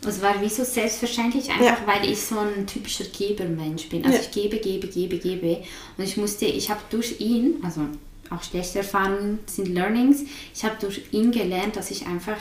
es 0.07 0.21
war 0.21 0.39
wie 0.41 0.49
so 0.49 0.63
selbstverständlich, 0.63 1.49
einfach 1.49 1.81
ja. 1.81 1.87
weil 1.87 2.09
ich 2.09 2.21
so 2.21 2.37
ein 2.37 2.67
typischer 2.67 3.05
Gebermensch 3.05 3.89
bin. 3.89 4.05
Also 4.05 4.17
ja. 4.17 4.23
ich 4.23 4.31
gebe, 4.31 4.57
gebe, 4.57 4.87
gebe, 4.87 5.17
gebe. 5.17 5.63
Und 5.97 6.03
ich 6.03 6.15
musste, 6.15 6.45
ich 6.45 6.69
habe 6.69 6.81
durch 6.89 7.19
ihn, 7.19 7.55
also 7.63 7.81
auch 8.29 8.43
schlechte 8.43 8.79
Erfahrungen 8.79 9.39
sind 9.45 9.67
Learnings, 9.67 10.23
ich 10.53 10.63
habe 10.63 10.75
durch 10.79 11.01
ihn 11.11 11.31
gelernt, 11.31 11.75
dass 11.75 11.91
ich 11.91 12.05
einfach 12.05 12.37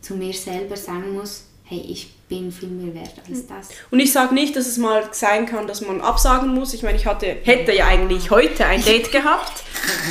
zu 0.00 0.14
mir 0.14 0.32
selber 0.32 0.76
sagen 0.76 1.14
muss, 1.14 1.45
hey, 1.68 1.84
ich 1.88 2.12
bin 2.28 2.52
viel 2.52 2.68
mehr 2.68 2.94
wert 2.94 3.14
als 3.28 3.40
hm. 3.40 3.48
das. 3.48 3.68
Und 3.90 3.98
ich 3.98 4.12
sage 4.12 4.34
nicht, 4.34 4.54
dass 4.54 4.66
es 4.66 4.78
mal 4.78 5.08
sein 5.10 5.46
kann, 5.46 5.66
dass 5.66 5.80
man 5.80 6.00
absagen 6.00 6.54
muss. 6.54 6.74
Ich 6.74 6.84
meine, 6.84 6.96
ich 6.96 7.06
hatte, 7.06 7.26
hätte 7.42 7.74
ja 7.74 7.86
eigentlich 7.86 8.30
heute 8.30 8.66
ein 8.66 8.84
Date 8.84 9.10
gehabt 9.10 9.64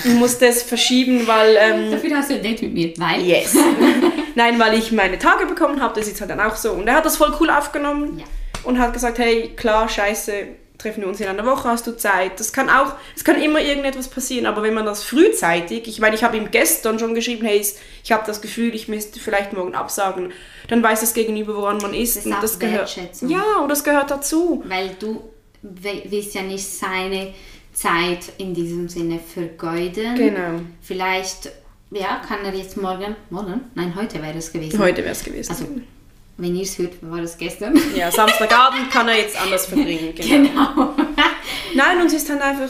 und 0.04 0.16
musste 0.16 0.48
es 0.48 0.64
verschieben, 0.64 1.28
weil... 1.28 1.56
Ähm, 1.58 1.92
Dafür 1.92 2.18
hast 2.18 2.30
du 2.30 2.36
ein 2.36 2.44
Date 2.44 2.62
mit 2.62 2.74
mir, 2.74 2.94
weil... 2.98 3.22
Yes. 3.22 3.56
Nein, 4.36 4.60
weil 4.60 4.78
ich 4.78 4.92
meine 4.92 5.18
Tage 5.18 5.46
bekommen 5.46 5.82
habe, 5.82 5.98
das 5.98 6.10
ist 6.10 6.20
halt 6.20 6.30
dann 6.30 6.42
auch 6.42 6.58
so. 6.58 6.74
Und 6.74 6.88
er 6.88 6.96
hat 6.96 7.06
das 7.06 7.16
voll 7.16 7.34
cool 7.40 7.50
aufgenommen 7.50 8.20
ja. 8.20 8.26
und 8.64 8.78
hat 8.78 8.92
gesagt, 8.92 9.18
hey, 9.18 9.54
klar, 9.56 9.88
scheiße, 9.88 10.48
treffen 10.78 11.02
wir 11.02 11.08
uns 11.08 11.20
in 11.20 11.28
einer 11.28 11.46
Woche, 11.46 11.70
hast 11.70 11.88
du 11.88 11.96
Zeit. 11.98 12.40
Das 12.40 12.54
kann 12.54 12.70
auch, 12.70 12.94
es 13.16 13.24
kann 13.24 13.42
immer 13.42 13.62
irgendetwas 13.62 14.08
passieren, 14.08 14.46
aber 14.46 14.64
wenn 14.64 14.74
man 14.74 14.86
das 14.86 15.04
frühzeitig, 15.04 15.88
ich 15.88 16.00
meine, 16.00 16.16
ich 16.16 16.24
habe 16.24 16.38
ihm 16.38 16.52
gestern 16.52 17.00
schon 17.00 17.16
geschrieben, 17.16 17.46
hey, 17.46 17.66
ich 18.04 18.12
habe 18.12 18.24
das 18.26 18.42
Gefühl, 18.42 18.74
ich 18.76 18.88
müsste 18.88 19.20
vielleicht 19.20 19.54
morgen 19.54 19.76
absagen, 19.76 20.32
dann 20.68 20.84
weiß 20.84 21.02
das 21.02 21.14
Gegenüber, 21.14 21.56
woran 21.56 21.78
man 21.78 21.94
ist. 21.94 22.18
Das, 22.18 22.26
und 22.26 22.36
das 22.42 22.60
gehört, 22.60 22.96
ja, 23.22 23.60
und 23.62 23.70
das 23.70 23.84
gehört 23.84 24.12
dazu. 24.12 24.64
Weil 24.68 24.92
du 25.00 25.24
willst 25.62 26.36
ja 26.36 26.42
nicht 26.42 26.66
seine 26.66 27.34
Zeit 27.74 28.32
in 28.38 28.54
diesem 28.54 28.88
Sinne 28.88 29.20
vergeuden. 29.20 30.16
Genau. 30.16 30.62
Vielleicht, 30.82 31.52
ja, 31.92 32.22
kann 32.28 32.44
er 32.44 32.54
jetzt 32.54 32.78
morgen, 32.78 33.16
morgen? 33.30 33.62
Nein, 33.76 33.94
heute 33.96 34.22
wäre 34.22 34.38
es 34.38 34.52
gewesen. 34.52 34.80
Heute 34.80 35.04
wäre 35.04 35.12
es 35.12 35.24
gewesen. 35.24 35.50
Also, 35.52 35.66
wenn 36.38 36.56
ihr 36.56 36.64
es 36.64 36.78
hört, 36.78 36.94
war 37.02 37.22
das 37.22 37.38
gestern. 37.38 37.80
Ja, 37.96 38.12
Samstagabend 38.12 38.92
kann 38.92 39.08
er 39.08 39.18
jetzt 39.18 39.40
anders 39.40 39.66
verbringen. 39.66 40.14
Genau. 40.16 40.48
genau. 40.74 40.94
Nein, 41.76 42.02
und 42.02 42.08
es 42.08 42.14
ist 42.14 42.30
dann 42.30 42.42
einfach, 42.42 42.70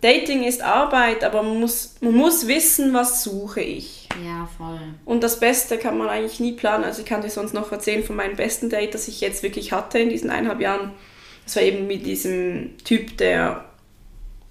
Dating 0.00 0.44
ist 0.44 0.62
Arbeit, 0.62 1.24
aber 1.24 1.42
man 1.42 1.60
muss, 1.60 1.96
man 2.00 2.14
muss 2.14 2.46
wissen, 2.46 2.94
was 2.94 3.22
suche 3.22 3.60
ich. 3.60 4.08
Ja, 4.24 4.48
voll. 4.56 4.80
Und 5.04 5.22
das 5.22 5.40
Beste 5.40 5.78
kann 5.78 5.98
man 5.98 6.08
eigentlich 6.08 6.40
nie 6.40 6.52
planen. 6.52 6.84
Also 6.84 7.02
ich 7.02 7.06
kann 7.06 7.22
dir 7.22 7.30
sonst 7.30 7.54
noch 7.54 7.70
erzählen 7.72 8.04
von 8.04 8.16
meinem 8.16 8.36
besten 8.36 8.70
Date, 8.70 8.94
das 8.94 9.08
ich 9.08 9.20
jetzt 9.20 9.42
wirklich 9.42 9.72
hatte 9.72 9.98
in 9.98 10.08
diesen 10.08 10.30
eineinhalb 10.30 10.60
Jahren. 10.60 10.92
Das 11.44 11.56
war 11.56 11.62
eben 11.62 11.86
mit 11.86 12.06
diesem 12.06 12.76
Typ, 12.84 13.16
der 13.18 13.64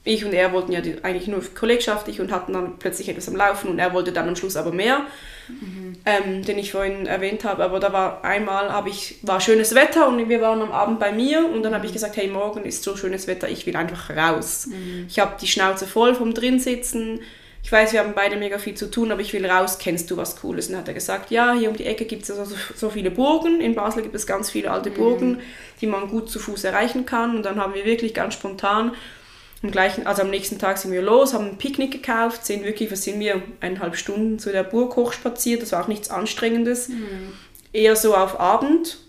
ich 0.03 0.23
und 0.23 0.33
er 0.33 0.53
wollten 0.53 0.71
ja 0.71 0.81
eigentlich 1.01 1.27
nur 1.27 1.43
kollegschaftlich 1.53 2.21
und 2.21 2.31
hatten 2.31 2.53
dann 2.53 2.77
plötzlich 2.77 3.09
etwas 3.09 3.27
am 3.27 3.35
Laufen 3.35 3.69
und 3.69 3.79
er 3.79 3.91
wollte 3.93 4.11
dann 4.11 4.29
am 4.29 4.35
Schluss 4.35 4.55
aber 4.55 4.71
mehr, 4.71 5.01
mhm. 5.47 5.84
Ähm, 6.05 6.43
den 6.43 6.57
ich 6.59 6.71
vorhin 6.71 7.07
erwähnt 7.07 7.43
habe. 7.43 7.63
Aber 7.63 7.79
da 7.79 7.91
war 7.91 8.23
einmal, 8.23 8.71
hab 8.71 8.87
ich, 8.87 9.17
war 9.23 9.41
schönes 9.41 9.73
Wetter 9.73 10.07
und 10.07 10.29
wir 10.29 10.39
waren 10.39 10.61
am 10.61 10.71
Abend 10.71 10.99
bei 10.99 11.11
mir 11.11 11.49
und 11.49 11.63
dann 11.63 11.73
habe 11.73 11.85
ich 11.85 11.91
mhm. 11.91 11.95
gesagt, 11.95 12.17
hey, 12.17 12.27
morgen 12.27 12.63
ist 12.63 12.83
so 12.83 12.95
schönes 12.95 13.27
Wetter, 13.27 13.49
ich 13.49 13.65
will 13.65 13.75
einfach 13.75 14.15
raus. 14.15 14.67
Mhm. 14.67 15.05
Ich 15.09 15.19
habe 15.19 15.35
die 15.41 15.47
Schnauze 15.47 15.87
voll 15.87 16.13
vom 16.13 16.33
Drinsitzen. 16.33 17.21
Ich 17.63 17.71
weiß, 17.71 17.93
wir 17.93 18.01
haben 18.01 18.13
beide 18.13 18.35
mega 18.35 18.59
viel 18.59 18.75
zu 18.75 18.91
tun, 18.91 19.11
aber 19.11 19.21
ich 19.21 19.33
will 19.33 19.43
raus, 19.43 19.79
kennst 19.79 20.11
du 20.11 20.17
was 20.17 20.35
Cooles? 20.35 20.67
Und 20.67 20.73
dann 20.73 20.81
hat 20.81 20.87
er 20.87 20.93
gesagt, 20.93 21.31
ja, 21.31 21.55
hier 21.55 21.71
um 21.71 21.75
die 21.75 21.85
Ecke 21.85 22.05
gibt 22.05 22.21
es 22.21 22.29
also 22.29 22.55
so 22.75 22.91
viele 22.91 23.09
Burgen. 23.09 23.59
In 23.59 23.73
Basel 23.73 24.03
gibt 24.03 24.13
es 24.13 24.27
ganz 24.27 24.51
viele 24.51 24.69
alte 24.69 24.91
mhm. 24.91 24.95
Burgen, 24.95 25.39
die 25.81 25.87
man 25.87 26.07
gut 26.07 26.29
zu 26.29 26.37
Fuß 26.37 26.65
erreichen 26.65 27.07
kann. 27.07 27.35
Und 27.35 27.43
dann 27.43 27.59
haben 27.59 27.73
wir 27.73 27.83
wirklich 27.85 28.13
ganz 28.13 28.35
spontan 28.35 28.91
am 29.65 29.71
gleichen, 29.71 30.07
also 30.07 30.21
am 30.21 30.29
nächsten 30.29 30.59
Tag 30.59 30.77
sind 30.77 30.91
wir 30.91 31.01
los, 31.01 31.33
haben 31.33 31.45
ein 31.45 31.57
Picknick 31.57 31.91
gekauft, 31.91 32.45
sind 32.45 32.63
wirklich, 32.63 32.91
was 32.91 33.03
sind 33.03 33.19
wir, 33.19 33.41
eineinhalb 33.59 33.95
Stunden 33.95 34.39
zu 34.39 34.51
der 34.51 34.63
Burg 34.63 34.95
hochspaziert, 34.95 35.61
das 35.61 35.71
war 35.71 35.83
auch 35.83 35.87
nichts 35.87 36.09
Anstrengendes. 36.09 36.89
Mhm. 36.89 37.33
Eher 37.73 37.95
so 37.95 38.15
auf 38.15 38.39
Abend. 38.39 38.99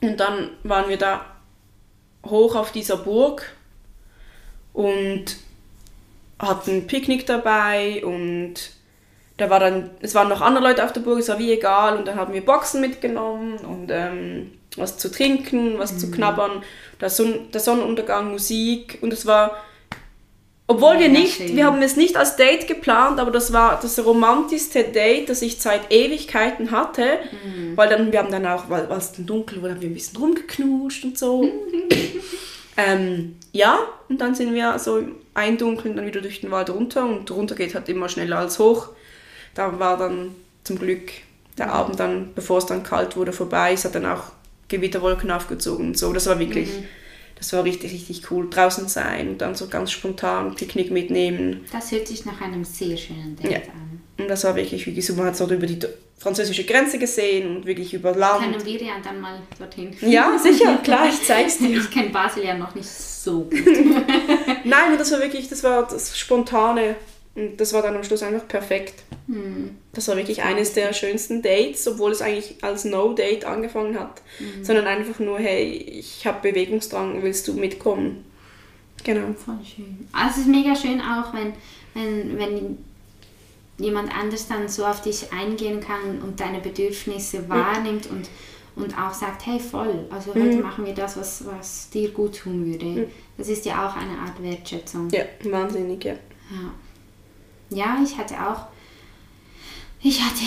Und 0.00 0.18
dann 0.20 0.50
waren 0.62 0.88
wir 0.88 0.96
da 0.96 1.24
hoch 2.24 2.54
auf 2.54 2.72
dieser 2.72 2.96
Burg 2.96 3.52
und 4.72 5.36
hatten 6.38 6.70
ein 6.70 6.86
Picknick 6.86 7.26
dabei 7.26 8.04
und 8.04 8.54
da 9.36 9.50
war 9.50 9.60
dann, 9.60 9.90
es 10.00 10.14
waren 10.14 10.28
noch 10.28 10.40
andere 10.40 10.64
Leute 10.64 10.84
auf 10.84 10.92
der 10.92 11.00
Burg, 11.00 11.18
es 11.18 11.28
war 11.28 11.38
wie 11.38 11.52
egal 11.52 11.96
und 11.96 12.06
dann 12.06 12.16
haben 12.16 12.32
wir 12.32 12.44
Boxen 12.44 12.80
mitgenommen 12.80 13.56
und 13.58 13.90
ähm, 13.90 14.52
was 14.76 14.98
zu 14.98 15.10
trinken, 15.10 15.78
was 15.78 15.92
mhm. 15.92 15.98
zu 15.98 16.10
knabbern, 16.10 16.62
der, 17.00 17.10
Son 17.10 17.50
der 17.52 17.60
Sonnenuntergang, 17.60 18.30
Musik 18.30 18.98
und 19.00 19.12
es 19.12 19.26
war 19.26 19.56
Obwohl 20.70 21.00
wir 21.00 21.08
nicht, 21.08 21.56
wir 21.56 21.64
haben 21.64 21.82
es 21.82 21.96
nicht 21.96 22.16
als 22.16 22.36
Date 22.36 22.68
geplant, 22.68 23.18
aber 23.18 23.32
das 23.32 23.52
war 23.52 23.80
das 23.82 23.98
romantischste 24.04 24.84
Date, 24.84 25.28
das 25.28 25.42
ich 25.42 25.60
seit 25.60 25.90
Ewigkeiten 25.90 26.70
hatte. 26.70 27.18
Mhm. 27.44 27.76
Weil 27.76 27.88
dann, 27.88 28.12
wir 28.12 28.20
haben 28.20 28.30
dann 28.30 28.46
auch, 28.46 28.70
weil, 28.70 28.86
es 28.96 29.10
dann 29.10 29.26
dunkel 29.26 29.62
wurde, 29.62 29.74
haben 29.74 29.80
wir 29.80 29.90
ein 29.90 29.94
bisschen 29.94 30.18
rumgeknutscht 30.18 31.02
und 31.02 31.18
so. 31.18 31.50
ähm, 32.76 33.34
ja, 33.50 33.80
und 34.08 34.20
dann 34.20 34.36
sind 34.36 34.54
wir 34.54 34.78
so 34.78 34.98
im 34.98 35.16
Eindunkeln 35.34 35.96
dann 35.96 36.06
wieder 36.06 36.20
durch 36.20 36.40
den 36.40 36.52
Wald 36.52 36.70
runter 36.70 37.04
und 37.04 37.28
runter 37.32 37.56
geht 37.56 37.74
halt 37.74 37.88
immer 37.88 38.08
schneller 38.08 38.38
als 38.38 38.60
hoch. 38.60 38.90
Da 39.56 39.80
war 39.80 39.96
dann 39.96 40.36
zum 40.62 40.78
Glück 40.78 41.10
der 41.58 41.72
Abend 41.72 41.98
dann, 41.98 42.30
bevor 42.36 42.58
es 42.58 42.66
dann 42.66 42.84
kalt 42.84 43.16
wurde, 43.16 43.32
vorbei. 43.32 43.72
Es 43.72 43.84
hat 43.84 43.96
dann 43.96 44.06
auch 44.06 44.30
Gewitterwolken 44.68 45.32
aufgezogen 45.32 45.88
und 45.88 45.98
so. 45.98 46.12
Das 46.12 46.28
war 46.28 46.38
wirklich, 46.38 46.68
das 47.40 47.52
war 47.54 47.64
richtig, 47.64 47.92
richtig 47.92 48.30
cool. 48.30 48.48
Draußen 48.50 48.86
sein 48.86 49.30
und 49.30 49.38
dann 49.38 49.54
so 49.54 49.66
ganz 49.68 49.90
spontan 49.90 50.54
Picknick 50.54 50.90
mitnehmen. 50.90 51.64
Das 51.72 51.90
hört 51.90 52.06
sich 52.06 52.26
nach 52.26 52.38
einem 52.40 52.64
sehr 52.64 52.96
schönen 52.98 53.34
Date 53.42 53.50
Ja. 53.50 53.58
an. 53.72 54.00
Und 54.18 54.28
das 54.28 54.44
war 54.44 54.54
wirklich, 54.54 54.86
wie 54.86 54.92
gesagt, 54.94 55.18
man 55.18 55.28
hat 55.28 55.36
so 55.38 55.48
über 55.50 55.66
die 55.66 55.78
französische 56.18 56.64
Grenze 56.64 56.98
gesehen 56.98 57.56
und 57.56 57.64
wirklich 57.64 57.94
über 57.94 58.14
Land. 58.14 58.42
Können 58.42 58.62
wir 58.62 58.82
ja 58.82 58.92
dann 59.02 59.18
mal 59.22 59.40
dorthin. 59.58 59.96
Ja, 60.02 60.38
sicher, 60.42 60.76
klar, 60.84 61.08
ich 61.08 61.22
zeig's 61.22 61.56
dir. 61.56 61.78
Ich 61.78 61.90
kenne 61.90 62.10
Basel 62.10 62.44
ja 62.44 62.58
noch 62.58 62.74
nicht 62.74 62.86
so 62.88 63.44
gut. 63.44 63.54
Nein, 64.64 64.98
das 64.98 65.10
war 65.12 65.20
wirklich, 65.20 65.48
das 65.48 65.62
war 65.64 65.88
das 65.88 66.18
Spontane. 66.18 66.96
Und 67.40 67.56
das 67.56 67.72
war 67.72 67.82
dann 67.82 67.96
am 67.96 68.04
Schluss 68.04 68.22
einfach 68.22 68.46
perfekt. 68.46 69.02
Das 69.92 70.08
war 70.08 70.16
wirklich 70.16 70.42
eines 70.42 70.74
der 70.74 70.92
schönsten 70.92 71.40
Dates, 71.40 71.86
obwohl 71.86 72.12
es 72.12 72.20
eigentlich 72.20 72.62
als 72.62 72.84
No-Date 72.84 73.44
angefangen 73.44 73.98
hat. 73.98 74.20
Sondern 74.62 74.86
einfach 74.86 75.18
nur, 75.20 75.38
hey, 75.38 75.64
ich 75.72 76.26
habe 76.26 76.50
Bewegungsdrang, 76.50 77.22
willst 77.22 77.48
du 77.48 77.54
mitkommen? 77.54 78.24
Genau. 79.04 79.32
Voll 79.32 79.58
schön. 79.64 80.08
Also 80.12 80.40
es 80.40 80.46
ist 80.46 80.48
mega 80.48 80.76
schön 80.76 81.00
auch, 81.00 81.32
wenn, 81.32 81.54
wenn, 81.94 82.38
wenn 82.38 82.78
jemand 83.78 84.14
anders 84.14 84.46
dann 84.46 84.68
so 84.68 84.84
auf 84.84 85.00
dich 85.00 85.32
eingehen 85.32 85.80
kann 85.80 86.20
und 86.22 86.38
deine 86.38 86.60
Bedürfnisse 86.60 87.48
wahrnimmt 87.48 88.08
und, 88.10 88.28
und 88.76 88.98
auch 88.98 89.14
sagt, 89.14 89.46
hey 89.46 89.58
voll, 89.58 90.06
also 90.10 90.34
heute 90.34 90.58
machen 90.58 90.84
wir 90.84 90.94
das, 90.94 91.16
was, 91.16 91.46
was 91.46 91.88
dir 91.88 92.10
gut 92.10 92.38
tun 92.40 92.66
würde. 92.66 93.08
Das 93.38 93.48
ist 93.48 93.64
ja 93.64 93.88
auch 93.88 93.96
eine 93.96 94.18
Art 94.18 94.42
Wertschätzung. 94.42 95.08
Ja, 95.10 95.22
wahnsinnig, 95.44 96.04
ja. 96.04 96.12
Ja. 96.12 96.72
Ja, 97.70 97.98
ich 98.04 98.16
hatte 98.16 98.34
auch. 98.34 98.66
Ich 100.02 100.20
hatte. 100.20 100.44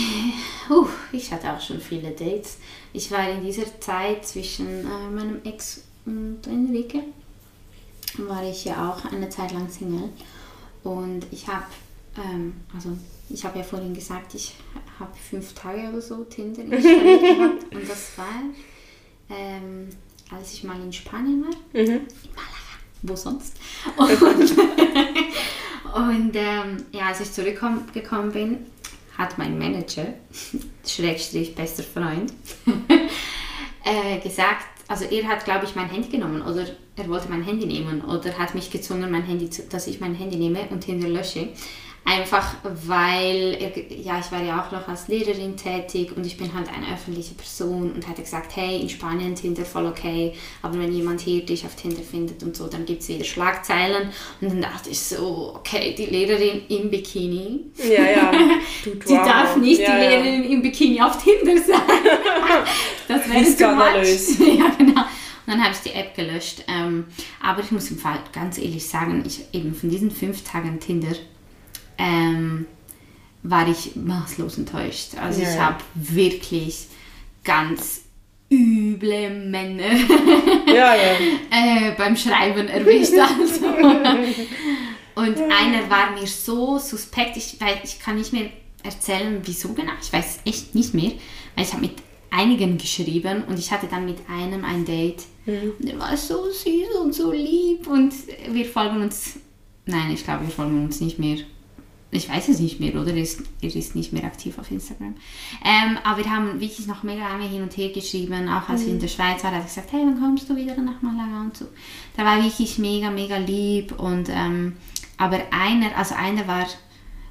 Uh, 0.69 0.87
ich 1.11 1.31
hatte 1.31 1.51
auch 1.51 1.61
schon 1.61 1.79
viele 1.79 2.11
Dates. 2.11 2.57
Ich 2.91 3.11
war 3.11 3.29
in 3.29 3.43
dieser 3.43 3.79
Zeit 3.79 4.25
zwischen 4.25 4.67
äh, 4.85 5.09
meinem 5.09 5.41
Ex 5.43 5.83
und 6.05 6.45
Enrique. 6.47 7.03
War 8.17 8.43
ich 8.43 8.65
ja 8.65 8.91
auch 8.91 9.11
eine 9.11 9.29
Zeit 9.29 9.51
lang 9.51 9.69
Single. 9.69 10.09
Und 10.83 11.25
ich 11.31 11.47
habe. 11.47 11.65
Ähm, 12.17 12.53
also, 12.75 12.89
ich 13.29 13.43
habe 13.43 13.57
ja 13.59 13.63
vorhin 13.63 13.93
gesagt, 13.93 14.35
ich 14.35 14.53
habe 14.99 15.11
fünf 15.17 15.53
Tage 15.53 15.89
oder 15.89 16.01
so 16.01 16.23
Tinder 16.25 16.61
installiert 16.75 17.21
gehabt. 17.21 17.75
Und 17.75 17.89
das 17.89 18.17
war, 18.17 18.43
ähm, 19.29 19.89
als 20.29 20.53
ich 20.53 20.63
mal 20.63 20.79
in 20.81 20.93
Spanien 20.93 21.43
war 21.43 21.81
Mhm. 21.81 22.01
Malaga, 22.35 22.73
wo 23.01 23.15
sonst? 23.15 23.55
Und, 23.97 24.09
und 25.95 26.31
ähm, 26.35 26.85
ja, 26.91 27.07
als 27.07 27.19
ich 27.19 27.31
zurückgekommen 27.31 28.31
bin, 28.31 28.57
hat 29.17 29.37
mein 29.37 29.57
Manager, 29.57 30.07
Schrägstrich 30.87 31.55
bester 31.55 31.83
Freund, 31.83 32.33
äh, 33.85 34.19
gesagt, 34.19 34.65
also 34.87 35.05
er 35.05 35.27
hat, 35.27 35.45
glaube 35.45 35.65
ich, 35.65 35.75
mein 35.75 35.89
Handy 35.89 36.09
genommen 36.09 36.41
oder 36.41 36.65
er 36.95 37.09
wollte 37.09 37.29
mein 37.29 37.43
Handy 37.43 37.65
nehmen 37.65 38.01
oder 38.01 38.37
hat 38.37 38.53
mich 38.53 38.69
gezwungen, 38.69 39.11
mein 39.11 39.23
Handy 39.23 39.49
zu, 39.49 39.63
dass 39.63 39.87
ich 39.87 39.99
mein 39.99 40.15
Handy 40.15 40.37
nehme 40.37 40.67
und 40.69 40.81
Tinder 40.81 41.07
lösche. 41.07 41.49
Einfach 42.05 42.55
weil, 42.85 43.57
ja, 44.03 44.19
ich 44.19 44.29
war 44.31 44.43
ja 44.43 44.61
auch 44.61 44.71
noch 44.73 44.87
als 44.89 45.07
Lehrerin 45.07 45.55
tätig 45.55 46.11
und 46.15 46.25
ich 46.25 46.37
bin 46.37 46.53
halt 46.53 46.67
eine 46.67 46.93
öffentliche 46.93 47.33
Person 47.33 47.93
und 47.93 48.07
hatte 48.07 48.23
gesagt, 48.23 48.57
hey, 48.57 48.81
in 48.81 48.89
Spanien 48.89 49.35
Tinder 49.35 49.63
voll 49.63 49.85
okay, 49.85 50.33
aber 50.61 50.77
wenn 50.79 50.91
jemand 50.91 51.21
hier 51.21 51.45
dich 51.45 51.65
auf 51.65 51.75
Tinder 51.75 52.01
findet 52.01 52.43
und 52.43 52.57
so, 52.57 52.67
dann 52.67 52.85
gibt 52.85 53.03
es 53.03 53.07
wieder 53.07 53.23
Schlagzeilen. 53.23 54.09
Und 54.41 54.49
dann 54.49 54.61
dachte 54.61 54.89
ich 54.89 54.99
so, 54.99 55.53
okay, 55.55 55.95
die 55.97 56.07
Lehrerin 56.07 56.63
im 56.67 56.89
Bikini, 56.89 57.61
Ja, 57.77 58.03
ja. 58.03 58.31
Die 58.85 59.13
darf 59.13 59.55
nicht 59.55 59.79
ja, 59.79 59.95
die 59.95 60.03
ja. 60.03 60.09
Lehrerin 60.09 60.43
im 60.43 60.61
Bikini 60.61 61.01
auf 61.01 61.23
Tinder 61.23 61.61
sein. 61.61 61.81
das 63.07 63.29
wäre 63.29 63.45
skandalös. 63.45 64.39
ja, 64.39 64.69
genau. 64.77 65.01
Und 65.45 65.53
dann 65.53 65.63
habe 65.63 65.73
ich 65.73 65.79
die 65.79 65.97
App 65.97 66.15
gelöscht. 66.15 66.63
Ähm, 66.67 67.05
aber 67.41 67.61
ich 67.61 67.71
muss 67.71 67.89
im 67.91 67.97
Fall 67.97 68.19
ganz 68.31 68.57
ehrlich 68.57 68.87
sagen, 68.87 69.23
ich 69.25 69.45
eben 69.53 69.73
von 69.73 69.89
diesen 69.89 70.11
fünf 70.11 70.43
Tagen 70.43 70.79
Tinder 70.79 71.15
ähm, 71.97 72.65
war 73.43 73.67
ich 73.67 73.95
maßlos 73.95 74.57
enttäuscht. 74.57 75.15
Also 75.21 75.41
Ja, 75.41 75.49
ich 75.49 75.55
ja. 75.55 75.65
habe 75.65 75.83
wirklich 75.95 76.87
ganz 77.43 78.01
üble 78.51 79.29
Männer 79.29 79.93
Ja, 80.73 80.95
äh, 80.95 81.91
beim 81.97 82.15
Schreiben 82.15 82.67
erwischt. 82.67 83.13
Also. 83.13 83.65
Und 85.15 85.37
einer 85.37 85.89
war 85.89 86.11
mir 86.19 86.25
so 86.25 86.79
suspekt, 86.79 87.37
ich, 87.37 87.57
weil 87.59 87.79
ich 87.83 87.99
kann 87.99 88.17
nicht 88.17 88.33
mehr 88.33 88.49
erzählen, 88.83 89.39
wieso 89.43 89.73
genau. 89.73 89.91
Ich 90.01 90.11
weiß 90.11 90.39
echt 90.45 90.73
nicht 90.73 90.93
mehr, 90.93 91.11
weil 91.55 91.65
ich 91.65 91.71
habe 91.71 91.83
mit 91.83 91.93
einigen 92.31 92.77
geschrieben 92.77 93.43
und 93.47 93.59
ich 93.59 93.71
hatte 93.71 93.87
dann 93.87 94.05
mit 94.05 94.17
einem 94.27 94.65
ein 94.65 94.85
Date. 94.85 95.23
Und 95.45 95.87
er 95.87 95.99
war 95.99 96.17
so 96.17 96.49
süß 96.49 96.95
und 97.03 97.13
so 97.13 97.31
lieb 97.31 97.85
und 97.87 98.13
wir 98.49 98.65
folgen 98.65 99.01
uns. 99.01 99.35
Nein, 99.85 100.11
ich 100.13 100.23
glaube, 100.23 100.47
wir 100.47 100.53
folgen 100.53 100.85
uns 100.85 100.99
nicht 101.01 101.19
mehr. 101.19 101.37
Ich 102.13 102.29
weiß 102.29 102.47
es 102.49 102.59
nicht 102.59 102.79
mehr, 102.79 102.93
oder? 102.95 103.11
Er 103.11 103.21
ist, 103.21 103.41
er 103.61 103.75
ist 103.75 103.95
nicht 103.95 104.13
mehr 104.13 104.23
aktiv 104.23 104.57
auf 104.59 104.69
Instagram. 104.71 105.15
Ähm, 105.63 105.97
aber 106.03 106.23
wir 106.23 106.31
haben 106.31 106.59
wirklich 106.59 106.87
noch 106.87 107.03
mega 107.03 107.27
lange 107.27 107.47
hin 107.47 107.63
und 107.63 107.75
her 107.75 107.89
geschrieben. 107.89 108.47
Auch 108.49 108.69
als 108.69 108.85
wir 108.85 108.93
in 108.93 108.99
der 108.99 109.07
Schweiz 109.07 109.43
waren, 109.43 109.55
hat 109.55 109.61
er 109.61 109.65
gesagt, 109.65 109.91
hey, 109.91 110.01
wann 110.05 110.19
kommst 110.19 110.49
du 110.49 110.55
wieder 110.55 110.77
nach 110.77 111.01
Malaga 111.01 111.41
und 111.41 111.57
so. 111.57 111.65
Da 112.15 112.23
war 112.23 112.43
wirklich 112.43 112.77
mega, 112.77 113.09
mega 113.09 113.37
lieb. 113.37 113.99
Und, 113.99 114.29
ähm, 114.29 114.77
aber 115.17 115.41
einer, 115.51 115.97
also 115.97 116.15
einer 116.15 116.47
war 116.47 116.67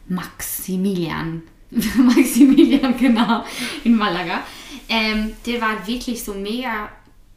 Maximilian. 0.08 1.42
Maximilian, 1.70 2.96
genau, 2.96 3.44
in 3.84 3.96
Malaga. 3.96 4.42
Ähm, 4.88 5.32
der 5.46 5.60
war 5.60 5.86
wirklich 5.86 6.22
so 6.22 6.34
mega 6.34 6.90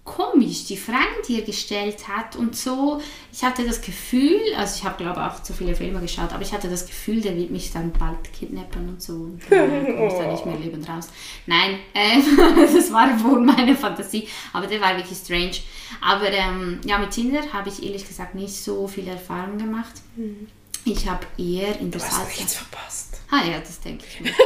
komisch, 0.05 0.65
die 0.65 0.77
Fragen, 0.77 1.15
die 1.27 1.39
er 1.39 1.45
gestellt 1.45 2.07
hat 2.07 2.35
und 2.35 2.55
so. 2.55 3.01
Ich 3.33 3.43
hatte 3.43 3.65
das 3.65 3.81
Gefühl, 3.81 4.39
also 4.55 4.77
ich 4.77 4.85
habe 4.85 5.03
glaube 5.03 5.25
auch 5.25 5.41
zu 5.41 5.51
viele 5.51 5.75
Filme 5.75 5.99
geschaut, 5.99 6.31
aber 6.31 6.43
ich 6.43 6.53
hatte 6.53 6.69
das 6.69 6.85
Gefühl, 6.85 7.21
der 7.21 7.35
wird 7.35 7.49
mich 7.49 7.73
dann 7.73 7.91
bald 7.91 8.31
kidnappen 8.31 8.87
und 8.87 9.01
so 9.01 9.13
und 9.13 9.41
dann 9.49 9.85
komme 9.85 10.07
ich 10.07 10.13
da 10.13 10.31
nicht 10.31 10.45
mehr 10.45 10.57
lebend 10.57 10.87
raus. 10.87 11.09
Nein, 11.47 11.79
ähm, 11.95 12.23
das 12.73 12.93
war 12.93 13.21
wohl 13.23 13.41
meine 13.41 13.75
Fantasie, 13.75 14.27
aber 14.53 14.67
der 14.67 14.79
war 14.79 14.95
wirklich 14.95 15.17
strange. 15.17 15.55
Aber 16.01 16.31
ähm, 16.31 16.79
ja, 16.85 16.99
mit 16.99 17.09
Tinder 17.09 17.41
habe 17.51 17.69
ich 17.69 17.83
ehrlich 17.83 18.07
gesagt 18.07 18.35
nicht 18.35 18.53
so 18.53 18.87
viel 18.87 19.07
Erfahrung 19.07 19.57
gemacht. 19.57 19.93
Ich 20.85 21.09
habe 21.09 21.25
eher 21.39 21.79
in 21.79 21.89
der 21.89 21.99
Du 21.99 22.05
hast 22.05 22.27
nichts 22.27 22.55
verpasst. 22.55 23.21
Ah 23.31 23.43
ja, 23.43 23.59
das 23.59 23.79
denke 23.81 24.05
ich 24.07 24.21
mir. 24.21 24.31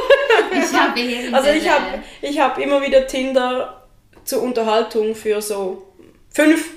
Ich 0.52 0.72
habe 0.72 0.98
eher 0.98 1.28
in 1.28 1.34
Also 1.34 1.50
ich 1.50 1.68
habe 1.68 2.02
ich 2.22 2.40
hab 2.40 2.58
immer 2.58 2.80
wieder 2.82 3.06
Tinder 3.06 3.79
zur 4.24 4.42
Unterhaltung 4.42 5.14
für 5.14 5.40
so 5.42 5.86
fünf, 6.30 6.70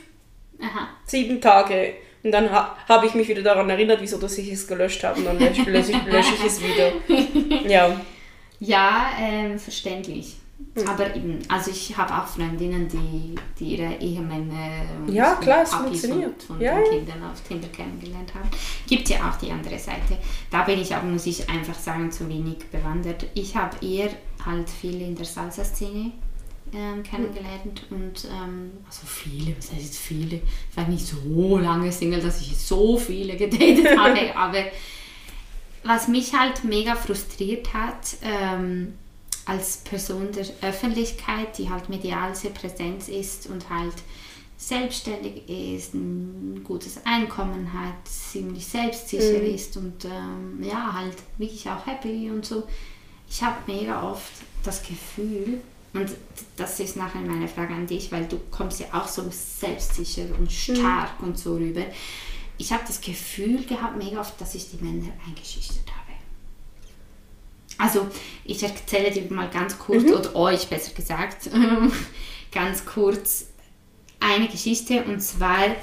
Aha. 0.62 0.88
sieben 1.06 1.40
Tage. 1.42 1.94
Und 2.24 2.32
dann 2.32 2.50
ha 2.52 2.78
habe 2.88 3.06
ich 3.06 3.14
mich 3.16 3.28
wieder 3.28 3.42
daran 3.42 3.70
erinnert, 3.70 4.00
wieso 4.02 4.18
dass 4.18 4.38
ich 4.38 4.50
es 4.52 4.66
gelöscht 4.68 5.04
habe. 5.04 5.20
Und 5.20 5.26
dann 5.26 5.40
lösche, 5.40 5.62
lösche, 5.70 5.92
ich- 5.92 6.06
lösche 6.06 6.34
ich 6.36 6.46
es 6.46 6.62
wieder. 6.62 6.92
Ja. 7.70 8.00
Ja, 8.60 9.08
ähm, 9.20 9.60
verständlich. 9.60 10.38
Aber 10.88 11.14
eben, 11.14 11.40
also 11.50 11.70
ich 11.72 11.96
habe 11.98 12.14
auch 12.14 12.26
Freundinnen, 12.26 12.88
die, 12.88 13.36
die 13.60 13.76
ihre 13.76 13.94
Ehemänner 14.00 14.84
und 15.06 15.14
Ja, 15.14 15.36
klar, 15.36 15.64
es 15.64 15.74
funktioniert. 15.74 16.42
von, 16.42 16.56
von 16.56 16.62
Ja, 16.66 16.76
den 16.76 16.86
ja. 16.86 16.90
Kindern 16.92 17.24
auf 17.32 17.42
Tinder 17.42 17.68
kennengelernt 17.68 18.34
haben. 18.34 18.50
Gibt 18.88 19.10
ja 19.10 19.30
auch 19.30 19.36
die 19.36 19.52
andere 19.52 19.78
Seite. 19.78 20.18
Da 20.50 20.64
bin 20.64 20.80
ich 20.80 20.96
aber, 20.96 21.06
muss 21.06 21.26
ich 21.26 21.48
einfach 21.50 21.78
sagen, 21.78 22.10
zu 22.12 22.28
wenig 22.30 22.60
bewandert. 22.72 23.26
Ich 23.34 23.56
habe 23.58 23.76
eher 23.86 24.10
halt 24.46 24.70
viele 24.70 25.04
in 25.06 25.16
der 25.16 25.26
Salsa-Szene 25.26 26.12
ähm, 26.76 27.04
kennengelernt 27.04 27.86
und 27.90 28.26
ähm, 28.26 28.72
also 28.86 29.06
viele, 29.06 29.56
was 29.58 29.72
heißt 29.72 29.84
jetzt 29.84 29.98
viele? 29.98 30.42
Ich 30.70 30.78
war 30.78 30.88
nicht 30.88 31.06
so 31.06 31.58
lange 31.58 31.92
Single, 31.92 32.22
dass 32.22 32.42
ich 32.42 32.58
so 32.58 32.98
viele 32.98 33.36
gedatet 33.38 33.98
habe, 33.98 34.36
aber 34.36 34.64
was 35.84 36.08
mich 36.08 36.34
halt 36.34 36.64
mega 36.64 36.96
frustriert 36.96 37.74
hat, 37.74 38.16
ähm, 38.22 38.94
als 39.46 39.78
Person 39.78 40.32
der 40.32 40.46
Öffentlichkeit, 40.62 41.58
die 41.58 41.70
halt 41.70 41.90
medial 41.90 42.34
sehr 42.36 42.52
präsent 42.52 43.10
ist 43.10 43.48
und 43.48 43.70
halt 43.70 43.96
selbstständig 44.58 45.50
ist, 45.50 45.94
ein 45.94 46.64
gutes 46.64 47.06
Einkommen 47.06 47.74
hat, 47.74 48.08
ziemlich 48.08 48.66
selbstsicher 48.66 49.42
ist 49.42 49.76
und 49.76 50.06
ähm, 50.06 50.64
ja, 50.64 50.94
halt 50.94 51.18
wirklich 51.38 51.68
auch 51.70 51.86
happy 51.86 52.30
und 52.32 52.46
so. 52.46 52.64
Ich 53.30 53.42
habe 53.44 53.58
mega 53.68 54.10
oft 54.10 54.32
das 54.64 54.82
Gefühl, 54.82 55.60
und 55.94 56.10
das 56.58 56.80
ist 56.80 56.96
nachher 56.96 57.22
meine 57.22 57.48
Frage 57.48 57.74
an 57.74 57.86
dich, 57.86 58.12
weil 58.12 58.26
du 58.26 58.40
kommst 58.50 58.80
ja 58.80 58.88
auch 58.92 59.08
so 59.08 59.24
selbstsicher 59.30 60.26
und 60.40 60.52
stark 60.52 61.22
und 61.22 61.38
so 61.38 61.56
rüber. 61.56 61.86
ich 62.58 62.72
habe 62.72 62.84
das 62.86 63.02
Gefühl 63.02 63.64
gehabt, 63.64 63.98
mega 63.98 64.20
oft, 64.20 64.40
dass 64.40 64.56
ich 64.56 64.70
die 64.72 64.84
Männer 64.84 65.10
eingeschüchtert 65.28 65.88
habe. 65.88 66.04
Also, 67.78 68.08
ich 68.46 68.62
erzähle 68.64 69.12
dir 69.12 69.32
mal 69.34 69.50
ganz 69.50 69.78
kurz, 69.78 70.04
mhm. 70.04 70.14
oder 70.14 70.36
euch 70.36 70.68
besser 70.68 70.94
gesagt, 70.94 71.50
ganz 72.52 72.86
kurz 72.86 73.48
eine 74.20 74.48
Geschichte. 74.48 75.04
Und 75.04 75.20
zwar, 75.22 75.76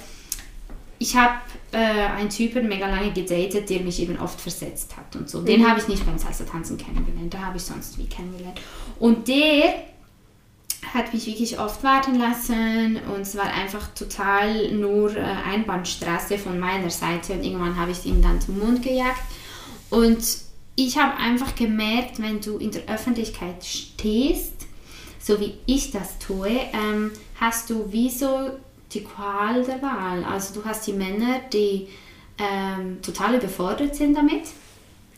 ich 0.99 1.17
habe 1.17 1.41
äh, 1.73 1.77
einen 1.77 2.31
Typen 2.31 2.69
mega 2.69 2.89
lange 2.89 3.13
gedatet, 3.13 3.69
der 3.69 3.81
mich 3.81 4.01
eben 4.01 4.19
oft 4.19 4.41
versetzt 4.41 4.97
hat 4.97 5.15
und 5.17 5.29
so. 5.29 5.43
Den 5.43 5.63
mhm. 5.63 5.69
habe 5.69 5.81
ich 5.81 5.89
nicht 5.89 6.07
beim 6.07 6.19
Salsa-Tanzen 6.19 6.79
kennengelernt, 6.79 7.35
da 7.35 7.41
habe 7.41 7.57
ich 7.57 7.65
sonst 7.65 7.99
wie 7.99 8.07
kennengelernt. 8.07 8.61
Und 8.99 9.29
der 9.29 9.90
hat 10.93 11.15
mich 11.15 11.27
wirklich 11.27 11.59
oft 11.59 11.83
warten 11.83 12.19
lassen 12.19 12.99
und 13.15 13.23
es 13.23 13.37
war 13.37 13.53
einfach 13.53 13.95
total 13.95 14.73
nur 14.73 15.17
äh, 15.17 15.21
Einbahnstraße 15.21 16.39
von 16.39 16.59
meiner 16.59 16.91
Seite 16.91 17.35
und 17.35 17.45
irgendwann 17.45 17.77
habe 17.77 17.93
ich 17.93 18.05
ihn 18.07 18.23
dann 18.23 18.41
zum 18.41 18.59
Mund 18.59 18.83
gejagt 18.83 19.23
und 19.91 20.19
ich 20.77 20.99
habe 20.99 21.17
einfach 21.17 21.55
gemerkt, 21.55 22.21
wenn 22.21 22.41
du 22.41 22.57
in 22.59 22.71
der 22.71 22.89
Öffentlichkeit 22.89 23.65
stehst, 23.65 24.55
so 25.19 25.39
wie 25.39 25.55
ich 25.67 25.91
das 25.91 26.19
tue, 26.19 26.49
ähm, 26.73 27.13
hast 27.39 27.71
du 27.71 27.93
wie 27.93 28.09
so 28.09 28.51
die 28.93 29.05
Qual 29.05 29.63
der 29.65 29.83
Wahl. 29.83 30.25
Also 30.25 30.55
du 30.55 30.65
hast 30.65 30.87
die 30.87 30.93
Männer, 30.93 31.41
die 31.53 31.89
ähm, 32.39 33.03
total 33.03 33.35
überfordert 33.35 33.95
sind 33.95 34.17
damit 34.17 34.45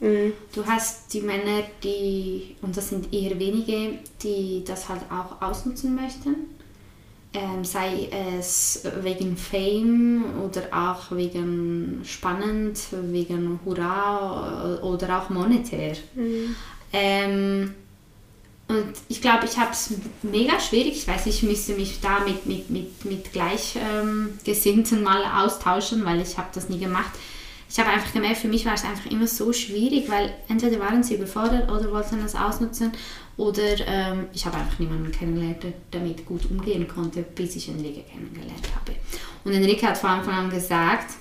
Mhm. 0.03 0.33
Du 0.53 0.67
hast 0.67 1.15
die 1.15 1.21
Männer, 1.21 1.63
die, 1.83 2.57
und 2.61 2.77
das 2.77 2.89
sind 2.89 3.15
eher 3.15 3.39
wenige, 3.39 4.01
die 4.23 4.65
das 4.67 4.89
halt 4.89 5.03
auch 5.11 5.41
ausnutzen 5.41 5.95
möchten. 5.95 6.35
Ähm, 7.35 7.65
sei 7.65 8.11
es 8.11 8.83
wegen 9.01 9.39
Fame 9.39 10.25
oder 10.45 10.65
auch 10.71 11.17
wegen 11.17 12.03
spannend, 12.05 12.79
wegen 12.91 13.59
Hurra 13.65 14.81
oder 14.83 15.19
auch 15.19 15.31
monetär. 15.31 15.97
Mhm. 16.15 16.57
Ähm, 16.93 17.75
und 18.69 18.93
ich 19.09 19.23
glaube, 19.23 19.47
ich 19.47 19.57
habe 19.57 19.73
es 19.73 19.95
mega 20.23 20.59
schwierig. 20.59 20.95
Ich 20.95 21.09
weiß, 21.09 21.27
ich 21.27 21.43
müsste 21.43 21.75
mich 21.75 22.01
da 22.01 22.21
mit, 22.21 22.45
mit, 22.45 22.71
mit, 22.71 23.05
mit 23.05 23.33
Gleichgesinnten 23.33 24.99
ähm, 24.99 25.05
mal 25.05 25.23
austauschen, 25.45 26.05
weil 26.05 26.21
ich 26.21 26.37
habe 26.37 26.49
das 26.53 26.69
nie 26.69 26.79
gemacht 26.79 27.13
ich 27.73 27.79
habe 27.79 27.89
einfach 27.89 28.13
gemerkt, 28.13 28.37
für 28.37 28.49
mich 28.49 28.67
war 28.67 28.75
es 28.75 28.85
einfach 28.85 29.11
immer 29.11 29.27
so 29.27 29.51
schwierig, 29.51 30.11
weil 30.11 30.35
entweder 30.47 30.79
waren 30.79 31.03
sie 31.03 31.15
überfordert 31.15 31.71
oder 31.73 31.91
wollten 31.91 32.21
das 32.23 32.35
ausnutzen 32.35 32.93
oder 33.39 33.63
ähm, 33.87 34.27
ich 34.35 34.45
habe 34.45 34.59
einfach 34.59 34.79
niemanden 34.79 35.11
kennengelernt, 35.11 35.63
der 35.63 35.73
damit 35.91 36.27
gut 36.27 36.51
umgehen 36.51 36.87
konnte, 36.87 37.23
bis 37.23 37.57
ich 37.57 37.71
Enrique 37.71 38.05
kennengelernt 38.05 38.69
habe. 38.75 38.99
Und 39.45 39.55
Enrique 39.55 39.85
hat 39.87 39.97
von 39.97 40.11
Anfang 40.11 40.35
an 40.35 40.51
gesagt, 40.51 41.15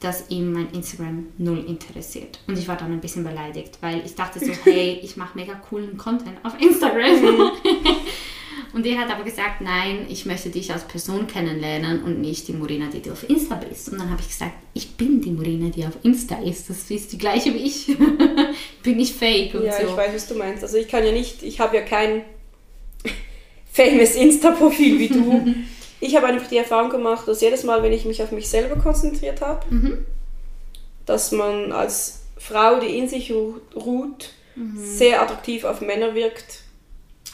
dass 0.00 0.28
ihm 0.28 0.52
mein 0.52 0.70
Instagram 0.72 1.26
null 1.38 1.64
interessiert. 1.68 2.40
Und 2.48 2.58
ich 2.58 2.66
war 2.66 2.76
dann 2.76 2.90
ein 2.90 3.00
bisschen 3.00 3.22
beleidigt, 3.22 3.78
weil 3.80 4.04
ich 4.04 4.16
dachte 4.16 4.40
so, 4.40 4.52
hey, 4.64 4.98
ich 5.04 5.16
mache 5.16 5.38
mega 5.38 5.54
coolen 5.54 5.96
Content 5.96 6.36
auf 6.42 6.60
Instagram. 6.60 7.52
Und 8.72 8.86
er 8.86 8.98
hat 8.98 9.10
aber 9.10 9.24
gesagt, 9.24 9.60
nein, 9.60 10.06
ich 10.08 10.26
möchte 10.26 10.50
dich 10.50 10.72
als 10.72 10.84
Person 10.84 11.26
kennenlernen 11.26 12.02
und 12.02 12.20
nicht 12.20 12.48
die 12.48 12.52
Morena, 12.52 12.86
die 12.86 13.00
du 13.00 13.12
auf 13.12 13.28
Insta 13.28 13.56
bist. 13.56 13.88
Und 13.90 13.98
dann 13.98 14.10
habe 14.10 14.20
ich 14.20 14.28
gesagt, 14.28 14.52
ich 14.74 14.96
bin 14.96 15.20
die 15.20 15.30
Morena, 15.30 15.70
die 15.70 15.86
auf 15.86 15.96
Insta 16.02 16.36
ist. 16.42 16.68
Das 16.68 16.90
ist 16.90 17.12
die 17.12 17.18
gleiche 17.18 17.52
wie 17.54 17.58
ich. 17.58 17.86
bin 18.82 19.00
ich 19.00 19.14
fake 19.14 19.54
und 19.54 19.64
ja, 19.64 19.72
so. 19.72 19.82
Ja, 19.82 19.88
ich 19.88 19.96
weiß, 19.96 20.14
was 20.14 20.28
du 20.28 20.34
meinst. 20.34 20.62
Also 20.62 20.76
ich 20.76 20.88
kann 20.88 21.04
ja 21.04 21.12
nicht, 21.12 21.42
ich 21.42 21.60
habe 21.60 21.76
ja 21.76 21.82
kein 21.82 22.22
famous 23.72 24.14
Insta-Profil 24.14 24.98
wie 24.98 25.08
du. 25.08 25.54
ich 26.00 26.16
habe 26.16 26.26
einfach 26.26 26.48
die 26.48 26.58
Erfahrung 26.58 26.90
gemacht, 26.90 27.26
dass 27.28 27.40
jedes 27.40 27.64
Mal, 27.64 27.82
wenn 27.82 27.92
ich 27.92 28.04
mich 28.04 28.22
auf 28.22 28.32
mich 28.32 28.48
selber 28.48 28.76
konzentriert 28.76 29.40
habe, 29.40 29.74
mhm. 29.74 30.04
dass 31.04 31.32
man 31.32 31.72
als 31.72 32.22
Frau, 32.36 32.80
die 32.80 32.98
in 32.98 33.08
sich 33.08 33.32
ruht, 33.32 34.30
mhm. 34.54 34.78
sehr 34.78 35.22
attraktiv 35.22 35.64
auf 35.64 35.80
Männer 35.80 36.14
wirkt. 36.14 36.62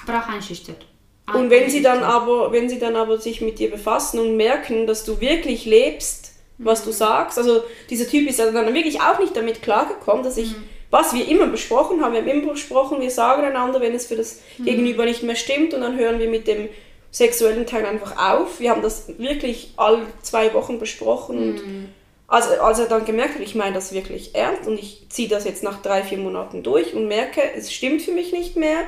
Aber 0.07 0.21
auch 0.21 0.29
einschüchtert. 0.29 0.87
Und 1.27 1.51
wenn 1.51 1.71
sie 1.71 1.83
dann 1.83 2.03
aber, 2.03 2.53
wenn 2.53 2.69
sie 2.69 2.79
dann 2.79 2.97
aber 2.97 3.19
sich 3.19 3.41
mit 3.41 3.59
dir 3.59 3.71
befassen 3.71 4.19
und 4.19 4.37
merken, 4.37 4.87
dass 4.87 5.05
du 5.05 5.21
wirklich 5.21 5.65
lebst, 5.65 6.33
was 6.59 6.83
du 6.83 6.91
mhm. 6.91 6.95
sagst, 6.95 7.39
also 7.39 7.63
dieser 7.91 8.09
Typ 8.09 8.29
ist 8.29 8.39
dann 8.39 8.75
wirklich 8.75 9.01
auch 9.01 9.19
nicht 9.19 9.37
damit 9.37 9.63
klargekommen, 9.63 10.25
dass 10.25 10.37
ich, 10.37 10.51
mhm. 10.51 10.65
was 10.91 11.15
wir 11.15 11.27
immer 11.29 11.47
besprochen 11.47 12.03
haben, 12.03 12.13
wir 12.13 12.21
haben 12.21 12.29
immer 12.29 12.53
besprochen, 12.53 13.01
wir 13.01 13.11
sagen 13.11 13.45
einander, 13.45 13.81
wenn 13.81 13.95
es 13.95 14.07
für 14.07 14.17
das 14.17 14.41
mhm. 14.59 14.65
Gegenüber 14.65 15.05
nicht 15.05 15.23
mehr 15.23 15.37
stimmt 15.37 15.75
und 15.75 15.81
dann 15.81 15.97
hören 15.97 16.19
wir 16.19 16.29
mit 16.29 16.47
dem 16.47 16.69
sexuellen 17.11 17.67
Teil 17.67 17.85
einfach 17.85 18.17
auf. 18.17 18.59
Wir 18.59 18.71
haben 18.71 18.83
das 18.83 19.19
wirklich 19.19 19.75
alle 19.77 20.07
zwei 20.23 20.53
Wochen 20.55 20.79
besprochen 20.79 21.39
und 21.39 21.55
mhm. 21.67 21.89
also, 22.27 22.51
als 22.61 22.79
er 22.79 22.87
dann 22.87 23.05
gemerkt 23.05 23.37
hat, 23.37 23.43
ich 23.43 23.55
meine 23.55 23.75
das 23.75 23.93
wirklich 23.93 24.35
ernst 24.35 24.67
und 24.67 24.79
ich 24.79 25.07
ziehe 25.09 25.29
das 25.29 25.45
jetzt 25.45 25.63
nach 25.63 25.83
drei, 25.83 26.03
vier 26.03 26.19
Monaten 26.19 26.63
durch 26.63 26.95
und 26.95 27.07
merke, 27.07 27.43
es 27.57 27.73
stimmt 27.73 28.03
für 28.03 28.13
mich 28.13 28.33
nicht 28.33 28.57
mehr, 28.57 28.81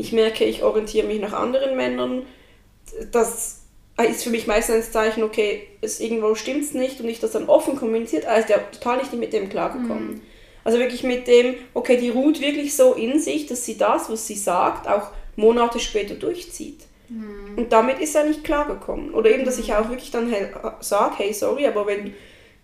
ich 0.00 0.12
merke, 0.12 0.44
ich 0.44 0.62
orientiere 0.62 1.06
mich 1.06 1.20
nach 1.20 1.32
anderen 1.32 1.76
Männern. 1.76 2.26
Das 3.12 3.60
ist 4.08 4.24
für 4.24 4.30
mich 4.30 4.46
meistens 4.46 4.86
ein 4.86 4.92
Zeichen, 4.92 5.22
okay, 5.22 5.66
es 5.80 6.00
irgendwo 6.00 6.34
stimmt 6.34 6.64
es 6.64 6.72
nicht 6.72 7.00
und 7.00 7.08
ich 7.08 7.20
das 7.20 7.32
dann 7.32 7.48
offen 7.48 7.76
kommuniziert, 7.76 8.24
also 8.24 8.48
der 8.48 8.70
total 8.70 8.98
nicht 8.98 9.12
mit 9.12 9.32
dem 9.32 9.48
klargekommen. 9.48 10.14
Mhm. 10.14 10.20
Also 10.64 10.78
wirklich 10.78 11.02
mit 11.02 11.26
dem, 11.26 11.54
okay, 11.74 11.96
die 11.96 12.10
ruht 12.10 12.40
wirklich 12.40 12.74
so 12.76 12.94
in 12.94 13.18
sich, 13.18 13.46
dass 13.46 13.64
sie 13.64 13.76
das, 13.76 14.10
was 14.10 14.26
sie 14.26 14.34
sagt, 14.34 14.88
auch 14.88 15.10
Monate 15.36 15.80
später 15.80 16.14
durchzieht. 16.14 16.80
Mhm. 17.08 17.56
Und 17.56 17.72
damit 17.72 17.98
ist 17.98 18.14
er 18.14 18.24
nicht 18.24 18.44
klargekommen. 18.44 19.12
Oder 19.14 19.30
eben, 19.30 19.44
dass 19.44 19.58
ich 19.58 19.74
auch 19.74 19.88
wirklich 19.88 20.10
dann 20.10 20.32
sage, 20.80 21.14
hey, 21.18 21.32
sorry, 21.32 21.66
aber 21.66 21.86
wenn 21.86 22.14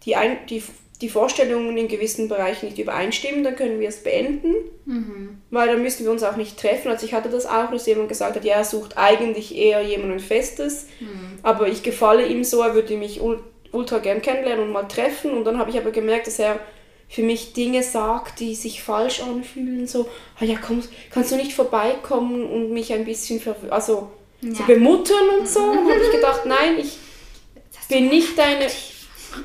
die, 0.05 0.17
ein, 0.17 0.39
die 0.49 0.63
die 1.03 1.09
Vorstellungen 1.09 1.77
in 1.77 1.89
gewissen 1.89 2.29
Bereichen 2.29 2.67
nicht 2.67 2.79
übereinstimmen, 2.79 3.45
dann 3.45 3.57
können 3.57 3.81
wir 3.81 3.89
es 3.89 4.03
beenden, 4.03 4.55
mhm. 4.87 5.43
weil 5.51 5.69
dann 5.69 5.83
müssen 5.83 6.05
wir 6.05 6.11
uns 6.11 6.23
auch 6.23 6.37
nicht 6.37 6.59
treffen. 6.59 6.89
Also 6.89 7.05
ich 7.05 7.13
hatte 7.13 7.29
das 7.29 7.47
auch, 7.47 7.71
dass 7.71 7.87
jemand 7.87 8.09
gesagt 8.09 8.37
hat, 8.37 8.45
ja, 8.45 8.55
er 8.55 8.65
sucht 8.65 8.97
eigentlich 8.97 9.55
eher 9.57 9.83
jemanden 9.83 10.21
Festes, 10.21 10.87
mhm. 11.01 11.39
aber 11.43 11.69
ich 11.69 11.83
gefalle 11.83 12.27
ihm 12.27 12.45
so, 12.45 12.63
er 12.63 12.75
würde 12.75 12.97
mich 12.97 13.21
ultra 13.73 13.99
gern 13.99 14.23
kennenlernen 14.23 14.67
und 14.67 14.73
mal 14.73 14.85
treffen 14.85 15.33
und 15.33 15.45
dann 15.45 15.59
habe 15.59 15.71
ich 15.71 15.77
aber 15.79 15.91
gemerkt, 15.91 16.29
dass 16.29 16.39
er 16.39 16.61
für 17.09 17.23
mich 17.23 17.53
Dinge 17.53 17.83
sagt, 17.83 18.41
die 18.41 18.55
sich 18.55 18.83
falsch 18.83 19.21
anfühlen, 19.21 19.87
so, 19.87 20.09
ah 20.41 20.45
ja, 20.45 20.57
komm, 20.61 20.83
kannst 21.11 21.31
du 21.31 21.37
nicht 21.37 21.53
vorbeikommen 21.53 22.45
und 22.45 22.73
mich 22.73 22.93
ein 22.93 23.05
bisschen 23.05 23.41
also 23.71 24.11
ja. 24.41 24.55
so 24.55 24.65
bemuttern 24.65 25.29
und 25.39 25.49
so. 25.49 25.61
Und 25.61 25.89
habe 25.89 26.01
ich 26.03 26.11
gedacht, 26.11 26.47
nein, 26.47 26.79
ich 26.79 26.99
bin 27.89 28.09
nicht 28.09 28.37
deine 28.37 28.69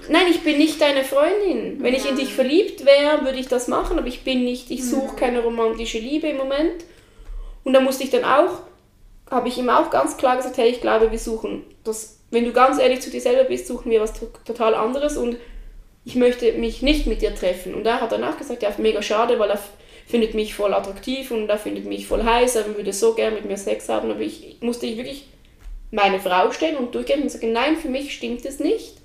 Nein, 0.10 0.28
ich 0.30 0.42
bin 0.42 0.58
nicht 0.58 0.82
deine 0.82 1.04
Freundin. 1.04 1.82
Wenn 1.82 1.94
ich 1.94 2.08
in 2.10 2.16
dich 2.16 2.34
verliebt 2.34 2.86
wäre, 2.86 3.24
würde 3.24 3.40
ich 3.40 3.48
das 3.48 3.68
machen, 3.68 3.98
aber 3.98 4.08
ich 4.08 4.24
bin 4.24 4.44
nicht, 4.44 4.72
ich 4.72 4.88
suche 4.88 5.16
keine 5.16 5.42
romantische 5.42 6.00
Liebe 6.00 6.28
im 6.28 6.38
Moment. 6.38 6.86
Und 7.64 7.74
da 7.74 7.80
musste 7.80 8.04
ich 8.04 8.10
dann 8.10 8.24
auch, 8.24 8.60
habe 9.30 9.48
ich 9.48 9.58
ihm 9.58 9.70
auch 9.70 9.90
ganz 9.90 10.18
klar 10.18 10.38
gesagt, 10.38 10.58
hey, 10.58 10.70
ich 10.70 10.82
glaube, 10.82 11.12
wir 11.12 11.20
suchen 11.20 11.64
das, 11.84 12.20
wenn 12.32 12.46
du 12.46 12.54
ganz 12.54 12.80
ehrlich 12.80 13.02
zu 13.02 13.10
dir 13.10 13.22
selber 13.22 13.46
bist, 13.46 13.68
suchen 13.68 13.92
wir 13.92 14.02
was 14.02 14.14
total 14.46 14.76
anderes 14.76 15.18
und 15.18 15.38
ich 16.04 16.16
möchte 16.16 16.54
mich 16.54 16.82
nicht 16.82 17.08
mit 17.08 17.22
dir 17.22 17.36
treffen. 17.36 17.76
Und 17.76 17.86
er 17.86 18.02
hat 18.02 18.12
danach 18.12 18.38
gesagt, 18.38 18.64
ja, 18.64 18.72
mega 18.78 19.02
schade, 19.02 19.38
weil 19.40 19.52
er 19.52 19.60
findet 20.08 20.34
mich 20.34 20.56
voll 20.56 20.74
attraktiv 20.74 21.32
und 21.32 21.48
er 21.50 21.58
findet 21.58 21.86
mich 21.86 22.08
voll 22.08 22.24
heiß, 22.24 22.56
er 22.56 22.76
würde 22.76 22.92
so 22.92 23.14
gern 23.14 23.34
mit 23.34 23.46
mir 23.46 23.58
Sex 23.58 23.88
haben, 23.88 24.12
aber 24.12 24.22
ich 24.22 24.58
musste 24.62 24.86
ich 24.86 24.98
wirklich 24.98 25.28
meine 25.92 26.20
Frau 26.20 26.52
stellen 26.52 26.78
und 26.78 26.96
durchgehen 26.96 27.22
und 27.22 27.32
sagen, 27.32 27.52
nein, 27.52 27.78
für 27.78 27.90
mich 27.90 28.14
stimmt 28.14 28.46
es 28.46 28.60
nicht. 28.60 29.01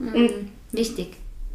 Mhm. 0.00 0.50
Wichtig. 0.72 1.08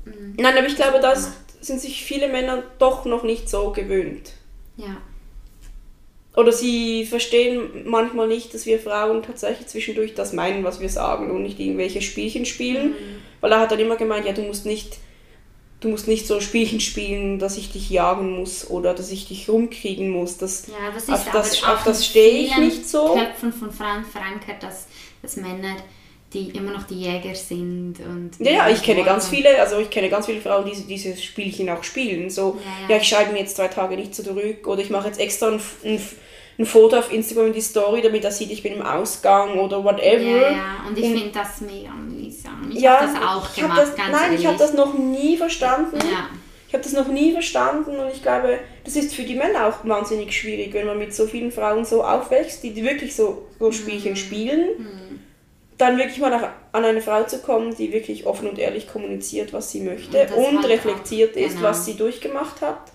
Mhm. 0.06 0.36
Nein, 0.38 0.58
aber 0.58 0.68
ich 0.68 0.76
glaube, 0.76 1.00
das 1.00 1.34
sind 1.62 1.82
sich 1.82 2.04
viele 2.04 2.28
Männer 2.28 2.64
doch 2.80 3.06
noch 3.06 3.24
nicht 3.24 3.50
so 3.50 3.72
gewöhnt. 3.72 4.34
Ja. 4.78 4.98
Oder 6.36 6.52
sie 6.52 7.06
verstehen 7.06 7.86
manchmal 7.86 8.28
nicht, 8.28 8.54
dass 8.54 8.66
wir 8.66 8.78
Frauen 8.78 9.24
tatsächlich 9.24 9.68
zwischendurch 9.68 10.14
das 10.14 10.34
meinen, 10.34 10.64
was 10.64 10.80
wir 10.80 10.90
sagen 10.90 11.32
und 11.32 11.44
nicht 11.44 11.60
irgendwelche 11.60 12.02
Spielchen 12.02 12.46
spielen. 12.46 12.90
Mhm. 12.90 13.16
Weil 13.42 13.54
er 13.54 13.60
hat 13.62 13.72
dann 13.72 13.80
immer 13.80 13.96
gemeint, 13.96 14.26
ja, 14.26 14.34
du 14.34 14.42
musst 14.42 14.66
nicht 14.66 14.98
du 15.86 15.90
musst 15.90 16.08
nicht 16.08 16.26
so 16.26 16.40
Spielchen 16.42 16.80
spielen, 16.80 17.38
dass 17.40 17.58
ich 17.58 17.72
dich 17.72 17.90
jagen 17.90 18.32
muss 18.32 18.70
oder 18.70 18.94
dass 18.94 19.12
ich 19.12 19.28
dich 19.28 19.48
rumkriegen 19.50 20.10
muss. 20.10 20.38
Das, 20.38 20.68
ja, 20.68 20.92
das 20.94 21.04
ist 21.04 21.10
auf 21.10 21.32
das, 21.32 21.64
auf 21.64 21.84
das 21.84 22.06
stehe 22.06 22.46
ich 22.46 22.58
nicht 22.58 22.88
so. 22.88 23.14
Köpfen 23.14 23.54
von 23.54 23.72
Frauen 23.72 24.04
verankert, 24.04 24.64
dass, 24.64 24.88
dass 25.22 25.36
Männer 25.36 25.76
die 26.36 26.50
immer 26.50 26.72
noch 26.72 26.84
die 26.84 26.96
Jäger 26.96 27.34
sind 27.34 27.96
und 28.00 28.32
ja, 28.40 28.52
ja 28.52 28.70
ich 28.70 28.84
kenne 28.84 29.04
ganz 29.04 29.30
viele 29.30 29.60
also 29.60 29.80
ich 29.80 29.90
kenne 29.90 30.10
ganz 30.10 30.26
viele 30.26 30.42
Frauen 30.42 30.66
die 30.66 30.76
dieses 30.86 31.24
Spielchen 31.24 31.70
auch 31.70 31.84
spielen 31.84 32.30
so 32.30 32.58
ja, 32.60 32.88
ja. 32.88 32.96
ja 32.96 33.02
ich 33.02 33.08
schalte 33.08 33.32
mir 33.32 33.40
jetzt 33.40 33.56
zwei 33.56 33.70
Tage 33.70 33.96
nicht 33.96 34.14
zurück 34.14 34.68
oder 34.68 34.82
ich 34.82 34.90
mache 34.90 35.08
jetzt 35.08 35.20
extra 35.20 35.48
ein, 35.48 35.62
ein, 35.84 36.02
ein 36.60 36.66
Foto 36.66 36.98
auf 36.98 37.12
Instagram 37.12 37.48
in 37.48 37.54
die 37.54 37.62
Story 37.62 38.02
damit 38.02 38.24
er 38.26 38.32
sieht 38.32 38.52
ich 38.52 38.62
bin 38.62 38.74
im 38.74 38.82
Ausgang 38.82 39.58
oder 39.58 39.84
whatever 39.84 40.22
ja, 40.22 40.52
ja. 40.52 40.76
und 40.88 40.98
ich 40.98 41.06
finde 41.06 41.32
das 41.34 41.62
mega 41.62 41.92
mühsam 41.92 42.70
ich 42.72 42.82
ja, 42.82 43.00
habe 43.00 43.14
das 43.14 43.22
auch 43.22 43.56
gemacht 43.56 43.82
das, 43.82 43.96
ganz 43.96 44.12
nein 44.12 44.34
ich 44.34 44.46
habe 44.46 44.58
das 44.58 44.74
noch 44.74 44.94
nie 44.94 45.38
verstanden 45.38 45.98
ja. 45.98 46.30
ich 46.68 46.74
habe 46.74 46.84
das 46.84 46.92
noch 46.92 47.08
nie 47.08 47.32
verstanden 47.32 47.96
und 47.96 48.12
ich 48.12 48.22
glaube 48.22 48.60
das 48.84 48.98
ist 48.98 49.16
für 49.16 49.24
die 49.24 49.36
Männer 49.36 49.68
auch 49.68 49.88
wahnsinnig 49.88 50.34
schwierig 50.34 50.74
wenn 50.74 50.86
man 50.86 50.98
mit 50.98 51.16
so 51.16 51.28
vielen 51.28 51.52
Frauen 51.54 51.86
so 51.86 52.04
aufwächst 52.04 52.62
die 52.64 52.76
wirklich 52.84 53.16
so, 53.16 53.44
so 53.58 53.72
Spielchen 53.72 54.12
mhm. 54.12 54.18
spielen 54.18 54.68
mhm 54.78 55.05
dann 55.78 55.98
wirklich 55.98 56.20
mal 56.20 56.30
nach, 56.30 56.50
an 56.72 56.86
eine 56.86 57.02
Frau 57.02 57.24
zu 57.24 57.40
kommen, 57.40 57.76
die 57.76 57.92
wirklich 57.92 58.26
offen 58.26 58.48
und 58.48 58.58
ehrlich 58.58 58.88
kommuniziert, 58.88 59.54
was 59.54 59.72
sie 59.72 59.82
möchte 59.82 60.28
und, 60.36 60.58
und 60.58 60.66
reflektiert 60.66 61.36
ist, 61.36 61.56
genau. 61.56 61.70
was 61.70 61.86
sie 61.86 61.96
durchgemacht 61.96 62.62
hat. 62.62 62.92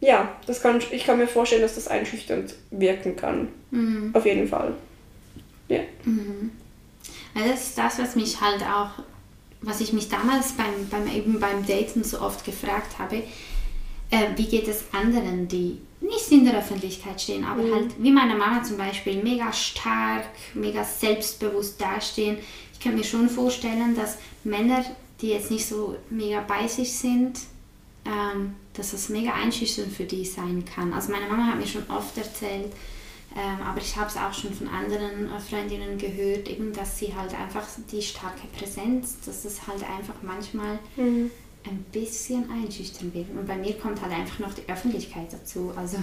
Ja, 0.00 0.34
das 0.46 0.62
kann, 0.62 0.80
ich 0.90 1.04
kann 1.04 1.18
mir 1.18 1.28
vorstellen, 1.28 1.60
dass 1.60 1.74
das 1.74 1.88
einschüchternd 1.88 2.54
wirken 2.70 3.16
kann. 3.16 3.48
Mhm. 3.70 4.10
Auf 4.14 4.24
jeden 4.24 4.48
Fall. 4.48 4.72
Ja. 5.68 5.80
Mhm. 6.04 6.52
Also 7.34 7.50
das 7.50 7.60
ist 7.68 7.78
das, 7.78 7.98
was 7.98 8.16
mich 8.16 8.40
halt 8.40 8.62
auch, 8.62 9.02
was 9.60 9.80
ich 9.80 9.92
mich 9.92 10.08
damals 10.08 10.52
beim, 10.52 10.88
beim, 10.90 11.06
eben 11.14 11.38
beim 11.38 11.66
Daten 11.66 12.02
so 12.02 12.20
oft 12.20 12.44
gefragt 12.46 12.98
habe, 12.98 13.16
äh, 14.10 14.26
wie 14.36 14.46
geht 14.46 14.68
es 14.68 14.84
anderen, 14.92 15.48
die 15.48 15.78
nicht 16.00 16.30
in 16.30 16.44
der 16.44 16.58
Öffentlichkeit 16.58 17.20
stehen, 17.20 17.44
aber 17.44 17.62
mhm. 17.62 17.74
halt 17.74 17.90
wie 17.98 18.10
meine 18.10 18.34
Mama 18.34 18.62
zum 18.62 18.76
Beispiel, 18.76 19.22
mega 19.22 19.52
stark, 19.52 20.24
mega 20.54 20.82
selbstbewusst 20.82 21.80
dastehen. 21.80 22.38
Ich 22.72 22.80
kann 22.80 22.94
mir 22.94 23.04
schon 23.04 23.28
vorstellen, 23.28 23.94
dass 23.94 24.16
Männer, 24.42 24.84
die 25.20 25.28
jetzt 25.28 25.50
nicht 25.50 25.66
so 25.66 25.96
mega 26.08 26.40
bei 26.40 26.66
sich 26.66 26.96
sind, 26.96 27.40
ähm, 28.06 28.54
dass 28.72 28.94
es 28.94 29.10
mega 29.10 29.34
einschüchternd 29.34 29.92
für 29.92 30.04
die 30.04 30.24
sein 30.24 30.64
kann. 30.64 30.94
Also 30.94 31.12
meine 31.12 31.26
Mama 31.26 31.46
hat 31.46 31.58
mir 31.58 31.66
schon 31.66 31.88
oft 31.90 32.16
erzählt, 32.16 32.72
ähm, 33.36 33.64
aber 33.64 33.80
ich 33.80 33.94
habe 33.96 34.08
es 34.08 34.16
auch 34.16 34.32
schon 34.32 34.54
von 34.54 34.68
anderen 34.68 35.30
äh, 35.30 35.38
Freundinnen 35.38 35.98
gehört, 35.98 36.48
eben, 36.48 36.72
dass 36.72 36.98
sie 36.98 37.14
halt 37.14 37.34
einfach 37.34 37.66
die 37.92 38.02
starke 38.02 38.46
Präsenz, 38.58 39.18
dass 39.26 39.44
es 39.44 39.66
halt 39.66 39.82
einfach 39.82 40.14
manchmal 40.22 40.78
mhm 40.96 41.30
ein 41.64 41.84
bisschen 41.92 42.50
einschüchtern 42.50 43.12
will. 43.12 43.26
Und 43.36 43.46
bei 43.46 43.56
mir 43.56 43.74
kommt 43.74 44.00
halt 44.00 44.12
einfach 44.12 44.38
noch 44.38 44.54
die 44.54 44.70
Öffentlichkeit 44.70 45.32
dazu. 45.32 45.72
Also 45.76 45.98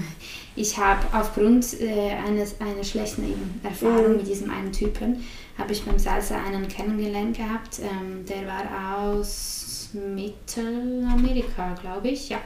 ich 0.55 0.77
habe 0.77 1.01
aufgrund 1.13 1.79
äh, 1.81 2.11
eines, 2.11 2.61
einer 2.61 2.83
schlechten 2.83 3.23
Erfahrung 3.63 4.11
mhm. 4.11 4.17
mit 4.17 4.27
diesem 4.27 4.51
einen 4.51 4.71
Typen, 4.71 5.23
habe 5.57 5.73
ich 5.73 5.83
beim 5.83 5.97
Salsa 5.97 6.35
einen 6.43 6.67
kennengelernt 6.67 7.37
gehabt. 7.37 7.79
Ähm, 7.79 8.25
der 8.25 8.45
war 8.45 8.99
aus 8.99 9.89
Mittelamerika, 9.93 11.73
glaube 11.81 12.09
ich, 12.09 12.29
ja. 12.29 12.39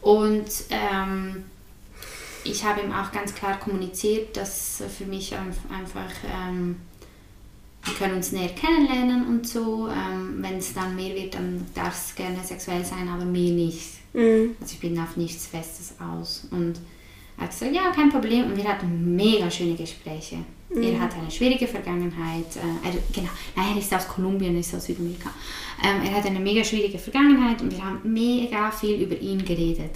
Und 0.00 0.50
ähm, 0.70 1.44
ich 2.42 2.64
habe 2.64 2.80
ihm 2.80 2.92
auch 2.92 3.12
ganz 3.12 3.34
klar 3.34 3.60
kommuniziert, 3.60 4.36
dass 4.36 4.82
für 4.98 5.04
mich 5.04 5.34
einfach... 5.34 6.10
Ähm, 6.24 6.76
können 7.98 8.16
uns 8.16 8.32
näher 8.32 8.50
kennenlernen 8.50 9.26
und 9.26 9.46
so. 9.46 9.88
Ähm, 9.88 10.36
Wenn 10.38 10.58
es 10.58 10.74
dann 10.74 10.96
mehr 10.96 11.14
wird, 11.14 11.34
dann 11.34 11.66
darf 11.74 11.94
es 11.94 12.14
gerne 12.14 12.38
sexuell 12.44 12.84
sein, 12.84 13.08
aber 13.08 13.24
mir 13.24 13.52
nicht. 13.52 14.00
Mhm. 14.12 14.56
Also 14.60 14.74
ich 14.74 14.80
bin 14.80 14.98
auf 14.98 15.16
nichts 15.16 15.46
Festes 15.46 15.94
aus. 15.98 16.46
Und 16.50 16.78
er 17.38 17.44
hat 17.44 17.50
gesagt, 17.50 17.74
ja, 17.74 17.90
kein 17.90 18.10
Problem. 18.10 18.46
Und 18.46 18.56
wir 18.56 18.64
hatten 18.64 19.16
mega 19.16 19.50
schöne 19.50 19.74
Gespräche. 19.74 20.36
Mhm. 20.68 20.82
Er 20.82 21.00
hat 21.00 21.14
eine 21.14 21.30
schwierige 21.30 21.66
Vergangenheit. 21.66 22.56
Äh, 22.56 22.88
er, 22.88 22.94
genau, 23.12 23.30
nein, 23.56 23.74
er 23.74 23.78
ist 23.78 23.94
aus 23.94 24.08
Kolumbien, 24.08 24.58
ist 24.58 24.74
aus 24.74 24.84
Südamerika. 24.84 25.30
Ähm, 25.82 26.02
er 26.04 26.16
hat 26.16 26.26
eine 26.26 26.40
mega 26.40 26.62
schwierige 26.62 26.98
Vergangenheit 26.98 27.62
und 27.62 27.72
wir 27.72 27.82
haben 27.82 28.00
mega 28.04 28.70
viel 28.70 29.00
über 29.00 29.18
ihn 29.18 29.44
geredet. 29.44 29.92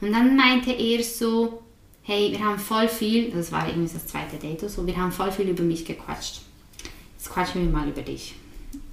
Und 0.00 0.12
dann 0.12 0.36
meinte 0.36 0.72
er 0.72 1.02
so, 1.02 1.62
hey, 2.02 2.32
wir 2.32 2.40
haben 2.40 2.58
voll 2.58 2.88
viel, 2.88 3.30
das 3.30 3.52
war 3.52 3.68
irgendwie 3.68 3.92
das 3.92 4.06
zweite 4.06 4.36
Date 4.36 4.70
so, 4.70 4.86
wir 4.86 4.96
haben 4.96 5.12
voll 5.12 5.30
viel 5.30 5.48
über 5.48 5.62
mich 5.62 5.84
gequatscht 5.84 6.45
jetzt 7.26 7.32
quatschen 7.32 7.62
wir 7.62 7.70
mal 7.70 7.88
über 7.88 8.02
dich. 8.02 8.34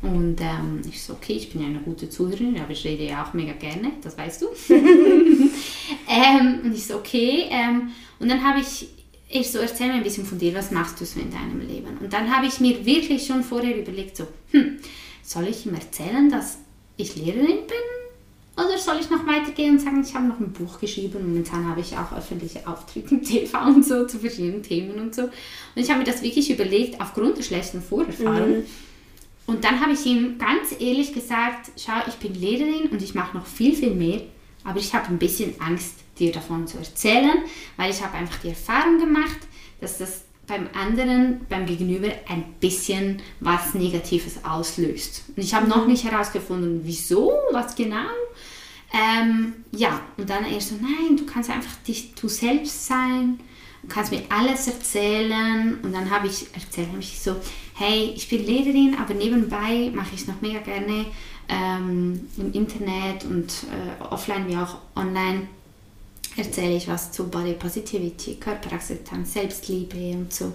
Und 0.01 0.37
ähm, 0.41 0.81
ich 0.87 1.01
so, 1.01 1.13
okay, 1.13 1.33
ich 1.33 1.51
bin 1.51 1.61
ja 1.61 1.67
eine 1.67 1.79
gute 1.79 2.09
Zuhörerin, 2.09 2.59
aber 2.59 2.71
ich 2.71 2.83
rede 2.83 3.05
ja 3.05 3.23
auch 3.23 3.33
mega 3.33 3.53
gerne, 3.53 3.93
das 4.01 4.17
weißt 4.17 4.41
du. 4.41 4.47
ähm, 4.69 6.59
und 6.63 6.73
ich 6.73 6.85
so, 6.85 6.95
okay. 6.95 7.45
Ähm, 7.49 7.91
und 8.19 8.29
dann 8.29 8.43
habe 8.43 8.59
ich, 8.59 8.89
ich 9.29 9.51
so, 9.51 9.59
erzähl 9.59 9.87
mir 9.87 9.93
ein 9.93 10.03
bisschen 10.03 10.25
von 10.25 10.37
dir, 10.37 10.53
was 10.55 10.71
machst 10.71 10.99
du 10.99 11.05
so 11.05 11.19
in 11.19 11.31
deinem 11.31 11.61
Leben? 11.61 11.97
Und 11.99 12.11
dann 12.11 12.35
habe 12.35 12.47
ich 12.47 12.59
mir 12.59 12.85
wirklich 12.85 13.25
schon 13.25 13.43
vorher 13.43 13.77
überlegt, 13.77 14.17
so, 14.17 14.27
hm, 14.51 14.77
soll 15.21 15.47
ich 15.47 15.65
ihm 15.65 15.75
erzählen, 15.75 16.29
dass 16.29 16.59
ich 16.97 17.15
Lehrerin 17.15 17.45
bin? 17.45 18.02
Oder 18.55 18.77
soll 18.77 18.99
ich 18.99 19.09
noch 19.09 19.25
weitergehen 19.25 19.71
und 19.71 19.79
sagen, 19.79 20.03
ich 20.05 20.13
habe 20.13 20.27
noch 20.27 20.39
ein 20.39 20.51
Buch 20.51 20.79
geschrieben. 20.79 21.27
Momentan 21.27 21.67
habe 21.67 21.81
ich 21.81 21.97
auch 21.97 22.15
öffentliche 22.15 22.67
Auftritte 22.67 23.15
im 23.15 23.23
TV 23.23 23.65
und 23.65 23.83
so 23.83 24.05
zu 24.05 24.19
verschiedenen 24.19 24.61
Themen 24.61 24.99
und 24.99 25.15
so. 25.15 25.23
Und 25.23 25.31
ich 25.75 25.89
habe 25.89 25.99
mir 25.99 26.05
das 26.05 26.21
wirklich 26.21 26.51
überlegt, 26.51 27.01
aufgrund 27.01 27.37
der 27.37 27.43
schlechten 27.43 27.81
Vorerfahrung. 27.81 28.59
Mhm. 28.59 28.65
Und 29.45 29.63
dann 29.63 29.81
habe 29.81 29.93
ich 29.93 30.05
ihm 30.05 30.37
ganz 30.37 30.71
ehrlich 30.79 31.13
gesagt, 31.13 31.71
schau, 31.77 31.93
ich 32.07 32.15
bin 32.15 32.35
Lehrerin 32.35 32.89
und 32.91 33.01
ich 33.01 33.15
mache 33.15 33.35
noch 33.35 33.45
viel, 33.45 33.75
viel 33.75 33.93
mehr. 33.93 34.21
Aber 34.63 34.79
ich 34.79 34.93
habe 34.93 35.07
ein 35.07 35.17
bisschen 35.17 35.59
Angst, 35.59 35.95
dir 36.19 36.31
davon 36.31 36.67
zu 36.67 36.77
erzählen, 36.77 37.43
weil 37.75 37.91
ich 37.91 38.03
habe 38.03 38.15
einfach 38.15 38.39
die 38.39 38.49
Erfahrung 38.49 38.99
gemacht, 38.99 39.39
dass 39.81 39.97
das 39.97 40.25
beim 40.47 40.67
anderen, 40.73 41.41
beim 41.49 41.65
Gegenüber 41.65 42.09
ein 42.27 42.43
bisschen 42.59 43.21
was 43.39 43.73
Negatives 43.73 44.43
auslöst. 44.43 45.23
Und 45.35 45.43
ich 45.43 45.53
habe 45.53 45.67
noch 45.67 45.87
nicht 45.87 46.03
herausgefunden, 46.03 46.81
wieso, 46.83 47.31
was 47.51 47.75
genau. 47.75 48.09
Ähm, 48.93 49.53
ja, 49.71 50.01
und 50.17 50.29
dann 50.29 50.45
er 50.45 50.61
so, 50.61 50.75
nein, 50.75 51.17
du 51.17 51.25
kannst 51.25 51.49
einfach 51.49 51.75
dich, 51.87 52.13
du 52.13 52.27
selbst 52.27 52.85
sein, 52.85 53.39
du 53.81 53.87
kannst 53.87 54.11
mir 54.11 54.21
alles 54.29 54.67
erzählen. 54.67 55.79
Und 55.81 55.93
dann 55.93 56.09
habe 56.09 56.27
ich 56.27 56.47
erzählt, 56.53 56.89
habe 56.89 56.99
ich 56.99 57.19
so, 57.19 57.37
hey, 57.75 58.13
ich 58.15 58.27
bin 58.27 58.45
Lehrerin, 58.45 58.97
aber 58.99 59.13
nebenbei 59.13 59.91
mache 59.93 60.09
ich 60.13 60.21
es 60.21 60.27
noch 60.27 60.41
mega 60.41 60.59
gerne 60.59 61.05
ähm, 61.49 62.27
im 62.37 62.51
Internet 62.53 63.25
und 63.25 63.51
äh, 63.71 64.03
offline 64.03 64.47
wie 64.47 64.57
auch 64.57 64.77
online 64.95 65.47
erzähle 66.37 66.75
ich 66.75 66.87
was 66.87 67.11
zu 67.11 67.27
Body 67.27 67.53
Positivity, 67.53 68.35
Körperakzeptanz, 68.35 69.33
Selbstliebe 69.33 70.17
und 70.17 70.33
so. 70.33 70.53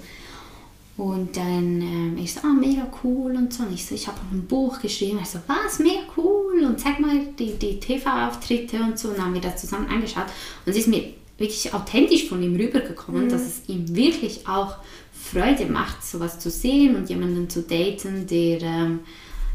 Und 0.97 1.37
dann 1.37 1.81
ähm, 1.81 2.19
ich 2.21 2.35
so, 2.35 2.41
ah, 2.41 2.53
mega 2.53 2.91
cool 3.05 3.37
und 3.37 3.53
so. 3.55 3.63
Und 3.63 3.73
ich 3.73 3.87
so, 3.87 3.95
ich 3.95 4.09
habe 4.09 4.19
auch 4.19 4.33
ein 4.33 4.47
Buch 4.47 4.81
geschrieben. 4.81 5.21
Ich 5.23 5.29
so, 5.29 5.39
was, 5.47 5.79
mega 5.79 6.01
cool. 6.17 6.65
Und 6.65 6.81
zeig 6.81 6.99
mal 6.99 7.21
die, 7.39 7.53
die 7.53 7.79
TV-Auftritte 7.79 8.83
und 8.83 8.99
so. 8.99 9.09
Und 9.09 9.19
dann 9.19 9.27
haben 9.27 9.35
wir 9.35 9.41
das 9.41 9.61
zusammen 9.61 9.89
angeschaut. 9.89 10.27
Und 10.67 10.73
es 10.73 10.77
ist 10.77 10.89
mir 10.89 11.15
wirklich 11.39 11.73
authentisch 11.73 12.29
von 12.29 12.43
ihm 12.43 12.57
rübergekommen, 12.57 13.27
mhm. 13.27 13.29
dass 13.29 13.43
es 13.43 13.69
ihm 13.69 13.95
wirklich 13.95 14.49
auch 14.49 14.79
Freude 15.13 15.67
macht, 15.67 16.05
sowas 16.05 16.41
zu 16.41 16.51
sehen 16.51 16.97
und 16.97 17.09
jemanden 17.09 17.49
zu 17.49 17.63
daten, 17.63 18.27
der, 18.27 18.63
ähm, 18.63 19.01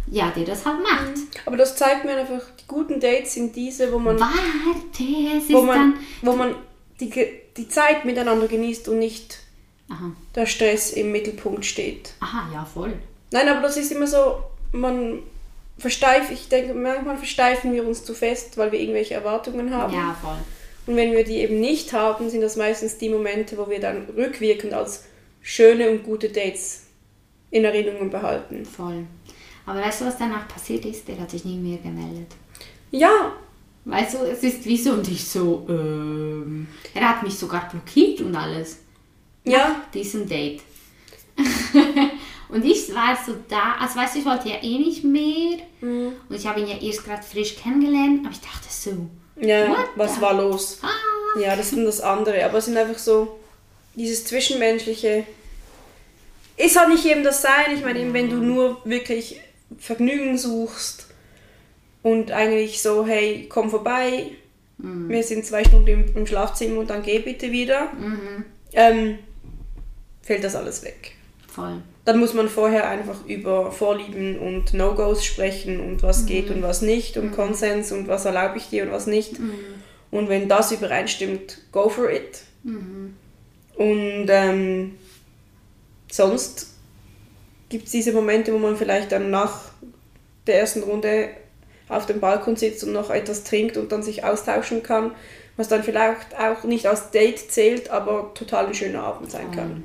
ja, 0.07 0.31
der 0.35 0.45
das 0.45 0.65
halt 0.65 0.81
macht. 0.81 1.17
Mhm. 1.17 1.27
Aber 1.45 1.57
das 1.57 1.75
zeigt 1.75 2.05
mir 2.05 2.15
einfach, 2.15 2.41
die 2.59 2.67
guten 2.67 2.99
Dates 2.99 3.33
sind 3.33 3.55
diese, 3.55 3.91
wo 3.91 3.99
man... 3.99 4.19
Warte, 4.19 5.37
es 5.37 5.51
wo 5.51 5.61
man, 5.61 5.77
dann... 5.77 5.99
Wo 6.21 6.35
man 6.35 6.55
die, 6.99 7.11
die 7.57 7.67
Zeit 7.67 8.05
miteinander 8.05 8.47
genießt 8.47 8.87
und 8.89 8.99
nicht 8.99 9.39
Aha. 9.89 10.11
der 10.35 10.45
Stress 10.45 10.91
im 10.91 11.11
Mittelpunkt 11.11 11.65
steht. 11.65 12.13
Aha, 12.19 12.49
ja, 12.53 12.65
voll. 12.65 12.93
Nein, 13.31 13.47
aber 13.47 13.61
das 13.61 13.77
ist 13.77 13.91
immer 13.91 14.07
so, 14.07 14.43
man 14.71 15.19
versteift, 15.77 16.31
ich 16.31 16.49
denke, 16.49 16.73
manchmal 16.73 17.17
versteifen 17.17 17.73
wir 17.73 17.85
uns 17.85 18.03
zu 18.03 18.13
fest, 18.13 18.57
weil 18.57 18.71
wir 18.71 18.79
irgendwelche 18.79 19.15
Erwartungen 19.15 19.73
haben. 19.73 19.93
Ja, 19.93 20.15
voll. 20.21 20.37
Und 20.85 20.95
wenn 20.97 21.13
wir 21.13 21.23
die 21.23 21.37
eben 21.37 21.59
nicht 21.59 21.93
haben, 21.93 22.29
sind 22.29 22.41
das 22.41 22.57
meistens 22.57 22.97
die 22.97 23.09
Momente, 23.09 23.57
wo 23.57 23.69
wir 23.69 23.79
dann 23.79 24.05
rückwirkend 24.15 24.73
als 24.73 25.05
schöne 25.41 25.89
und 25.89 26.03
gute 26.03 26.29
Dates 26.29 26.83
in 27.51 27.63
Erinnerung 27.63 28.09
behalten. 28.09 28.65
Voll. 28.65 29.05
Aber 29.65 29.79
weißt 29.79 30.01
du, 30.01 30.05
was 30.05 30.17
danach 30.17 30.47
passiert 30.47 30.85
ist? 30.85 31.07
Der 31.07 31.19
hat 31.19 31.31
sich 31.31 31.45
nie 31.45 31.57
mehr 31.57 31.77
gemeldet. 31.77 32.31
Ja. 32.91 33.33
Weißt 33.85 34.13
du, 34.13 34.17
es 34.19 34.43
ist 34.43 34.65
wie 34.65 34.77
so 34.77 34.93
und 34.93 35.07
ich 35.09 35.27
so, 35.27 35.65
ähm, 35.67 36.67
er 36.93 37.09
hat 37.09 37.23
mich 37.23 37.37
sogar 37.37 37.67
blockiert 37.69 38.21
und 38.21 38.35
alles. 38.35 38.79
Ja. 39.43 39.81
Diesem 39.93 40.27
Date. 40.27 40.61
und 42.49 42.63
ich 42.63 42.93
war 42.93 43.17
so 43.25 43.33
da, 43.49 43.75
also 43.79 43.97
weißt 43.97 44.15
du, 44.15 44.19
ich 44.19 44.25
wollte 44.25 44.49
ja 44.49 44.55
eh 44.61 44.77
nicht 44.77 45.03
mehr. 45.03 45.57
Mhm. 45.81 46.13
Und 46.29 46.35
ich 46.35 46.47
habe 46.47 46.61
ihn 46.61 46.67
ja 46.67 46.77
erst 46.77 47.03
gerade 47.03 47.23
frisch 47.23 47.57
kennengelernt, 47.57 48.21
aber 48.25 48.33
ich 48.33 48.41
dachte 48.41 48.67
so. 48.69 49.09
Ja, 49.35 49.75
was 49.95 50.21
war 50.21 50.33
los? 50.35 50.79
Ah. 50.81 51.39
Ja, 51.39 51.55
das 51.55 51.71
sind 51.71 51.85
das 51.85 51.99
andere. 51.99 52.45
Aber 52.45 52.59
es 52.59 52.65
sind 52.65 52.77
einfach 52.77 52.99
so, 52.99 53.39
dieses 53.95 54.25
Zwischenmenschliche. 54.25 55.25
Ist 56.55 56.79
halt 56.79 56.89
nicht 56.89 57.03
jedem 57.03 57.23
das 57.23 57.41
sein. 57.41 57.75
Ich 57.75 57.83
meine, 57.83 57.99
eben, 57.99 58.13
wenn 58.13 58.29
du 58.29 58.37
nur 58.37 58.81
wirklich 58.85 59.41
Vergnügen 59.79 60.37
suchst 60.37 61.07
und 62.01 62.31
eigentlich 62.31 62.81
so, 62.81 63.05
hey, 63.05 63.47
komm 63.49 63.69
vorbei, 63.69 64.31
mhm. 64.77 65.09
wir 65.09 65.23
sind 65.23 65.45
zwei 65.45 65.63
Stunden 65.63 65.87
im, 65.87 66.15
im, 66.15 66.27
Schlafzimmer 66.27 66.79
und 66.79 66.89
dann 66.89 67.03
geh 67.03 67.19
bitte 67.19 67.51
wieder, 67.51 67.91
mhm. 67.93 68.45
ähm, 68.73 69.19
fällt 70.21 70.43
das 70.43 70.55
alles 70.55 70.83
weg. 70.83 71.13
Voll. 71.47 71.81
Dann 72.05 72.19
muss 72.19 72.33
man 72.33 72.49
vorher 72.49 72.89
einfach 72.89 73.25
über 73.27 73.71
Vorlieben 73.71 74.37
und 74.37 74.73
No-Gos 74.73 75.23
sprechen 75.23 75.79
und 75.79 76.03
was 76.03 76.23
mhm. 76.23 76.25
geht 76.27 76.49
und 76.49 76.61
was 76.61 76.81
nicht 76.81 77.15
und 77.15 77.27
mhm. 77.27 77.35
Konsens 77.35 77.91
und 77.91 78.07
was 78.07 78.25
erlaube 78.25 78.57
ich 78.57 78.69
dir 78.69 78.83
und 78.83 78.91
was 78.91 79.07
nicht. 79.07 79.39
Mhm. 79.39 79.53
Und 80.11 80.29
wenn 80.29 80.49
das 80.49 80.71
übereinstimmt, 80.71 81.59
go 81.71 81.89
for 81.89 82.11
it. 82.11 82.41
Mhm. 82.63 83.15
Und 83.75 84.27
ähm, 84.29 84.95
sonst 86.11 86.72
gibt 87.73 87.85
es 87.85 87.91
diese 87.91 88.13
Momente, 88.13 88.53
wo 88.53 88.59
man 88.59 88.77
vielleicht 88.77 89.11
dann 89.11 89.31
nach 89.31 89.61
der 90.45 90.59
ersten 90.59 90.83
Runde 90.83 91.29
auf 91.89 92.05
dem 92.05 92.19
Balkon 92.19 92.55
sitzt 92.55 92.83
und 92.83 92.93
noch 92.93 93.09
etwas 93.09 93.45
trinkt 93.45 93.77
und 93.77 93.91
dann 93.91 94.03
sich 94.03 94.23
austauschen 94.23 94.83
kann, 94.83 95.09
was 95.57 95.69
dann 95.69 95.81
vielleicht 95.81 96.37
auch 96.37 96.65
nicht 96.65 96.85
als 96.85 97.09
Date 97.09 97.39
zählt, 97.51 97.89
aber 97.89 98.31
total 98.35 98.67
ein 98.67 98.75
schöner 98.75 99.01
Abend 99.01 99.31
sein 99.31 99.49
kann. 99.49 99.83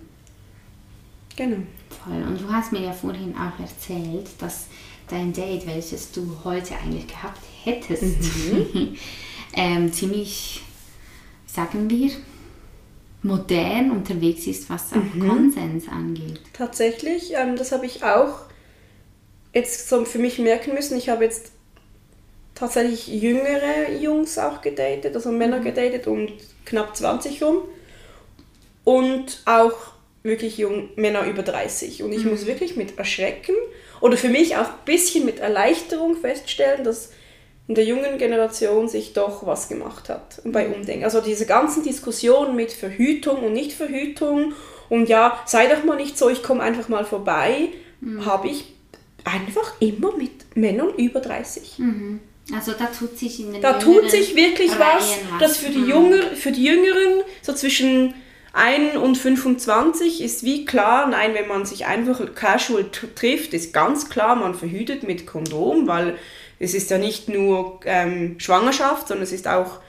Genau. 1.35 1.63
Voll. 2.05 2.23
Und 2.25 2.39
du 2.39 2.53
hast 2.53 2.73
mir 2.73 2.83
ja 2.83 2.93
vorhin 2.93 3.35
auch 3.35 3.59
erzählt, 3.59 4.29
dass 4.39 4.67
dein 5.09 5.33
Date, 5.33 5.67
welches 5.67 6.13
du 6.13 6.37
heute 6.45 6.75
eigentlich 6.75 7.07
gehabt 7.07 7.41
hättest, 7.65 8.03
mhm. 8.03 8.99
ähm, 9.55 9.91
ziemlich, 9.91 10.61
sagen 11.47 11.89
wir, 11.89 12.11
modern 13.23 13.91
unterwegs 13.91 14.47
ist, 14.47 14.71
was 14.71 14.93
auch 14.93 15.15
mhm. 15.15 15.29
Konsens 15.29 15.89
angeht. 15.89 16.41
Tatsächlich, 16.53 17.35
ähm, 17.35 17.57
das 17.57 17.73
habe 17.73 17.87
ich 17.87 18.05
auch 18.05 18.41
jetzt 19.53 19.89
so 19.89 20.05
für 20.05 20.19
mich 20.19 20.39
merken 20.39 20.75
müssen. 20.75 20.97
Ich 20.97 21.09
habe 21.09 21.25
jetzt 21.25 21.53
tatsächlich 22.55 23.09
jüngere 23.09 23.93
Jungs 24.01 24.39
auch 24.39 24.61
gedatet, 24.61 25.15
also 25.15 25.31
Männer 25.31 25.61
mhm. 25.61 25.65
gedatet 25.65 26.07
um 26.07 26.29
knapp 26.65 26.97
20 26.97 27.43
rum 27.43 27.63
und 28.85 29.43
auch 29.45 29.75
wirklich 30.23 30.59
jung, 30.59 30.91
Männer 30.97 31.25
über 31.27 31.43
30. 31.43 32.03
Und 32.03 32.13
ich 32.13 32.25
mhm. 32.25 32.31
muss 32.31 32.47
wirklich 32.47 32.77
mit 32.77 32.99
Erschrecken 32.99 33.55
oder 34.01 34.17
für 34.17 34.29
mich 34.29 34.57
auch 34.57 34.69
ein 34.69 34.85
bisschen 34.85 35.25
mit 35.25 35.41
Erleichterung 35.41 36.17
feststellen, 36.17 36.85
dass 36.85 37.11
in 37.69 37.75
der 37.75 37.85
jungen 37.85 38.17
Generation 38.17 38.89
sich 38.89 39.13
doch 39.13 39.47
was 39.47 39.69
gemacht 39.69 40.09
hat 40.09 40.41
bei. 40.45 40.69
Umdenken. 40.69 41.05
Also 41.05 41.21
diese 41.21 41.45
ganzen 41.45 41.83
Diskussionen 41.83 42.57
mit 42.57 42.73
Verhütung 42.73 43.45
und 43.45 43.53
Nichtverhütung 43.53 44.55
und 44.89 45.09
ja, 45.09 45.39
sei 45.45 45.67
doch 45.67 45.85
mal 45.85 45.97
nicht 45.97 46.17
so, 46.17 46.31
ich 46.31 46.43
komme 46.43 46.63
einfach 46.63 46.89
mal 46.89 47.05
vorbei, 47.05 47.69
mhm. 48.01 48.25
habe 48.25 48.49
ich 48.49 48.73
einfach 49.25 49.75
immer 49.81 50.17
mit 50.17 50.57
Männern 50.57 50.95
über 50.97 51.21
30. 51.21 51.79
Mhm. 51.79 52.21
Also 52.55 52.73
da 52.73 52.87
tut 52.87 53.19
sich 53.19 53.41
in 53.41 53.53
den 53.53 53.61
Da 53.61 53.75
tut 53.75 54.11
sich 54.11 54.35
wirklich 54.35 54.71
was, 54.79 55.11
was, 55.31 55.41
dass 55.41 55.57
für 55.59 55.71
die, 55.71 55.81
mhm. 55.81 55.89
Jünger, 55.89 56.23
für 56.35 56.53
die 56.53 56.65
Jüngeren 56.65 57.23
so 57.43 57.53
zwischen 57.53 58.15
1 58.55 58.97
und 58.97 59.19
25 59.19 60.23
ist 60.23 60.43
wie 60.43 60.65
klar, 60.65 61.07
nein, 61.07 61.35
wenn 61.35 61.47
man 61.47 61.67
sich 61.67 61.85
einfach 61.85 62.35
casual 62.35 62.87
trifft, 63.15 63.53
ist 63.53 63.75
ganz 63.75 64.09
klar, 64.09 64.37
man 64.37 64.55
verhütet 64.55 65.03
mit 65.03 65.27
Kondom, 65.27 65.87
weil 65.87 66.17
es 66.59 66.75
ist 66.75 66.91
ja 66.91 66.99
nicht 66.99 67.29
nur 67.29 67.81
ähm, 67.85 68.39
Schwangerschaft, 68.39 69.09
sondern 69.09 69.25
es 69.25 69.33
ist 69.33 69.47
auch 69.47 69.81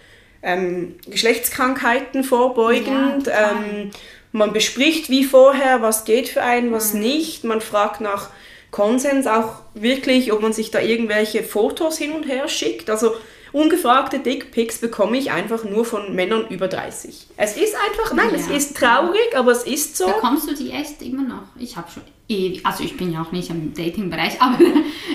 ähm, 0.41 0.95
Geschlechtskrankheiten 1.07 2.23
vorbeugend. 2.23 3.27
Ja, 3.27 3.51
ähm, 3.51 3.91
man 4.31 4.53
bespricht 4.53 5.09
wie 5.09 5.23
vorher, 5.23 5.81
was 5.81 6.05
geht 6.05 6.29
für 6.29 6.43
einen, 6.43 6.71
was 6.71 6.93
mhm. 6.93 7.01
nicht. 7.01 7.43
Man 7.43 7.61
fragt 7.61 8.01
nach 8.01 8.29
Konsens 8.71 9.25
auch 9.25 9.61
wirklich, 9.73 10.31
ob 10.31 10.41
man 10.41 10.53
sich 10.53 10.69
da 10.69 10.79
irgendwelche 10.79 11.43
Fotos 11.43 11.97
hin 11.97 12.11
und 12.11 12.27
her 12.27 12.47
schickt. 12.47 12.89
Also 12.89 13.15
ungefragte 13.51 14.19
Dickpics 14.19 14.79
bekomme 14.79 15.17
ich 15.17 15.31
einfach 15.31 15.63
nur 15.63 15.85
von 15.85 16.15
Männern 16.15 16.47
über 16.49 16.67
30. 16.67 17.27
Es 17.37 17.57
ist 17.57 17.75
einfach, 17.75 18.13
nein, 18.13 18.29
ja. 18.31 18.35
es 18.35 18.47
ist 18.47 18.77
traurig, 18.77 19.35
aber 19.35 19.51
es 19.51 19.63
ist 19.63 19.97
so. 19.97 20.07
Bekommst 20.07 20.49
du 20.49 20.55
die 20.55 20.71
echt 20.71 21.01
immer 21.01 21.23
noch? 21.23 21.43
Ich 21.57 21.75
habe 21.77 21.89
schon 21.91 22.03
ewig, 22.27 22.65
also 22.65 22.83
ich 22.83 22.95
bin 22.95 23.11
ja 23.11 23.21
auch 23.21 23.31
nicht 23.31 23.49
im 23.49 23.73
Dating-Bereich, 23.73 24.41
aber 24.41 24.57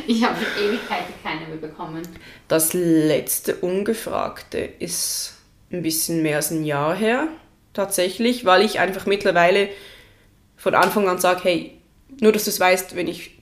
ich 0.07 0.25
habe 0.25 0.37
schon 0.37 0.65
Ewigkeiten 0.65 1.15
keine 1.23 1.47
mehr 1.47 1.57
bekommen. 1.57 2.03
Das 2.49 2.73
letzte 2.75 3.57
Ungefragte 3.57 4.59
ist 4.59 5.35
ein 5.71 5.83
bisschen 5.83 6.23
mehr 6.23 6.37
als 6.37 6.51
ein 6.51 6.65
Jahr 6.65 6.95
her, 6.95 7.29
tatsächlich, 7.73 8.45
weil 8.45 8.65
ich 8.65 8.81
einfach 8.81 9.07
mittlerweile 9.07 9.69
von 10.57 10.75
Anfang 10.75 11.09
an 11.09 11.19
sage, 11.19 11.41
hey, 11.45 11.81
nur 12.21 12.33
dass 12.33 12.45
du 12.45 12.51
es 12.51 12.61
weißt, 12.61 12.97
wenn 12.97 13.09
ich 13.09 13.39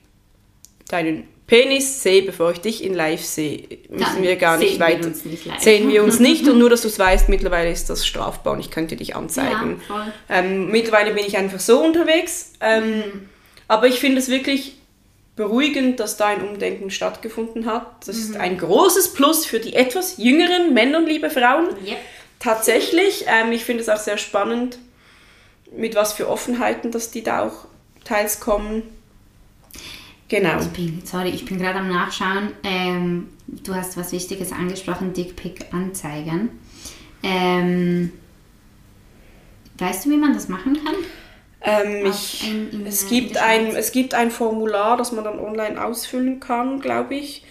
deinen 0.87 1.27
Penis 1.47 2.01
sehe, 2.01 2.21
bevor 2.21 2.51
ich 2.51 2.61
dich 2.61 2.83
in 2.83 2.93
live 2.93 3.23
sehe, 3.23 3.67
müssen 3.89 4.13
Dann 4.15 4.23
wir 4.23 4.35
gar 4.37 4.57
nicht 4.57 4.79
weiter. 4.79 5.11
Wir 5.23 5.59
sehen 5.59 5.89
wir 5.89 6.03
uns 6.03 6.19
nicht 6.19 6.47
und 6.47 6.57
nur, 6.59 6.69
dass 6.69 6.83
du 6.83 6.87
es 6.87 6.97
weißt, 6.97 7.27
mittlerweile 7.29 7.69
ist 7.69 7.89
das 7.89 8.05
strafbar 8.05 8.53
und 8.53 8.59
ich 8.59 8.71
könnte 8.71 8.95
dich 8.95 9.15
anzeigen. 9.15 9.81
Ja, 9.89 10.13
ähm, 10.29 10.69
mittlerweile 10.69 11.13
bin 11.13 11.25
ich 11.25 11.37
einfach 11.37 11.59
so 11.59 11.83
unterwegs. 11.83 12.53
Ähm, 12.61 12.97
mhm. 12.97 13.29
Aber 13.67 13.87
ich 13.87 13.99
finde 13.99 14.19
es 14.19 14.29
wirklich 14.29 14.77
beruhigend, 15.35 15.99
dass 15.99 16.15
da 16.17 16.27
ein 16.27 16.47
Umdenken 16.47 16.91
stattgefunden 16.91 17.65
hat. 17.65 17.87
Das 18.05 18.15
mhm. 18.15 18.21
ist 18.21 18.35
ein 18.37 18.57
großes 18.57 19.13
Plus 19.13 19.45
für 19.45 19.59
die 19.59 19.75
etwas 19.75 20.17
jüngeren 20.17 20.73
Männer 20.73 20.99
und 20.99 21.07
liebe 21.07 21.29
Frauen. 21.29 21.67
Yep. 21.85 21.97
Tatsächlich. 22.39 23.25
Ähm, 23.27 23.51
ich 23.51 23.65
finde 23.65 23.81
es 23.81 23.89
auch 23.89 23.97
sehr 23.97 24.17
spannend, 24.17 24.77
mit 25.75 25.95
was 25.95 26.13
für 26.13 26.29
Offenheiten, 26.29 26.91
dass 26.91 27.11
die 27.11 27.23
da 27.23 27.47
auch 27.47 27.65
teils 28.05 28.39
kommen. 28.39 28.83
Genau. 30.27 30.59
Ich 30.59 30.67
bin, 30.69 31.01
sorry, 31.05 31.29
ich 31.29 31.45
bin 31.45 31.57
gerade 31.57 31.79
am 31.79 31.89
Nachschauen. 31.89 32.51
Ähm, 32.63 33.29
du 33.47 33.75
hast 33.75 33.97
was 33.97 34.11
Wichtiges 34.11 34.51
angesprochen, 34.51 35.13
Dickpick-Anzeigen. 35.13 36.49
Ähm, 37.21 38.11
weißt 39.77 40.05
du, 40.05 40.11
wie 40.11 40.17
man 40.17 40.33
das 40.33 40.49
machen 40.49 40.79
kann? 40.83 40.95
Ähm, 41.61 42.05
ich, 42.05 42.43
ein, 42.43 42.85
es, 42.85 43.07
gibt 43.07 43.37
ein, 43.37 43.75
es 43.75 43.91
gibt 43.91 44.13
ein 44.13 44.31
Formular, 44.31 44.97
das 44.97 45.11
man 45.11 45.23
dann 45.23 45.39
online 45.39 45.83
ausfüllen 45.83 46.39
kann, 46.39 46.81
glaube 46.81 47.15
ich. 47.15 47.45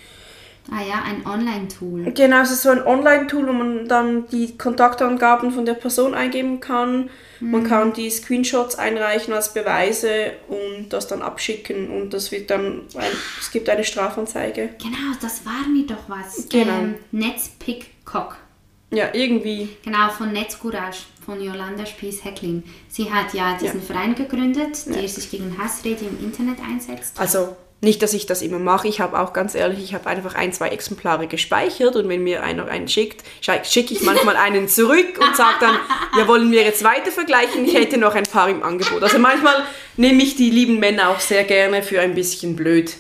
Ah 0.71 0.83
ja, 0.83 1.03
ein 1.03 1.27
Online-Tool. 1.27 2.13
Genau, 2.13 2.43
es 2.43 2.53
ist 2.53 2.63
so 2.63 2.71
ein 2.71 2.83
Online-Tool, 2.83 3.49
wo 3.49 3.53
man 3.53 3.89
dann 3.89 4.29
die 4.29 4.57
Kontaktangaben 4.57 5.51
von 5.51 5.67
der 5.67 5.75
Person 5.75 6.15
eingeben 6.15 6.61
kann. 6.61 7.11
Mhm. 7.41 7.51
Man 7.51 7.65
kann 7.65 7.93
die 7.93 8.09
Screenshots 8.11 8.77
einreichen 8.77 9.35
als 9.35 9.53
Beweise 9.53 10.33
und 10.49 10.91
das 10.91 11.09
dann 11.09 11.21
abschicken 11.21 11.91
und 11.91 12.15
das 12.15 12.31
wird 12.31 12.51
dann, 12.51 12.83
ein, 12.95 13.11
es 13.41 13.51
gibt 13.51 13.69
eine 13.69 13.85
Strafanzeige. 13.85 14.71
Genau, 14.79 15.17
das 15.21 15.45
war 15.45 15.67
mir 15.69 15.87
doch 15.87 16.09
was. 16.09 16.49
Genau. 16.49 16.73
Ähm, 16.73 16.95
Netzpickcock. 17.11 18.37
Ja, 18.93 19.09
irgendwie. 19.15 19.71
Genau, 19.83 20.11
von 20.11 20.33
Netzcourage, 20.33 21.05
von 21.25 21.43
Yolanda 21.43 21.87
Spies-Hecklin. 21.87 22.63
Sie 22.89 23.11
hat 23.11 23.33
ja 23.33 23.57
diesen 23.59 23.81
ja. 23.81 23.87
Verein 23.87 24.15
gegründet, 24.15 24.87
der 24.87 25.01
ja. 25.01 25.09
sich 25.09 25.31
gegen 25.31 25.57
Hassrede 25.59 26.05
im 26.05 26.23
Internet 26.23 26.59
einsetzt. 26.61 27.19
Also 27.19 27.57
nicht, 27.83 28.01
dass 28.01 28.15
ich 28.15 28.27
das 28.27 28.43
immer 28.43 28.61
mache. 28.61 28.87
Ich 28.87 29.01
habe 29.01 29.19
auch 29.19 29.33
ganz 29.33 29.57
ehrlich, 29.57 29.83
ich 29.83 29.93
habe 29.93 30.07
einfach 30.07 30.37
ein, 30.37 30.53
zwei 30.53 30.69
Exemplare 30.69 31.27
gespeichert 31.27 31.97
und 31.97 32.09
wenn 32.09 32.23
mir 32.23 32.45
einer 32.45 32.69
einen 32.69 32.87
schickt, 32.87 33.25
schicke 33.65 33.93
ich 33.93 34.03
manchmal 34.03 34.37
einen 34.37 34.69
zurück 34.69 35.19
und 35.21 35.37
sage 35.37 35.57
dann, 35.61 35.75
ja, 36.17 36.29
wollen 36.29 36.53
wir 36.53 36.63
jetzt 36.63 36.85
weiter 36.85 37.11
vergleichen? 37.11 37.65
Ich 37.65 37.75
hätte 37.75 37.99
noch 37.99 38.15
ein 38.15 38.23
paar 38.23 38.49
im 38.49 38.63
Angebot. 38.63 39.03
Also 39.03 39.19
manchmal 39.19 39.65
nehme 39.97 40.23
ich 40.23 40.37
die 40.37 40.51
lieben 40.51 40.79
Männer 40.79 41.11
auch 41.11 41.19
sehr 41.19 41.43
gerne 41.43 41.83
für 41.83 42.01
ein 42.01 42.15
bisschen 42.15 42.55
blöd. 42.55 42.95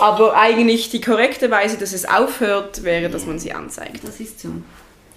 Aber 0.00 0.36
eigentlich 0.36 0.90
die 0.90 1.00
korrekte 1.00 1.50
Weise, 1.50 1.76
dass 1.76 1.92
es 1.92 2.04
aufhört, 2.04 2.84
wäre, 2.84 3.10
dass 3.10 3.26
man 3.26 3.40
sie 3.40 3.52
anzeigt. 3.52 4.00
Das 4.04 4.20
ist 4.20 4.38
so. 4.38 4.50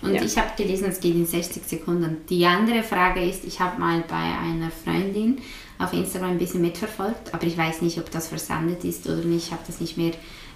Und 0.01 0.15
ja. 0.15 0.21
ich 0.23 0.37
habe 0.37 0.49
gelesen, 0.57 0.87
es 0.89 0.99
geht 0.99 1.15
in 1.15 1.27
60 1.27 1.63
Sekunden. 1.63 2.25
Die 2.29 2.45
andere 2.45 2.81
Frage 2.81 3.23
ist, 3.23 3.43
ich 3.45 3.59
habe 3.59 3.79
mal 3.79 4.03
bei 4.07 4.15
einer 4.15 4.71
Freundin 4.83 5.41
auf 5.77 5.93
Instagram 5.93 6.31
ein 6.31 6.37
bisschen 6.37 6.61
mitverfolgt, 6.61 7.33
aber 7.33 7.45
ich 7.45 7.57
weiß 7.57 7.81
nicht, 7.81 7.97
ob 7.97 8.09
das 8.11 8.27
versandet 8.27 8.83
ist 8.83 9.05
oder 9.07 9.23
nicht. 9.23 9.47
Ich 9.47 9.51
habe 9.51 9.63
das 9.67 9.81
nicht 9.81 9.97
mehr 9.97 10.11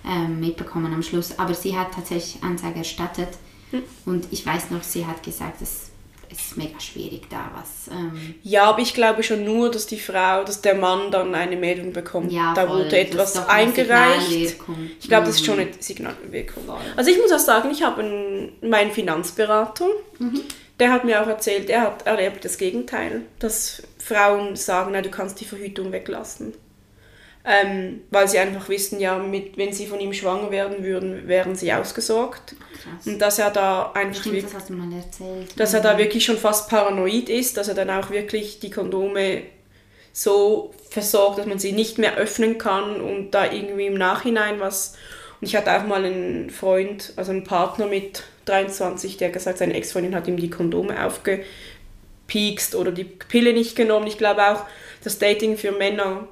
ähm, 0.06 0.40
mitbekommen 0.40 0.94
am 0.94 1.04
Schluss. 1.04 1.38
Aber 1.38 1.54
sie 1.54 1.78
hat 1.78 1.94
tatsächlich 1.94 2.42
Anzeige 2.44 2.80
erstattet 2.80 3.30
hm. 3.72 3.84
und 4.06 4.28
ich 4.32 4.46
weiß 4.46 4.72
noch, 4.72 4.84
sie 4.84 5.06
hat 5.06 5.24
gesagt, 5.24 5.62
es 5.62 5.90
ist 6.32 6.58
mega 6.58 6.80
schwierig 6.80 7.24
da 7.30 7.52
was. 7.56 7.94
Ähm 7.94 8.36
ja, 8.44 8.66
aber 8.66 8.80
ich 8.80 8.94
glaube 8.94 9.24
schon 9.24 9.44
nur, 9.44 9.72
dass 9.72 9.88
die 9.88 10.00
Frau, 10.00 10.44
dass 10.44 10.62
der 10.62 10.76
Mann 10.76 11.12
dann 11.12 11.34
eine 11.34 11.56
Meldung 11.56 11.92
bekommt. 11.92 12.32
Ja, 12.32 12.54
da 12.54 12.68
voll. 12.68 12.86
wurde 12.86 13.00
etwas 13.00 13.48
eingereicht. 13.48 14.58
Ich 15.00 15.08
glaube, 15.08 15.26
das 15.26 15.36
ist 15.36 15.46
schon 15.46 15.56
mhm. 15.56 15.62
eine 15.62 15.72
Signalwirkung. 15.80 16.66
Voll. 16.66 16.78
Also 16.96 17.10
ich 17.10 17.18
muss 17.18 17.32
auch 17.32 17.40
sagen, 17.40 17.72
ich 17.72 17.82
habe 17.84 18.52
meinen 18.62 18.92
Finanzberater. 18.92 19.88
Mhm 20.20 20.44
der 20.80 20.92
hat 20.92 21.04
mir 21.04 21.22
auch 21.22 21.28
erzählt, 21.28 21.70
er 21.70 21.82
hat 21.82 22.08
erlebt 22.08 22.46
das 22.46 22.58
Gegenteil, 22.58 23.22
dass 23.40 23.84
Frauen 23.98 24.56
sagen, 24.56 24.92
na, 24.94 25.02
du 25.02 25.10
kannst 25.10 25.40
die 25.42 25.46
Verhütung 25.46 25.92
weglassen. 25.92 26.54
Ähm, 27.46 28.02
weil 28.12 28.28
sie 28.28 28.38
einfach 28.38 28.68
wissen, 28.68 29.00
ja, 29.00 29.18
mit, 29.18 29.58
wenn 29.58 29.72
sie 29.72 29.88
von 29.88 30.00
ihm 30.00 30.14
schwanger 30.14 30.52
werden 30.52 30.84
würden, 30.84 31.28
wären 31.28 31.56
sie 31.56 31.72
ausgesorgt. 31.72 32.56
Krass. 32.84 33.08
Und 33.08 33.20
dass 33.20 33.40
er 33.40 33.50
da 33.50 33.92
einfach 33.94 34.22
Stimmt, 34.22 34.36
wirklich, 34.36 34.54
das 34.54 35.56
dass 35.56 35.74
er 35.74 35.82
da 35.82 35.94
mhm. 35.94 35.98
wirklich 36.00 36.26
schon 36.26 36.38
fast 36.38 36.70
paranoid 36.70 37.30
ist, 37.30 37.58
dass 37.58 37.70
er 37.70 37.76
dann 37.76 37.90
auch 37.90 38.10
wirklich 38.10 38.60
die 38.60 38.70
Kondome 38.70 39.44
so 40.12 40.74
versorgt, 40.90 41.40
dass 41.40 41.46
man 41.46 41.60
sie 41.60 41.72
nicht 41.72 41.98
mehr 41.98 42.18
öffnen 42.18 42.58
kann 42.58 43.00
und 43.00 43.32
da 43.32 43.52
irgendwie 43.52 43.88
im 43.88 43.96
Nachhinein 43.96 44.60
was. 44.60 44.96
Und 45.40 45.48
ich 45.48 45.56
hatte 45.56 45.72
auch 45.72 45.86
mal 45.86 46.04
einen 46.04 46.50
Freund, 46.50 47.14
also 47.16 47.32
einen 47.32 47.46
Partner 47.46 47.88
mit 47.88 48.24
23, 48.50 49.18
der 49.18 49.30
gesagt, 49.30 49.60
seine 49.60 49.76
Ex-Freundin 49.76 50.16
hat 50.16 50.28
ihm 50.28 50.38
die 50.38 50.50
Kondome 50.50 51.06
aufgepiekst 51.06 52.76
oder 52.76 52.92
die 52.92 53.04
Pille 53.04 53.54
nicht 53.54 53.76
genommen. 53.76 54.08
Ich 54.08 54.18
glaube 54.18 54.44
auch, 54.44 54.66
dass 55.04 55.20
Dating 55.20 55.58
für 55.58 55.72
Männer 55.72 56.28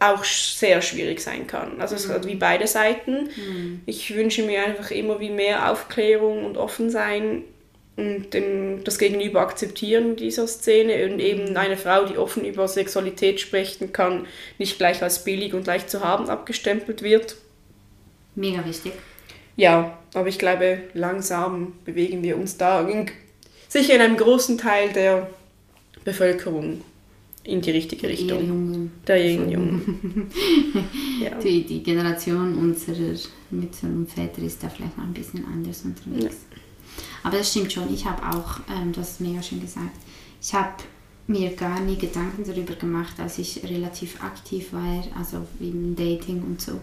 auch 0.00 0.24
sehr 0.24 0.82
schwierig 0.82 1.20
sein 1.20 1.46
kann. 1.46 1.80
Also 1.80 1.94
es 1.94 2.08
mhm. 2.08 2.12
hat 2.12 2.26
wie 2.26 2.34
beide 2.34 2.66
Seiten. 2.66 3.28
Mhm. 3.36 3.82
Ich 3.86 4.14
wünsche 4.14 4.42
mir 4.42 4.64
einfach 4.64 4.90
immer 4.90 5.20
wie 5.20 5.30
mehr 5.30 5.70
Aufklärung 5.70 6.44
und 6.44 6.56
offen 6.56 6.90
sein 6.90 7.44
und 7.96 8.32
den, 8.32 8.82
das 8.84 8.98
Gegenüber 8.98 9.40
akzeptieren 9.40 10.16
dieser 10.16 10.46
Szene 10.46 11.04
und 11.04 11.20
eben 11.20 11.50
mhm. 11.50 11.56
eine 11.56 11.76
Frau, 11.76 12.04
die 12.04 12.18
offen 12.18 12.44
über 12.44 12.66
Sexualität 12.66 13.38
sprechen 13.40 13.92
kann, 13.92 14.26
nicht 14.58 14.78
gleich 14.78 15.02
als 15.02 15.24
billig 15.24 15.54
und 15.54 15.66
leicht 15.66 15.90
zu 15.90 16.02
haben 16.02 16.28
abgestempelt 16.28 17.02
wird. 17.02 17.36
Mega 18.34 18.64
wichtig. 18.64 18.92
Ja, 19.56 19.98
aber 20.14 20.28
ich 20.28 20.38
glaube, 20.38 20.84
langsam 20.94 21.74
bewegen 21.84 22.22
wir 22.22 22.36
uns 22.36 22.56
da 22.56 22.86
in, 22.88 23.10
sicher 23.68 23.94
in 23.94 24.00
einem 24.00 24.16
großen 24.16 24.58
Teil 24.58 24.92
der 24.92 25.28
Bevölkerung 26.04 26.80
in 27.44 27.60
die 27.60 27.70
richtige 27.70 28.06
Eher 28.06 28.12
Richtung. 28.12 28.46
jungen. 28.46 28.92
Der 29.06 29.24
Yin 29.24 29.50
Jung. 29.50 29.82
ja. 31.22 31.34
Die, 31.38 31.64
die 31.64 31.82
Generation 31.82 32.56
unserer 32.56 33.16
Mütter 33.50 33.88
und 33.88 34.10
Väter 34.10 34.42
ist 34.42 34.62
da 34.62 34.68
vielleicht 34.68 34.96
noch 34.96 35.04
ein 35.04 35.12
bisschen 35.12 35.44
anders 35.44 35.82
unterwegs. 35.82 36.36
Aber 37.22 37.38
das 37.38 37.50
stimmt 37.50 37.72
schon. 37.72 37.92
Ich 37.92 38.04
habe 38.04 38.22
auch, 38.36 38.60
ähm, 38.70 38.92
du 38.92 39.00
hast 39.00 39.14
es 39.14 39.20
mega 39.20 39.42
schön 39.42 39.60
gesagt, 39.60 39.96
ich 40.40 40.54
habe 40.54 40.82
mir 41.26 41.50
gar 41.50 41.80
nie 41.80 41.96
Gedanken 41.96 42.44
darüber 42.44 42.74
gemacht, 42.74 43.14
als 43.18 43.38
ich 43.38 43.62
relativ 43.64 44.22
aktiv 44.22 44.72
war, 44.72 45.04
also 45.16 45.46
im 45.60 45.94
Dating 45.96 46.42
und 46.42 46.60
so, 46.60 46.80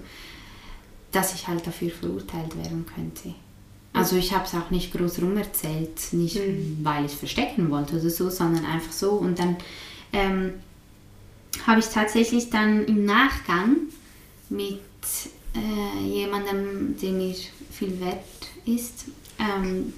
dass 1.12 1.34
ich 1.34 1.48
halt 1.48 1.66
dafür 1.66 1.90
verurteilt 1.90 2.56
werden 2.58 2.86
könnte. 2.86 3.34
Also 3.94 4.16
ich 4.16 4.34
habe 4.34 4.46
es 4.46 4.54
auch 4.54 4.70
nicht 4.70 4.94
groß 4.94 5.22
rum 5.22 5.36
erzählt, 5.38 6.14
nicht 6.14 6.40
weil 6.84 7.06
ich 7.06 7.14
es 7.14 7.20
verstecken 7.20 7.70
wollte 7.72 8.00
oder 8.00 8.10
so, 8.10 8.30
sondern 8.30 8.66
einfach 8.66 8.92
so. 8.92 9.12
Und 9.12 9.40
dann 9.40 9.58
ähm, 10.14 10.54
habe 11.66 11.80
ich 11.80 11.88
tatsächlich 11.88 12.50
dann 12.50 12.86
im 12.86 13.06
Nachgang 13.06 13.78
mit 14.50 14.80
äh, 15.56 16.08
jemandem, 16.08 16.96
der 17.02 17.12
mir 17.12 17.36
viel 17.72 18.00
wert 18.00 18.24
ist, 18.66 19.06
ähm, 19.40 19.94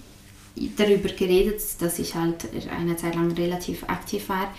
darüber 0.77 1.09
geredet, 1.09 1.61
dass 1.79 1.99
ich 1.99 2.15
halt 2.15 2.47
eine 2.69 2.95
Zeit 2.95 3.15
lang 3.15 3.31
relativ 3.31 3.83
aktiv 3.83 4.29
war. 4.29 4.53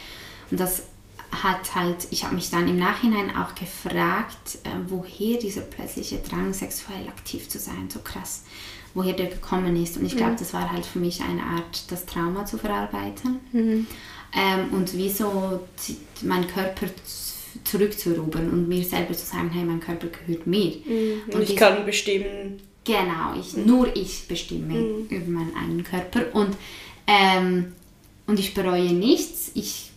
Und 0.50 0.60
das 0.60 0.84
hat 1.32 1.74
halt, 1.74 2.06
ich 2.10 2.24
habe 2.24 2.34
mich 2.34 2.50
dann 2.50 2.68
im 2.68 2.78
Nachhinein 2.78 3.34
auch 3.36 3.54
gefragt, 3.54 4.58
äh, 4.64 4.68
woher 4.88 5.38
dieser 5.38 5.62
plötzliche 5.62 6.18
Drang, 6.18 6.52
sexuell 6.52 7.08
aktiv 7.08 7.48
zu 7.48 7.58
sein, 7.58 7.88
so 7.90 8.00
krass, 8.00 8.42
woher 8.94 9.14
der 9.14 9.26
gekommen 9.26 9.74
ist. 9.82 9.96
Und 9.96 10.04
ich 10.04 10.16
glaube, 10.16 10.36
das 10.38 10.52
war 10.52 10.70
halt 10.70 10.84
für 10.84 10.98
mich 10.98 11.22
eine 11.22 11.42
Art, 11.42 11.90
das 11.90 12.04
Trauma 12.06 12.44
zu 12.44 12.58
verarbeiten. 12.58 13.40
Ähm, 14.34 14.68
und 14.72 14.94
wie 14.96 15.08
so 15.10 15.60
die- 15.88 16.26
meinen 16.26 16.46
Körper 16.46 16.86
zurückzurubern 17.64 18.50
und 18.50 18.68
mir 18.68 18.84
selber 18.84 19.14
zu 19.14 19.24
sagen, 19.26 19.50
hey, 19.50 19.64
mein 19.64 19.80
Körper 19.80 20.08
gehört 20.08 20.46
mir. 20.46 20.72
Und 21.32 21.40
ich 21.42 21.48
diese- 21.48 21.54
kann 21.58 21.84
bestimmen, 21.86 22.60
Genau, 22.84 23.38
ich, 23.38 23.56
nur 23.56 23.94
ich 23.96 24.26
bestimme 24.26 24.76
über 25.08 25.30
meinen 25.30 25.54
eigenen 25.56 25.84
Körper 25.84 26.34
und, 26.34 26.56
ähm, 27.06 27.74
und 28.26 28.40
ich 28.40 28.54
bereue 28.54 28.92
nichts. 28.92 29.52
Ich 29.54 29.91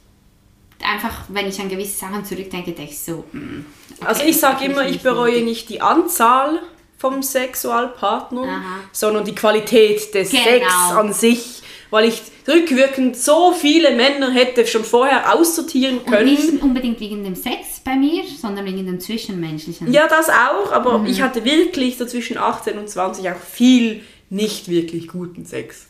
einfach, 0.84 1.24
wenn 1.30 1.48
ich 1.48 1.60
an 1.60 1.70
gewisse 1.70 1.98
Sachen 1.98 2.24
zurückdenke, 2.26 2.72
denke 2.72 2.92
ich 2.92 3.00
so. 3.00 3.24
mm, 3.32 3.66
okay, 4.00 4.06
Also 4.08 4.24
ich 4.26 4.38
sage 4.38 4.66
immer, 4.66 4.88
ich 4.88 5.02
bereue 5.02 5.42
nicht 5.44 5.70
die 5.70 5.82
Anzahl 5.82 6.60
vom 6.98 7.22
Sexualpartner, 7.24 8.44
Aha. 8.44 8.80
sondern 8.92 9.26
die 9.26 9.36
Qualität 9.36 10.14
des 10.14 10.32
Genau. 10.32 10.44
Sex 10.44 10.66
an 10.96 11.14
sich, 11.14 11.62
weil 11.90 12.06
ich 12.08 12.22
rückwirkend 12.48 13.18
so 13.18 13.52
viele 13.54 13.96
Männer 13.96 14.32
hätte 14.32 14.66
schon 14.68 14.84
vorher 14.84 15.34
aussortieren 15.36 16.00
Und 16.00 16.08
können. 16.08 16.26
nicht 16.26 16.62
unbedingt 16.62 17.00
wegen 17.00 17.24
dem 17.24 17.36
Sex 17.36 17.80
bei 17.84 17.96
mir, 17.96 18.24
sondern 18.40 18.66
wegen 18.66 18.86
dem 18.86 19.00
Zwischenmenschlichen. 19.00 19.92
Ja, 19.92 20.08
das 20.08 20.30
auch, 20.30 20.72
aber 20.72 21.00
Mhm. 21.00 21.06
ich 21.08 21.22
hatte 21.22 21.44
wirklich 21.46 21.98
so 21.98 22.06
zwischen 22.06 22.38
18 22.38 22.78
und 22.78 22.90
20 22.90 23.30
auch 23.32 23.38
viel 23.40 24.02
nicht 24.30 24.70
wirklich 24.70 25.08
guten 25.08 25.46
Sex. 25.46 25.88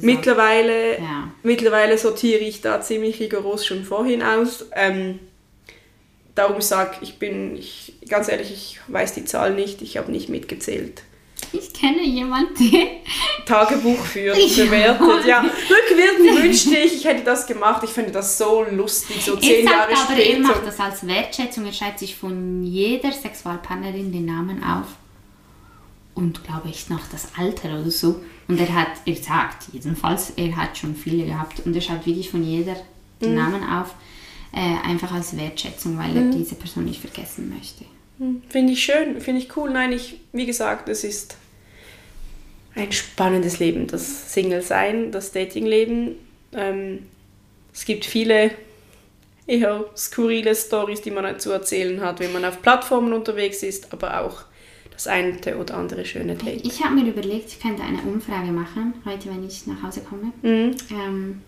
Mittlerweile, 0.00 0.98
Ja. 0.98 1.28
mittlerweile 1.42 1.98
sortiere 1.98 2.40
ich 2.40 2.60
da 2.60 2.80
ziemlich 2.80 3.18
rigoros 3.20 3.66
schon 3.66 3.84
vorhin 3.84 4.22
aus. 4.22 4.66
Ähm, 4.74 5.18
darum 6.34 6.60
sage 6.60 6.96
ich 7.02 7.18
bin, 7.18 7.56
ich, 7.56 7.94
ganz 8.08 8.28
ehrlich, 8.28 8.50
ich 8.52 8.80
weiß 8.88 9.14
die 9.14 9.24
Zahl 9.24 9.54
nicht, 9.54 9.82
ich 9.82 9.96
habe 9.96 10.12
nicht 10.12 10.28
mitgezählt. 10.28 11.02
Ich 11.52 11.72
kenne 11.72 12.02
jemanden, 12.04 12.54
der 12.70 12.86
Tagebuch 13.46 13.98
führen, 14.04 14.38
Ja. 14.38 14.64
bewertet. 14.64 15.26
Ja, 15.26 15.40
rückwirkend 15.40 16.42
wünschte 16.44 16.76
ich, 16.76 16.94
ich 16.94 17.04
hätte 17.04 17.24
das 17.24 17.46
gemacht. 17.46 17.82
Ich 17.82 17.90
finde 17.90 18.12
das 18.12 18.38
so 18.38 18.64
lustig, 18.70 19.22
so 19.24 19.36
zehn 19.36 19.66
Er 19.66 19.72
Jahre 19.72 19.96
sagt 19.96 20.10
aber, 20.12 20.18
er 20.20 20.24
später. 20.24 20.40
macht 20.40 20.66
das 20.66 20.78
als 20.78 21.04
Wertschätzung. 21.06 21.66
Er 21.66 21.72
schreibt 21.72 21.98
sich 21.98 22.14
von 22.14 22.62
jeder 22.62 23.10
Sexualpartnerin 23.10 24.12
den 24.12 24.26
Namen 24.26 24.62
auf 24.62 24.86
und 26.14 26.44
glaube 26.44 26.68
ich 26.70 26.88
noch 26.88 27.00
das 27.10 27.28
Alter 27.36 27.80
oder 27.80 27.90
so. 27.90 28.22
Und 28.48 28.60
er 28.60 28.74
hat, 28.74 28.88
er 29.06 29.16
sagt 29.16 29.68
jedenfalls, 29.72 30.30
er 30.36 30.56
hat 30.56 30.76
schon 30.76 30.94
viele 30.96 31.26
gehabt 31.26 31.60
und 31.64 31.74
er 31.74 31.80
schreibt 31.80 32.06
wirklich 32.06 32.30
von 32.30 32.42
jeder 32.42 32.76
den 33.20 33.30
Mhm. 33.30 33.36
Namen 33.36 33.64
auf, 33.64 33.94
äh, 34.52 34.86
einfach 34.86 35.12
als 35.12 35.36
Wertschätzung, 35.36 35.96
weil 35.96 36.16
er 36.16 36.30
diese 36.30 36.56
Person 36.56 36.84
nicht 36.84 37.00
vergessen 37.00 37.54
möchte. 37.54 37.84
Finde 38.48 38.72
ich 38.72 38.82
schön, 38.84 39.20
finde 39.20 39.40
ich 39.40 39.56
cool. 39.56 39.70
Nein, 39.70 39.92
ich, 39.92 40.20
wie 40.32 40.46
gesagt, 40.46 40.88
es 40.88 41.02
ist 41.02 41.36
ein 42.74 42.92
spannendes 42.92 43.58
Leben, 43.58 43.86
das 43.86 44.32
Single-Sein, 44.32 45.12
das 45.12 45.32
Dating-Leben. 45.32 46.16
Ähm, 46.52 47.00
es 47.72 47.84
gibt 47.84 48.04
viele 48.04 48.50
eher 49.46 49.84
skurrile 49.96 50.54
Stories, 50.54 51.02
die 51.02 51.10
man 51.10 51.38
zu 51.40 51.50
erzählen 51.50 52.00
hat, 52.00 52.20
wenn 52.20 52.32
man 52.32 52.44
auf 52.44 52.62
Plattformen 52.62 53.12
unterwegs 53.12 53.62
ist, 53.62 53.92
aber 53.92 54.20
auch 54.20 54.44
das 54.92 55.06
eine 55.06 55.38
oder 55.58 55.76
andere 55.76 56.04
schöne 56.04 56.34
Date. 56.34 56.64
Ich 56.64 56.82
habe 56.84 56.94
mir 56.94 57.08
überlegt, 57.08 57.48
ich 57.48 57.60
könnte 57.60 57.82
eine 57.82 58.02
Umfrage 58.02 58.52
machen, 58.52 58.94
heute, 59.04 59.28
wenn 59.30 59.46
ich 59.46 59.66
nach 59.66 59.82
Hause 59.82 60.00
komme. 60.00 60.32
Mhm. 60.42 60.76
Ähm, 60.90 61.40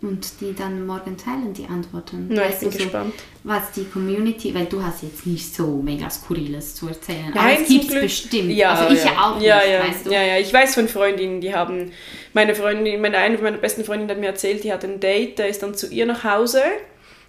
und 0.00 0.40
die 0.40 0.54
dann 0.54 0.86
morgen 0.86 1.16
teilen, 1.16 1.52
die 1.52 1.66
Antworten. 1.66 2.28
Ich 2.30 2.38
Weißt 2.38 2.60
bin 2.60 2.70
du, 2.70 2.76
so, 2.76 2.82
gespannt. 2.84 3.14
Was 3.42 3.72
die 3.72 3.84
Community, 3.84 4.54
weil 4.54 4.66
du 4.66 4.82
hast 4.82 5.02
jetzt 5.02 5.26
nicht 5.26 5.52
so 5.54 5.82
mega 5.82 6.08
Skurriles 6.08 6.74
zu 6.74 6.88
erzählen. 6.88 7.32
Nein, 7.34 7.56
aber 7.56 7.62
es 7.62 7.68
gibt 7.68 7.88
bestimmt. 7.88 8.52
Ja, 8.52 8.74
also 8.74 8.94
ich 8.94 9.04
ja, 9.04 9.10
ja 9.10 9.18
auch 9.18 9.40
ja, 9.40 9.56
nicht, 9.56 9.68
ja, 9.70 9.80
weißt 9.80 10.06
du. 10.06 10.10
Ja, 10.12 10.22
ja, 10.22 10.38
ich 10.38 10.52
weiß 10.52 10.74
von 10.74 10.88
Freundinnen, 10.88 11.40
die 11.40 11.54
haben, 11.54 11.90
meine 12.32 12.54
Freundin, 12.54 13.00
meine 13.00 13.18
eine 13.18 13.38
meiner 13.38 13.58
besten 13.58 13.84
Freundinnen 13.84 14.10
hat 14.10 14.20
mir 14.20 14.26
erzählt, 14.26 14.62
die 14.62 14.72
hat 14.72 14.84
ein 14.84 15.00
Date, 15.00 15.38
der 15.38 15.48
ist 15.48 15.62
dann 15.62 15.74
zu 15.74 15.88
ihr 15.88 16.06
nach 16.06 16.22
Hause, 16.22 16.62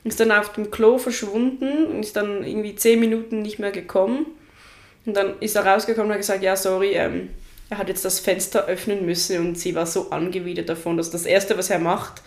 ist 0.03 0.19
dann 0.19 0.31
auf 0.31 0.53
dem 0.53 0.69
Klo 0.69 0.97
verschwunden 0.97 1.87
und 1.87 2.01
ist 2.01 2.15
dann 2.15 2.43
irgendwie 2.43 2.75
zehn 2.75 2.99
Minuten 2.99 3.41
nicht 3.41 3.57
mehr 3.57 3.71
gekommen. 3.71 4.27
Und 5.05 5.15
dann 5.15 5.39
ist 5.39 5.55
er 5.55 5.65
rausgekommen 5.65 6.07
und 6.07 6.13
hat 6.13 6.21
gesagt, 6.21 6.43
ja, 6.43 6.55
sorry, 6.55 6.93
ähm, 6.93 7.29
er 7.69 7.77
hat 7.77 7.89
jetzt 7.89 8.05
das 8.05 8.19
Fenster 8.19 8.65
öffnen 8.65 9.05
müssen 9.05 9.39
und 9.39 9.57
sie 9.57 9.75
war 9.75 9.85
so 9.85 10.09
angewidert 10.09 10.69
davon, 10.69 10.97
dass 10.97 11.11
das 11.11 11.25
Erste, 11.25 11.57
was 11.57 11.69
er 11.69 11.79
macht, 11.79 12.21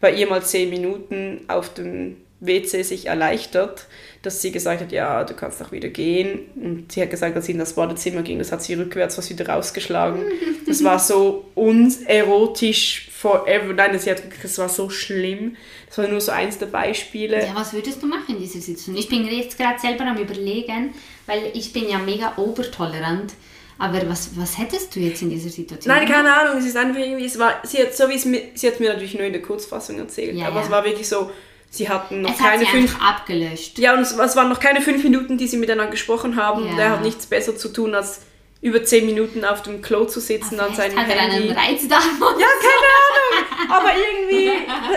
bei 0.00 0.12
ihr 0.12 0.28
mal 0.28 0.42
zehn 0.42 0.70
Minuten 0.70 1.40
auf 1.48 1.74
dem 1.74 2.16
WC 2.40 2.82
sich 2.82 3.06
erleichtert, 3.06 3.86
dass 4.22 4.42
sie 4.42 4.52
gesagt 4.52 4.80
hat, 4.80 4.92
ja, 4.92 5.24
du 5.24 5.34
kannst 5.34 5.60
doch 5.60 5.72
wieder 5.72 5.88
gehen. 5.88 6.40
Und 6.56 6.92
sie 6.92 7.02
hat 7.02 7.10
gesagt, 7.10 7.36
als 7.36 7.46
sie 7.46 7.52
in 7.52 7.58
das 7.58 7.74
Badezimmer 7.74 8.22
ging, 8.22 8.38
das 8.38 8.52
hat 8.52 8.62
sie 8.62 8.74
rückwärts 8.74 9.18
was 9.18 9.30
wieder 9.30 9.48
rausgeschlagen. 9.48 10.22
Das 10.66 10.84
war 10.84 10.98
so 10.98 11.46
unerotisch 11.54 13.08
forever. 13.24 13.72
Nein, 13.72 13.92
hat 13.92 14.04
gesagt, 14.04 14.22
das 14.42 14.58
war 14.58 14.68
so 14.68 14.90
schlimm. 14.90 15.56
Das 15.88 15.96
war 15.98 16.08
nur 16.08 16.20
so 16.20 16.32
eins 16.32 16.58
der 16.58 16.66
Beispiele. 16.66 17.38
Ja, 17.46 17.54
was 17.54 17.72
würdest 17.72 18.02
du 18.02 18.06
machen 18.06 18.36
in 18.36 18.38
dieser 18.38 18.60
Situation? 18.60 18.96
Ich 18.96 19.08
bin 19.08 19.26
jetzt 19.26 19.56
gerade 19.56 19.78
selber 19.80 20.04
am 20.04 20.18
überlegen, 20.18 20.92
weil 21.26 21.50
ich 21.54 21.72
bin 21.72 21.88
ja 21.88 21.98
mega 21.98 22.34
obertolerant. 22.36 23.32
Aber 23.78 23.98
was, 24.08 24.30
was 24.36 24.58
hättest 24.58 24.94
du 24.94 25.00
jetzt 25.00 25.22
in 25.22 25.30
dieser 25.30 25.48
Situation? 25.50 25.92
Nein, 25.94 26.06
keine 26.06 26.32
Ahnung, 26.32 26.58
es 26.58 26.66
ist 26.66 26.76
einfach 26.76 27.00
irgendwie, 27.00 27.24
es 27.24 27.38
war, 27.38 27.54
sie 27.64 27.78
hat, 27.82 27.94
so 27.96 28.08
wie 28.08 28.14
es 28.14 28.24
mir, 28.24 28.40
sie 28.54 28.68
hat 28.68 28.78
mir 28.78 28.90
natürlich 28.90 29.14
nur 29.14 29.24
in 29.24 29.32
der 29.32 29.42
Kurzfassung 29.42 29.98
erzählt, 29.98 30.36
Ja, 30.36 30.46
aber 30.46 30.60
ja. 30.60 30.64
es 30.66 30.70
war 30.70 30.84
wirklich 30.84 31.08
so, 31.08 31.30
sie 31.70 31.88
hatten 31.88 32.20
noch 32.22 32.30
Es 32.30 32.38
hat 32.40 32.50
keine 32.52 32.64
sie 32.66 32.70
fünf, 32.70 32.94
einfach 32.94 33.08
abgelöscht. 33.20 33.78
ja, 33.80 33.94
und 33.94 34.00
es, 34.02 34.12
es 34.12 34.36
waren 34.36 34.48
noch 34.48 34.60
keine 34.60 34.80
fünf 34.80 35.02
Minuten, 35.02 35.38
die 35.38 35.48
sie 35.48 35.56
miteinander 35.56 35.90
gesprochen 35.90 36.36
haben, 36.36 36.64
Ja. 36.66 36.70
und 36.72 36.78
er 36.78 36.90
hat 36.90 37.02
nichts 37.02 37.26
besser 37.26 37.56
zu 37.56 37.68
tun, 37.68 37.96
als 37.96 38.20
über 38.64 38.82
zehn 38.82 39.04
Minuten 39.04 39.44
auf 39.44 39.60
dem 39.62 39.82
Klo 39.82 40.06
zu 40.06 40.20
sitzen 40.20 40.58
an 40.58 40.74
seinem 40.74 40.98
hat 40.98 41.06
er 41.08 41.16
Handy. 41.20 41.50
einen 41.50 41.58
Reizdarm. 41.58 42.02
Ja, 42.20 42.46
keine 42.64 42.90
Ahnung. 43.04 43.70
Aber 43.70 43.90
irgendwie, 43.94 44.50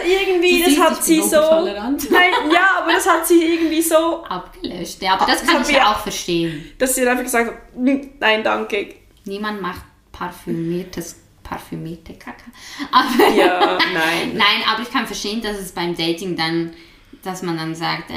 irgendwie, 0.10 0.64
das 0.64 0.80
hat 0.80 1.04
sie 1.04 1.22
so. 1.22 1.38
Nein, 1.66 2.32
ja, 2.52 2.70
aber 2.82 2.94
das 2.94 3.08
hat 3.10 3.28
sie 3.28 3.44
irgendwie 3.56 3.82
so, 3.82 4.24
Abgelöscht. 4.24 5.02
Ja, 5.02 5.14
aber 5.16 5.26
das 5.26 5.42
Das 5.42 5.50
kann 5.50 5.60
hat 5.62 5.70
ich 5.70 5.76
ja 5.76 5.92
auch 5.92 6.00
verstehen. 6.00 6.72
dass 6.78 6.96
sie 6.96 7.02
dann 7.02 7.12
einfach 7.12 7.26
gesagt 7.26 7.48
hat, 7.50 7.58
"Hm, 7.76 8.10
nein, 8.20 8.44
danke. 8.44 8.96
Niemand 9.26 9.62
macht 9.62 9.82
parfümiertes, 10.14 11.18
parfümierte 11.44 12.14
Kacke. 12.14 12.46
Aber 12.92 13.28
Ja, 13.36 13.78
nein. 13.94 14.32
Nein, 14.34 14.64
aber 14.72 14.82
ich 14.82 14.92
kann 14.92 15.06
verstehen, 15.06 15.42
dass 15.42 15.58
es 15.60 15.72
beim 15.74 15.96
Dating 15.96 16.36
dann, 16.38 16.74
dass 17.28 17.44
man 17.44 17.58
dann 17.58 17.76
sagt, 17.76 18.10
äh, 18.10 18.14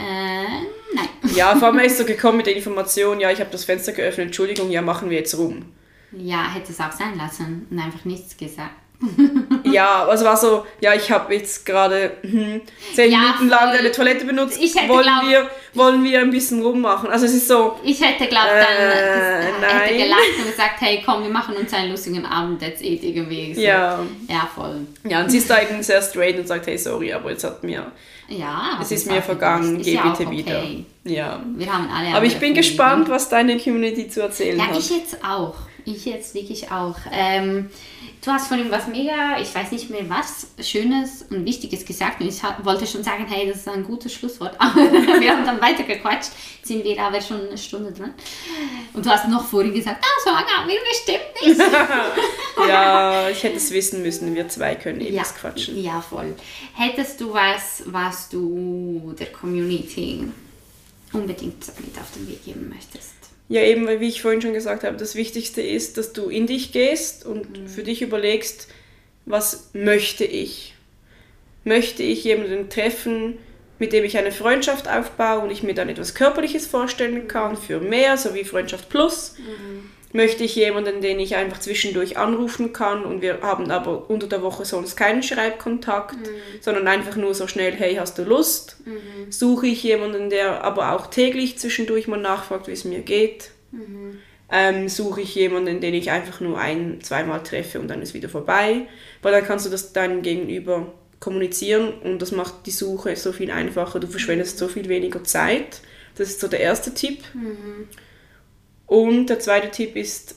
nein. 0.94 1.08
Ja, 1.34 1.54
vor 1.56 1.68
allem 1.68 1.80
ist 1.80 1.98
so 1.98 2.04
gekommen 2.04 2.38
mit 2.38 2.46
der 2.46 2.56
Information, 2.56 3.20
ja, 3.20 3.30
ich 3.30 3.40
habe 3.40 3.50
das 3.50 3.64
Fenster 3.64 3.92
geöffnet, 3.92 4.26
Entschuldigung, 4.26 4.70
ja, 4.70 4.82
machen 4.82 5.10
wir 5.10 5.18
jetzt 5.18 5.36
rum. 5.36 5.66
Ja, 6.12 6.52
hätte 6.52 6.72
es 6.72 6.80
auch 6.80 6.92
sein 6.92 7.16
lassen 7.16 7.66
und 7.70 7.78
einfach 7.78 8.04
nichts 8.04 8.36
gesagt. 8.36 8.70
Ja, 9.64 10.04
also 10.06 10.24
war 10.24 10.36
so, 10.36 10.66
ja, 10.80 10.94
ich 10.94 11.10
habe 11.10 11.32
jetzt 11.34 11.64
gerade 11.64 12.12
hm, 12.22 12.60
zehn 12.94 13.10
Ja, 13.12 13.18
Minuten 13.20 13.48
lang 13.48 13.72
deine 13.72 13.92
Toilette 13.92 14.24
benutzt, 14.24 14.58
Ich 14.60 14.74
hätte 14.74 14.88
wollen, 14.88 15.02
glaub- 15.04 15.28
wir, 15.28 15.50
wollen 15.74 16.02
wir 16.02 16.20
ein 16.20 16.30
bisschen 16.30 16.60
rummachen. 16.62 17.08
Also 17.10 17.26
es 17.26 17.34
ist 17.34 17.46
so, 17.48 17.78
Ich 17.84 18.00
hätte 18.00 18.26
glaubt, 18.26 18.48
dann 18.48 18.88
Äh, 18.88 19.40
äh, 19.48 19.52
nein. 19.60 19.70
hätte 19.80 19.96
gelacht 19.96 20.20
und 20.38 20.50
gesagt, 20.50 20.80
hey 20.80 21.02
komm, 21.04 21.22
wir 21.22 21.30
machen 21.30 21.54
uns 21.56 21.72
einen 21.72 21.90
lustigen 21.92 22.26
Abend, 22.26 22.60
that's 22.60 22.80
it, 22.80 23.02
irgendwie. 23.04 23.54
So. 23.54 23.60
ja. 23.60 24.00
Ja, 24.28 24.48
voll. 24.54 24.86
Ja, 25.04 25.20
und 25.22 25.30
sie 25.30 25.38
ist 25.38 25.48
da 25.48 25.62
eben 25.62 25.82
sehr 25.82 26.02
straight 26.02 26.38
und 26.38 26.48
sagt, 26.48 26.66
hey, 26.66 26.76
sorry, 26.76 27.12
aber 27.12 27.30
jetzt 27.30 27.44
hat 27.44 27.62
mir, 27.62 27.92
Ja. 28.28 28.78
es 28.82 28.90
ist 28.90 29.06
mir 29.10 29.22
vergangen, 29.22 29.80
geh 29.82 29.94
ja 29.94 30.02
bitte 30.02 30.26
okay. 30.26 30.36
wieder. 30.36 30.62
Ja. 31.04 31.40
Wir 31.54 31.72
haben 31.72 31.88
alle 31.90 32.14
Aber 32.16 32.26
ich 32.26 32.38
bin 32.38 32.54
gespannt, 32.54 33.08
was 33.08 33.28
deine 33.28 33.56
Community 33.58 34.08
zu 34.08 34.20
erzählen 34.22 34.58
Ja, 34.58 34.66
hat. 34.66 34.78
ich 34.78 34.90
jetzt 34.90 35.16
auch. 35.24 35.54
Ich 35.84 36.04
jetzt 36.04 36.34
wirklich 36.34 36.70
auch. 36.70 36.96
Ähm, 37.12 37.70
du 38.24 38.30
hast 38.30 38.48
vorhin 38.48 38.70
was 38.70 38.86
mega, 38.86 39.38
ich 39.40 39.54
weiß 39.54 39.72
nicht 39.72 39.90
mehr 39.90 40.08
was, 40.08 40.48
Schönes 40.66 41.24
und 41.30 41.44
Wichtiges 41.44 41.84
gesagt 41.84 42.20
und 42.20 42.28
ich 42.28 42.40
wollte 42.62 42.86
schon 42.86 43.02
sagen, 43.02 43.26
hey, 43.28 43.48
das 43.48 43.58
ist 43.58 43.68
ein 43.68 43.84
gutes 43.84 44.12
Schlusswort. 44.12 44.54
Aber 44.58 44.76
wir 44.76 45.30
haben 45.30 45.44
dann 45.44 45.60
weitergequatscht, 45.60 46.30
sind 46.62 46.84
wir 46.84 47.00
aber 47.02 47.20
schon 47.20 47.48
eine 47.48 47.58
Stunde 47.58 47.92
dran. 47.92 48.14
Und 48.92 49.04
du 49.04 49.10
hast 49.10 49.28
noch 49.28 49.44
vorhin 49.44 49.74
gesagt, 49.74 50.04
ah, 50.04 50.20
so 50.24 50.30
lange 50.30 50.48
haben 50.48 50.68
wir 50.68 50.78
bestimmt 50.88 51.58
nicht. 51.58 51.60
ja, 52.68 53.28
ich 53.30 53.42
hätte 53.42 53.56
es 53.56 53.70
wissen 53.70 54.02
müssen, 54.02 54.34
wir 54.34 54.48
zwei 54.48 54.74
können 54.74 55.00
eben 55.00 55.16
ja, 55.16 55.22
quatschen. 55.22 55.82
Ja, 55.82 56.00
voll. 56.00 56.34
Hättest 56.74 57.20
du 57.20 57.32
was, 57.32 57.82
was 57.86 58.28
du 58.28 59.14
der 59.18 59.32
Community 59.32 60.28
unbedingt 61.12 61.66
mit 61.80 61.98
auf 61.98 62.10
den 62.14 62.28
Weg 62.28 62.44
geben 62.44 62.68
möchtest? 62.68 63.19
Ja, 63.50 63.62
eben, 63.62 63.86
weil 63.86 64.00
wie 64.00 64.08
ich 64.08 64.22
vorhin 64.22 64.40
schon 64.40 64.54
gesagt 64.54 64.84
habe, 64.84 64.96
das 64.96 65.16
Wichtigste 65.16 65.60
ist, 65.60 65.98
dass 65.98 66.12
du 66.12 66.28
in 66.28 66.46
dich 66.46 66.72
gehst 66.72 67.26
und 67.26 67.58
mhm. 67.58 67.66
für 67.66 67.82
dich 67.82 68.00
überlegst, 68.00 68.68
was 69.26 69.70
möchte 69.72 70.24
ich? 70.24 70.74
Möchte 71.64 72.02
ich 72.02 72.24
jemanden 72.24 72.70
treffen, 72.70 73.38
mit 73.78 73.92
dem 73.92 74.04
ich 74.04 74.16
eine 74.16 74.32
Freundschaft 74.32 74.88
aufbaue 74.88 75.40
und 75.40 75.50
ich 75.50 75.62
mir 75.62 75.74
dann 75.74 75.88
etwas 75.88 76.14
Körperliches 76.14 76.66
vorstellen 76.66 77.26
kann 77.28 77.56
für 77.56 77.80
mehr, 77.80 78.16
so 78.16 78.34
wie 78.34 78.44
Freundschaft 78.44 78.88
Plus? 78.88 79.34
Mhm 79.38 79.99
möchte 80.12 80.42
ich 80.42 80.56
jemanden, 80.56 81.00
den 81.00 81.20
ich 81.20 81.36
einfach 81.36 81.60
zwischendurch 81.60 82.16
anrufen 82.16 82.72
kann 82.72 83.04
und 83.04 83.22
wir 83.22 83.42
haben 83.42 83.70
aber 83.70 84.10
unter 84.10 84.26
der 84.26 84.42
Woche 84.42 84.64
sonst 84.64 84.96
keinen 84.96 85.22
Schreibkontakt, 85.22 86.18
mhm. 86.18 86.60
sondern 86.60 86.88
einfach 86.88 87.16
nur 87.16 87.34
so 87.34 87.46
schnell, 87.46 87.72
hey, 87.72 87.94
hast 87.94 88.18
du 88.18 88.24
Lust? 88.24 88.78
Mhm. 88.84 89.30
Suche 89.30 89.68
ich 89.68 89.82
jemanden, 89.82 90.30
der 90.30 90.64
aber 90.64 90.92
auch 90.92 91.06
täglich 91.06 91.58
zwischendurch 91.58 92.08
mal 92.08 92.20
nachfragt, 92.20 92.66
wie 92.66 92.72
es 92.72 92.84
mir 92.84 93.00
geht? 93.00 93.50
Mhm. 93.70 94.18
Ähm, 94.52 94.88
suche 94.88 95.20
ich 95.20 95.34
jemanden, 95.36 95.80
den 95.80 95.94
ich 95.94 96.10
einfach 96.10 96.40
nur 96.40 96.58
ein, 96.58 97.00
zweimal 97.02 97.42
treffe 97.44 97.78
und 97.78 97.86
dann 97.86 98.02
ist 98.02 98.14
wieder 98.14 98.28
vorbei, 98.28 98.88
weil 99.22 99.32
dann 99.32 99.44
kannst 99.44 99.64
du 99.64 99.70
das 99.70 99.92
deinem 99.92 100.22
Gegenüber 100.22 100.92
kommunizieren 101.20 101.92
und 102.02 102.20
das 102.20 102.32
macht 102.32 102.66
die 102.66 102.72
Suche 102.72 103.14
so 103.14 103.30
viel 103.30 103.52
einfacher, 103.52 104.00
du 104.00 104.08
verschwendest 104.08 104.58
so 104.58 104.66
viel 104.66 104.88
weniger 104.88 105.22
Zeit. 105.22 105.82
Das 106.16 106.28
ist 106.28 106.40
so 106.40 106.48
der 106.48 106.60
erste 106.60 106.92
Tipp. 106.92 107.20
Mhm. 107.32 107.88
Und 108.90 109.26
der 109.26 109.38
zweite 109.38 109.70
Tipp 109.70 109.94
ist, 109.94 110.34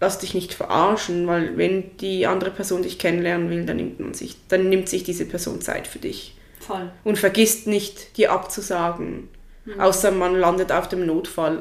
lass 0.00 0.18
dich 0.18 0.34
nicht 0.34 0.52
verarschen, 0.52 1.28
weil 1.28 1.56
wenn 1.56 1.96
die 1.98 2.26
andere 2.26 2.50
Person 2.50 2.82
dich 2.82 2.98
kennenlernen 2.98 3.50
will, 3.50 3.64
dann 3.64 3.76
nimmt, 3.76 4.00
man 4.00 4.14
sich, 4.14 4.34
dann 4.48 4.68
nimmt 4.68 4.88
sich 4.88 5.04
diese 5.04 5.26
Person 5.26 5.60
Zeit 5.60 5.86
für 5.86 6.00
dich. 6.00 6.34
Voll. 6.58 6.90
Und 7.04 7.20
vergisst 7.20 7.68
nicht, 7.68 8.16
dir 8.16 8.32
abzusagen. 8.32 9.28
Mhm. 9.64 9.78
Außer 9.78 10.10
man 10.10 10.34
landet 10.34 10.72
auf 10.72 10.88
dem 10.88 11.06
Notfall. 11.06 11.60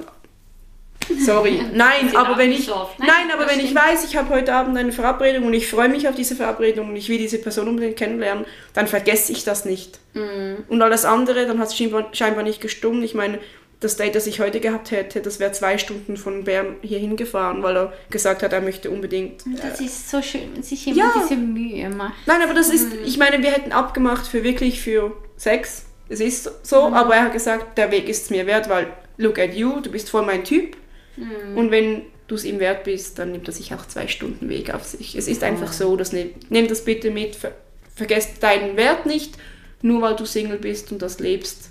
Sorry. 1.23 1.61
Nein, 1.73 2.15
aber 2.15 2.39
wenn 2.39 2.51
ich, 2.51 2.67
nein, 2.67 2.87
nein, 2.97 3.31
aber 3.31 3.47
wenn 3.47 3.59
ich 3.59 3.75
weiß, 3.75 4.05
ich 4.05 4.17
habe 4.17 4.29
heute 4.29 4.51
Abend 4.55 4.75
eine 4.75 4.91
Verabredung 4.91 5.45
und 5.45 5.53
ich 5.53 5.67
freue 5.67 5.89
mich 5.89 6.07
auf 6.07 6.15
diese 6.15 6.35
Verabredung 6.35 6.89
und 6.89 6.95
ich 6.95 7.09
will 7.09 7.19
diese 7.19 7.37
Person 7.37 7.67
unbedingt 7.67 7.95
kennenlernen, 7.95 8.45
dann 8.73 8.87
vergesse 8.87 9.31
ich 9.31 9.43
das 9.43 9.65
nicht. 9.65 9.99
Mhm. 10.15 10.63
Und 10.67 10.81
alles 10.81 11.05
andere, 11.05 11.45
dann 11.45 11.59
hat 11.59 11.67
es 11.67 11.77
scheinbar, 11.77 12.09
scheinbar 12.13 12.43
nicht 12.43 12.59
gestummt. 12.59 13.03
Ich 13.03 13.13
meine, 13.13 13.37
das 13.79 13.95
Date, 13.95 14.15
das 14.15 14.27
ich 14.27 14.41
heute 14.41 14.59
gehabt 14.59 14.91
hätte, 14.91 15.21
das 15.21 15.39
wäre 15.39 15.53
zwei 15.53 15.77
Stunden 15.77 16.17
von 16.17 16.43
Bern 16.43 16.75
hier 16.81 16.99
hingefahren, 16.99 17.63
weil 17.63 17.77
er 17.77 17.93
gesagt 18.09 18.43
hat, 18.43 18.51
er 18.51 18.61
möchte 18.61 18.91
unbedingt. 18.91 19.43
das 19.61 19.79
äh, 19.79 19.85
ist 19.85 20.09
so 20.09 20.21
schön, 20.21 20.53
wenn 20.53 20.63
sich 20.63 20.85
jemand 20.85 21.15
ja. 21.15 21.21
diese 21.21 21.39
Mühe 21.39 21.89
macht. 21.89 22.15
Nein, 22.25 22.41
aber 22.43 22.53
das 22.53 22.69
ist, 22.69 22.93
mhm. 22.93 22.99
ich 23.05 23.17
meine, 23.17 23.41
wir 23.41 23.51
hätten 23.51 23.71
abgemacht 23.71 24.27
für 24.27 24.43
wirklich 24.43 24.81
für 24.81 25.15
Sex. 25.37 25.85
Es 26.09 26.19
ist 26.19 26.51
so, 26.63 26.89
mhm. 26.89 26.93
aber 26.93 27.15
er 27.15 27.23
hat 27.25 27.33
gesagt, 27.33 27.77
der 27.77 27.91
Weg 27.91 28.09
ist 28.09 28.23
es 28.23 28.29
mir 28.29 28.45
wert, 28.45 28.67
weil 28.67 28.87
look 29.17 29.39
at 29.39 29.53
you, 29.53 29.79
du 29.79 29.91
bist 29.91 30.09
voll 30.09 30.25
mein 30.25 30.43
Typ. 30.43 30.75
Mhm. 31.15 31.57
Und 31.57 31.71
wenn 31.71 32.01
du 32.27 32.35
es 32.35 32.43
ihm 32.43 32.59
wert 32.59 32.83
bist, 32.83 33.17
dann 33.17 33.31
nimmt 33.31 33.47
er 33.47 33.53
sich 33.53 33.73
auch 33.73 33.87
zwei 33.87 34.07
Stunden 34.07 34.49
Weg 34.49 34.73
auf 34.73 34.83
sich. 34.83 35.15
Es 35.15 35.27
ist 35.27 35.41
einfach 35.41 35.71
so, 35.71 35.95
dass 35.95 36.11
ne, 36.11 36.31
nimm 36.49 36.67
das 36.67 36.83
bitte 36.83 37.11
mit, 37.11 37.35
ver, 37.35 37.53
vergesst 37.95 38.43
deinen 38.43 38.75
Wert 38.75 39.05
nicht, 39.05 39.35
nur 39.81 40.01
weil 40.01 40.17
du 40.17 40.25
Single 40.25 40.57
bist 40.57 40.91
und 40.91 41.01
das 41.01 41.19
lebst 41.19 41.68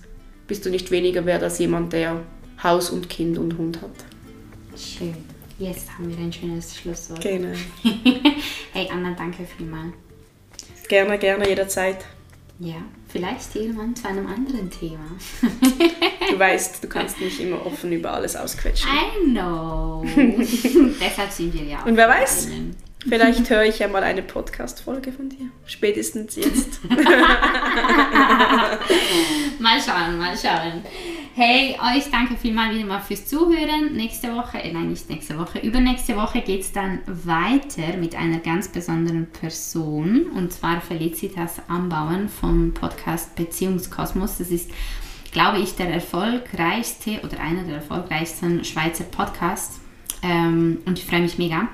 bist 0.49 0.67
du 0.67 0.71
nicht 0.71 0.91
weniger 0.91 1.25
wert 1.27 1.45
als 1.45 1.61
jemand, 1.61 1.93
der 1.93 2.23
Haus 2.63 2.91
und 2.91 3.09
Kind 3.09 3.39
und 3.39 3.57
Hund 3.57 3.81
hat. 3.81 3.91
Schön. 4.77 5.15
Jetzt 5.59 5.91
haben 5.93 6.09
wir 6.09 6.17
ein 6.19 6.33
schönes 6.33 6.77
Schlusswort. 6.77 7.21
Genau. 7.21 7.55
hey 8.73 8.89
Anna, 8.91 9.15
danke 9.17 9.45
vielmals. 9.45 9.93
Gerne, 10.89 11.19
gerne, 11.19 11.49
jederzeit. 11.49 12.05
Ja, 12.61 12.77
vielleicht 13.09 13.55
irgendwann 13.55 13.95
zu 13.95 14.09
einem 14.09 14.27
anderen 14.27 14.71
Thema. 14.71 15.05
du 16.31 16.39
weißt, 16.39 16.83
du 16.83 16.89
kannst 16.89 17.21
nicht 17.21 17.39
immer 17.41 17.65
offen 17.65 17.93
über 17.93 18.13
alles 18.13 18.35
ausquetschen. 18.35 18.89
I 18.89 19.31
know. 19.31 20.05
Deshalb 21.01 21.31
sind 21.31 21.55
wir 21.55 21.65
ja 21.65 21.83
auch. 21.83 21.87
Und 21.87 21.97
wer 21.97 22.09
weiß. 22.09 22.49
Vielleicht 23.09 23.49
höre 23.49 23.65
ich 23.65 23.79
ja 23.79 23.89
mal 23.89 24.03
eine 24.03 24.23
Podcast-Folge 24.23 25.13
von 25.13 25.31
dir. 25.31 25.51
Spätestens 25.65 26.37
jetzt. 26.37 26.81
mal 29.59 29.81
schauen, 29.81 30.19
mal 30.19 30.37
schauen. 30.37 30.83
Hey, 31.35 31.79
euch 31.81 32.11
danke 32.11 32.37
vielmals 32.37 32.75
wieder 32.75 32.85
mal 32.87 33.01
fürs 33.01 33.25
Zuhören. 33.27 33.95
Nächste 33.95 34.35
Woche, 34.35 34.59
äh, 34.59 34.73
nein, 34.73 34.91
nicht 34.91 35.09
nächste 35.09 35.39
Woche, 35.39 35.61
übernächste 35.61 36.17
Woche 36.17 36.43
geht 36.43 36.61
es 36.63 36.73
dann 36.73 37.01
weiter 37.07 37.97
mit 37.97 38.15
einer 38.15 38.41
ganz 38.41 38.69
besonderen 38.69 39.27
Person 39.31 40.27
und 40.35 40.53
zwar 40.53 40.81
Felicitas 40.81 41.63
Anbauen 41.69 42.29
vom 42.29 42.75
Podcast 42.75 43.37
Beziehungskosmos. 43.37 44.39
Das 44.39 44.51
ist, 44.51 44.71
glaube 45.33 45.61
ich, 45.61 45.77
der 45.77 45.89
erfolgreichste 45.89 47.21
oder 47.23 47.41
einer 47.41 47.63
der 47.63 47.77
erfolgreichsten 47.77 48.65
Schweizer 48.65 49.05
Podcasts 49.05 49.81
ähm, 50.23 50.79
und 50.85 50.99
ich 50.99 51.07
freue 51.07 51.21
mich 51.21 51.39
mega. 51.39 51.69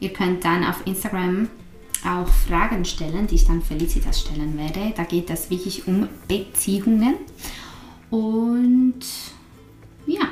Ihr 0.00 0.12
könnt 0.12 0.44
dann 0.44 0.64
auf 0.64 0.86
Instagram 0.86 1.48
auch 2.04 2.28
Fragen 2.28 2.84
stellen, 2.84 3.26
die 3.26 3.34
ich 3.36 3.46
dann 3.46 3.62
Felicitas 3.62 4.20
stellen 4.20 4.56
werde. 4.56 4.92
Da 4.96 5.04
geht 5.04 5.30
es 5.30 5.50
wirklich 5.50 5.86
um 5.88 6.08
Beziehungen. 6.28 7.16
Und 8.10 9.00
ja, 10.06 10.28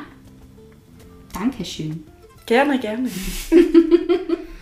Dankeschön. 1.39 2.03
Gerne, 2.47 2.79
gerne. 2.79 3.11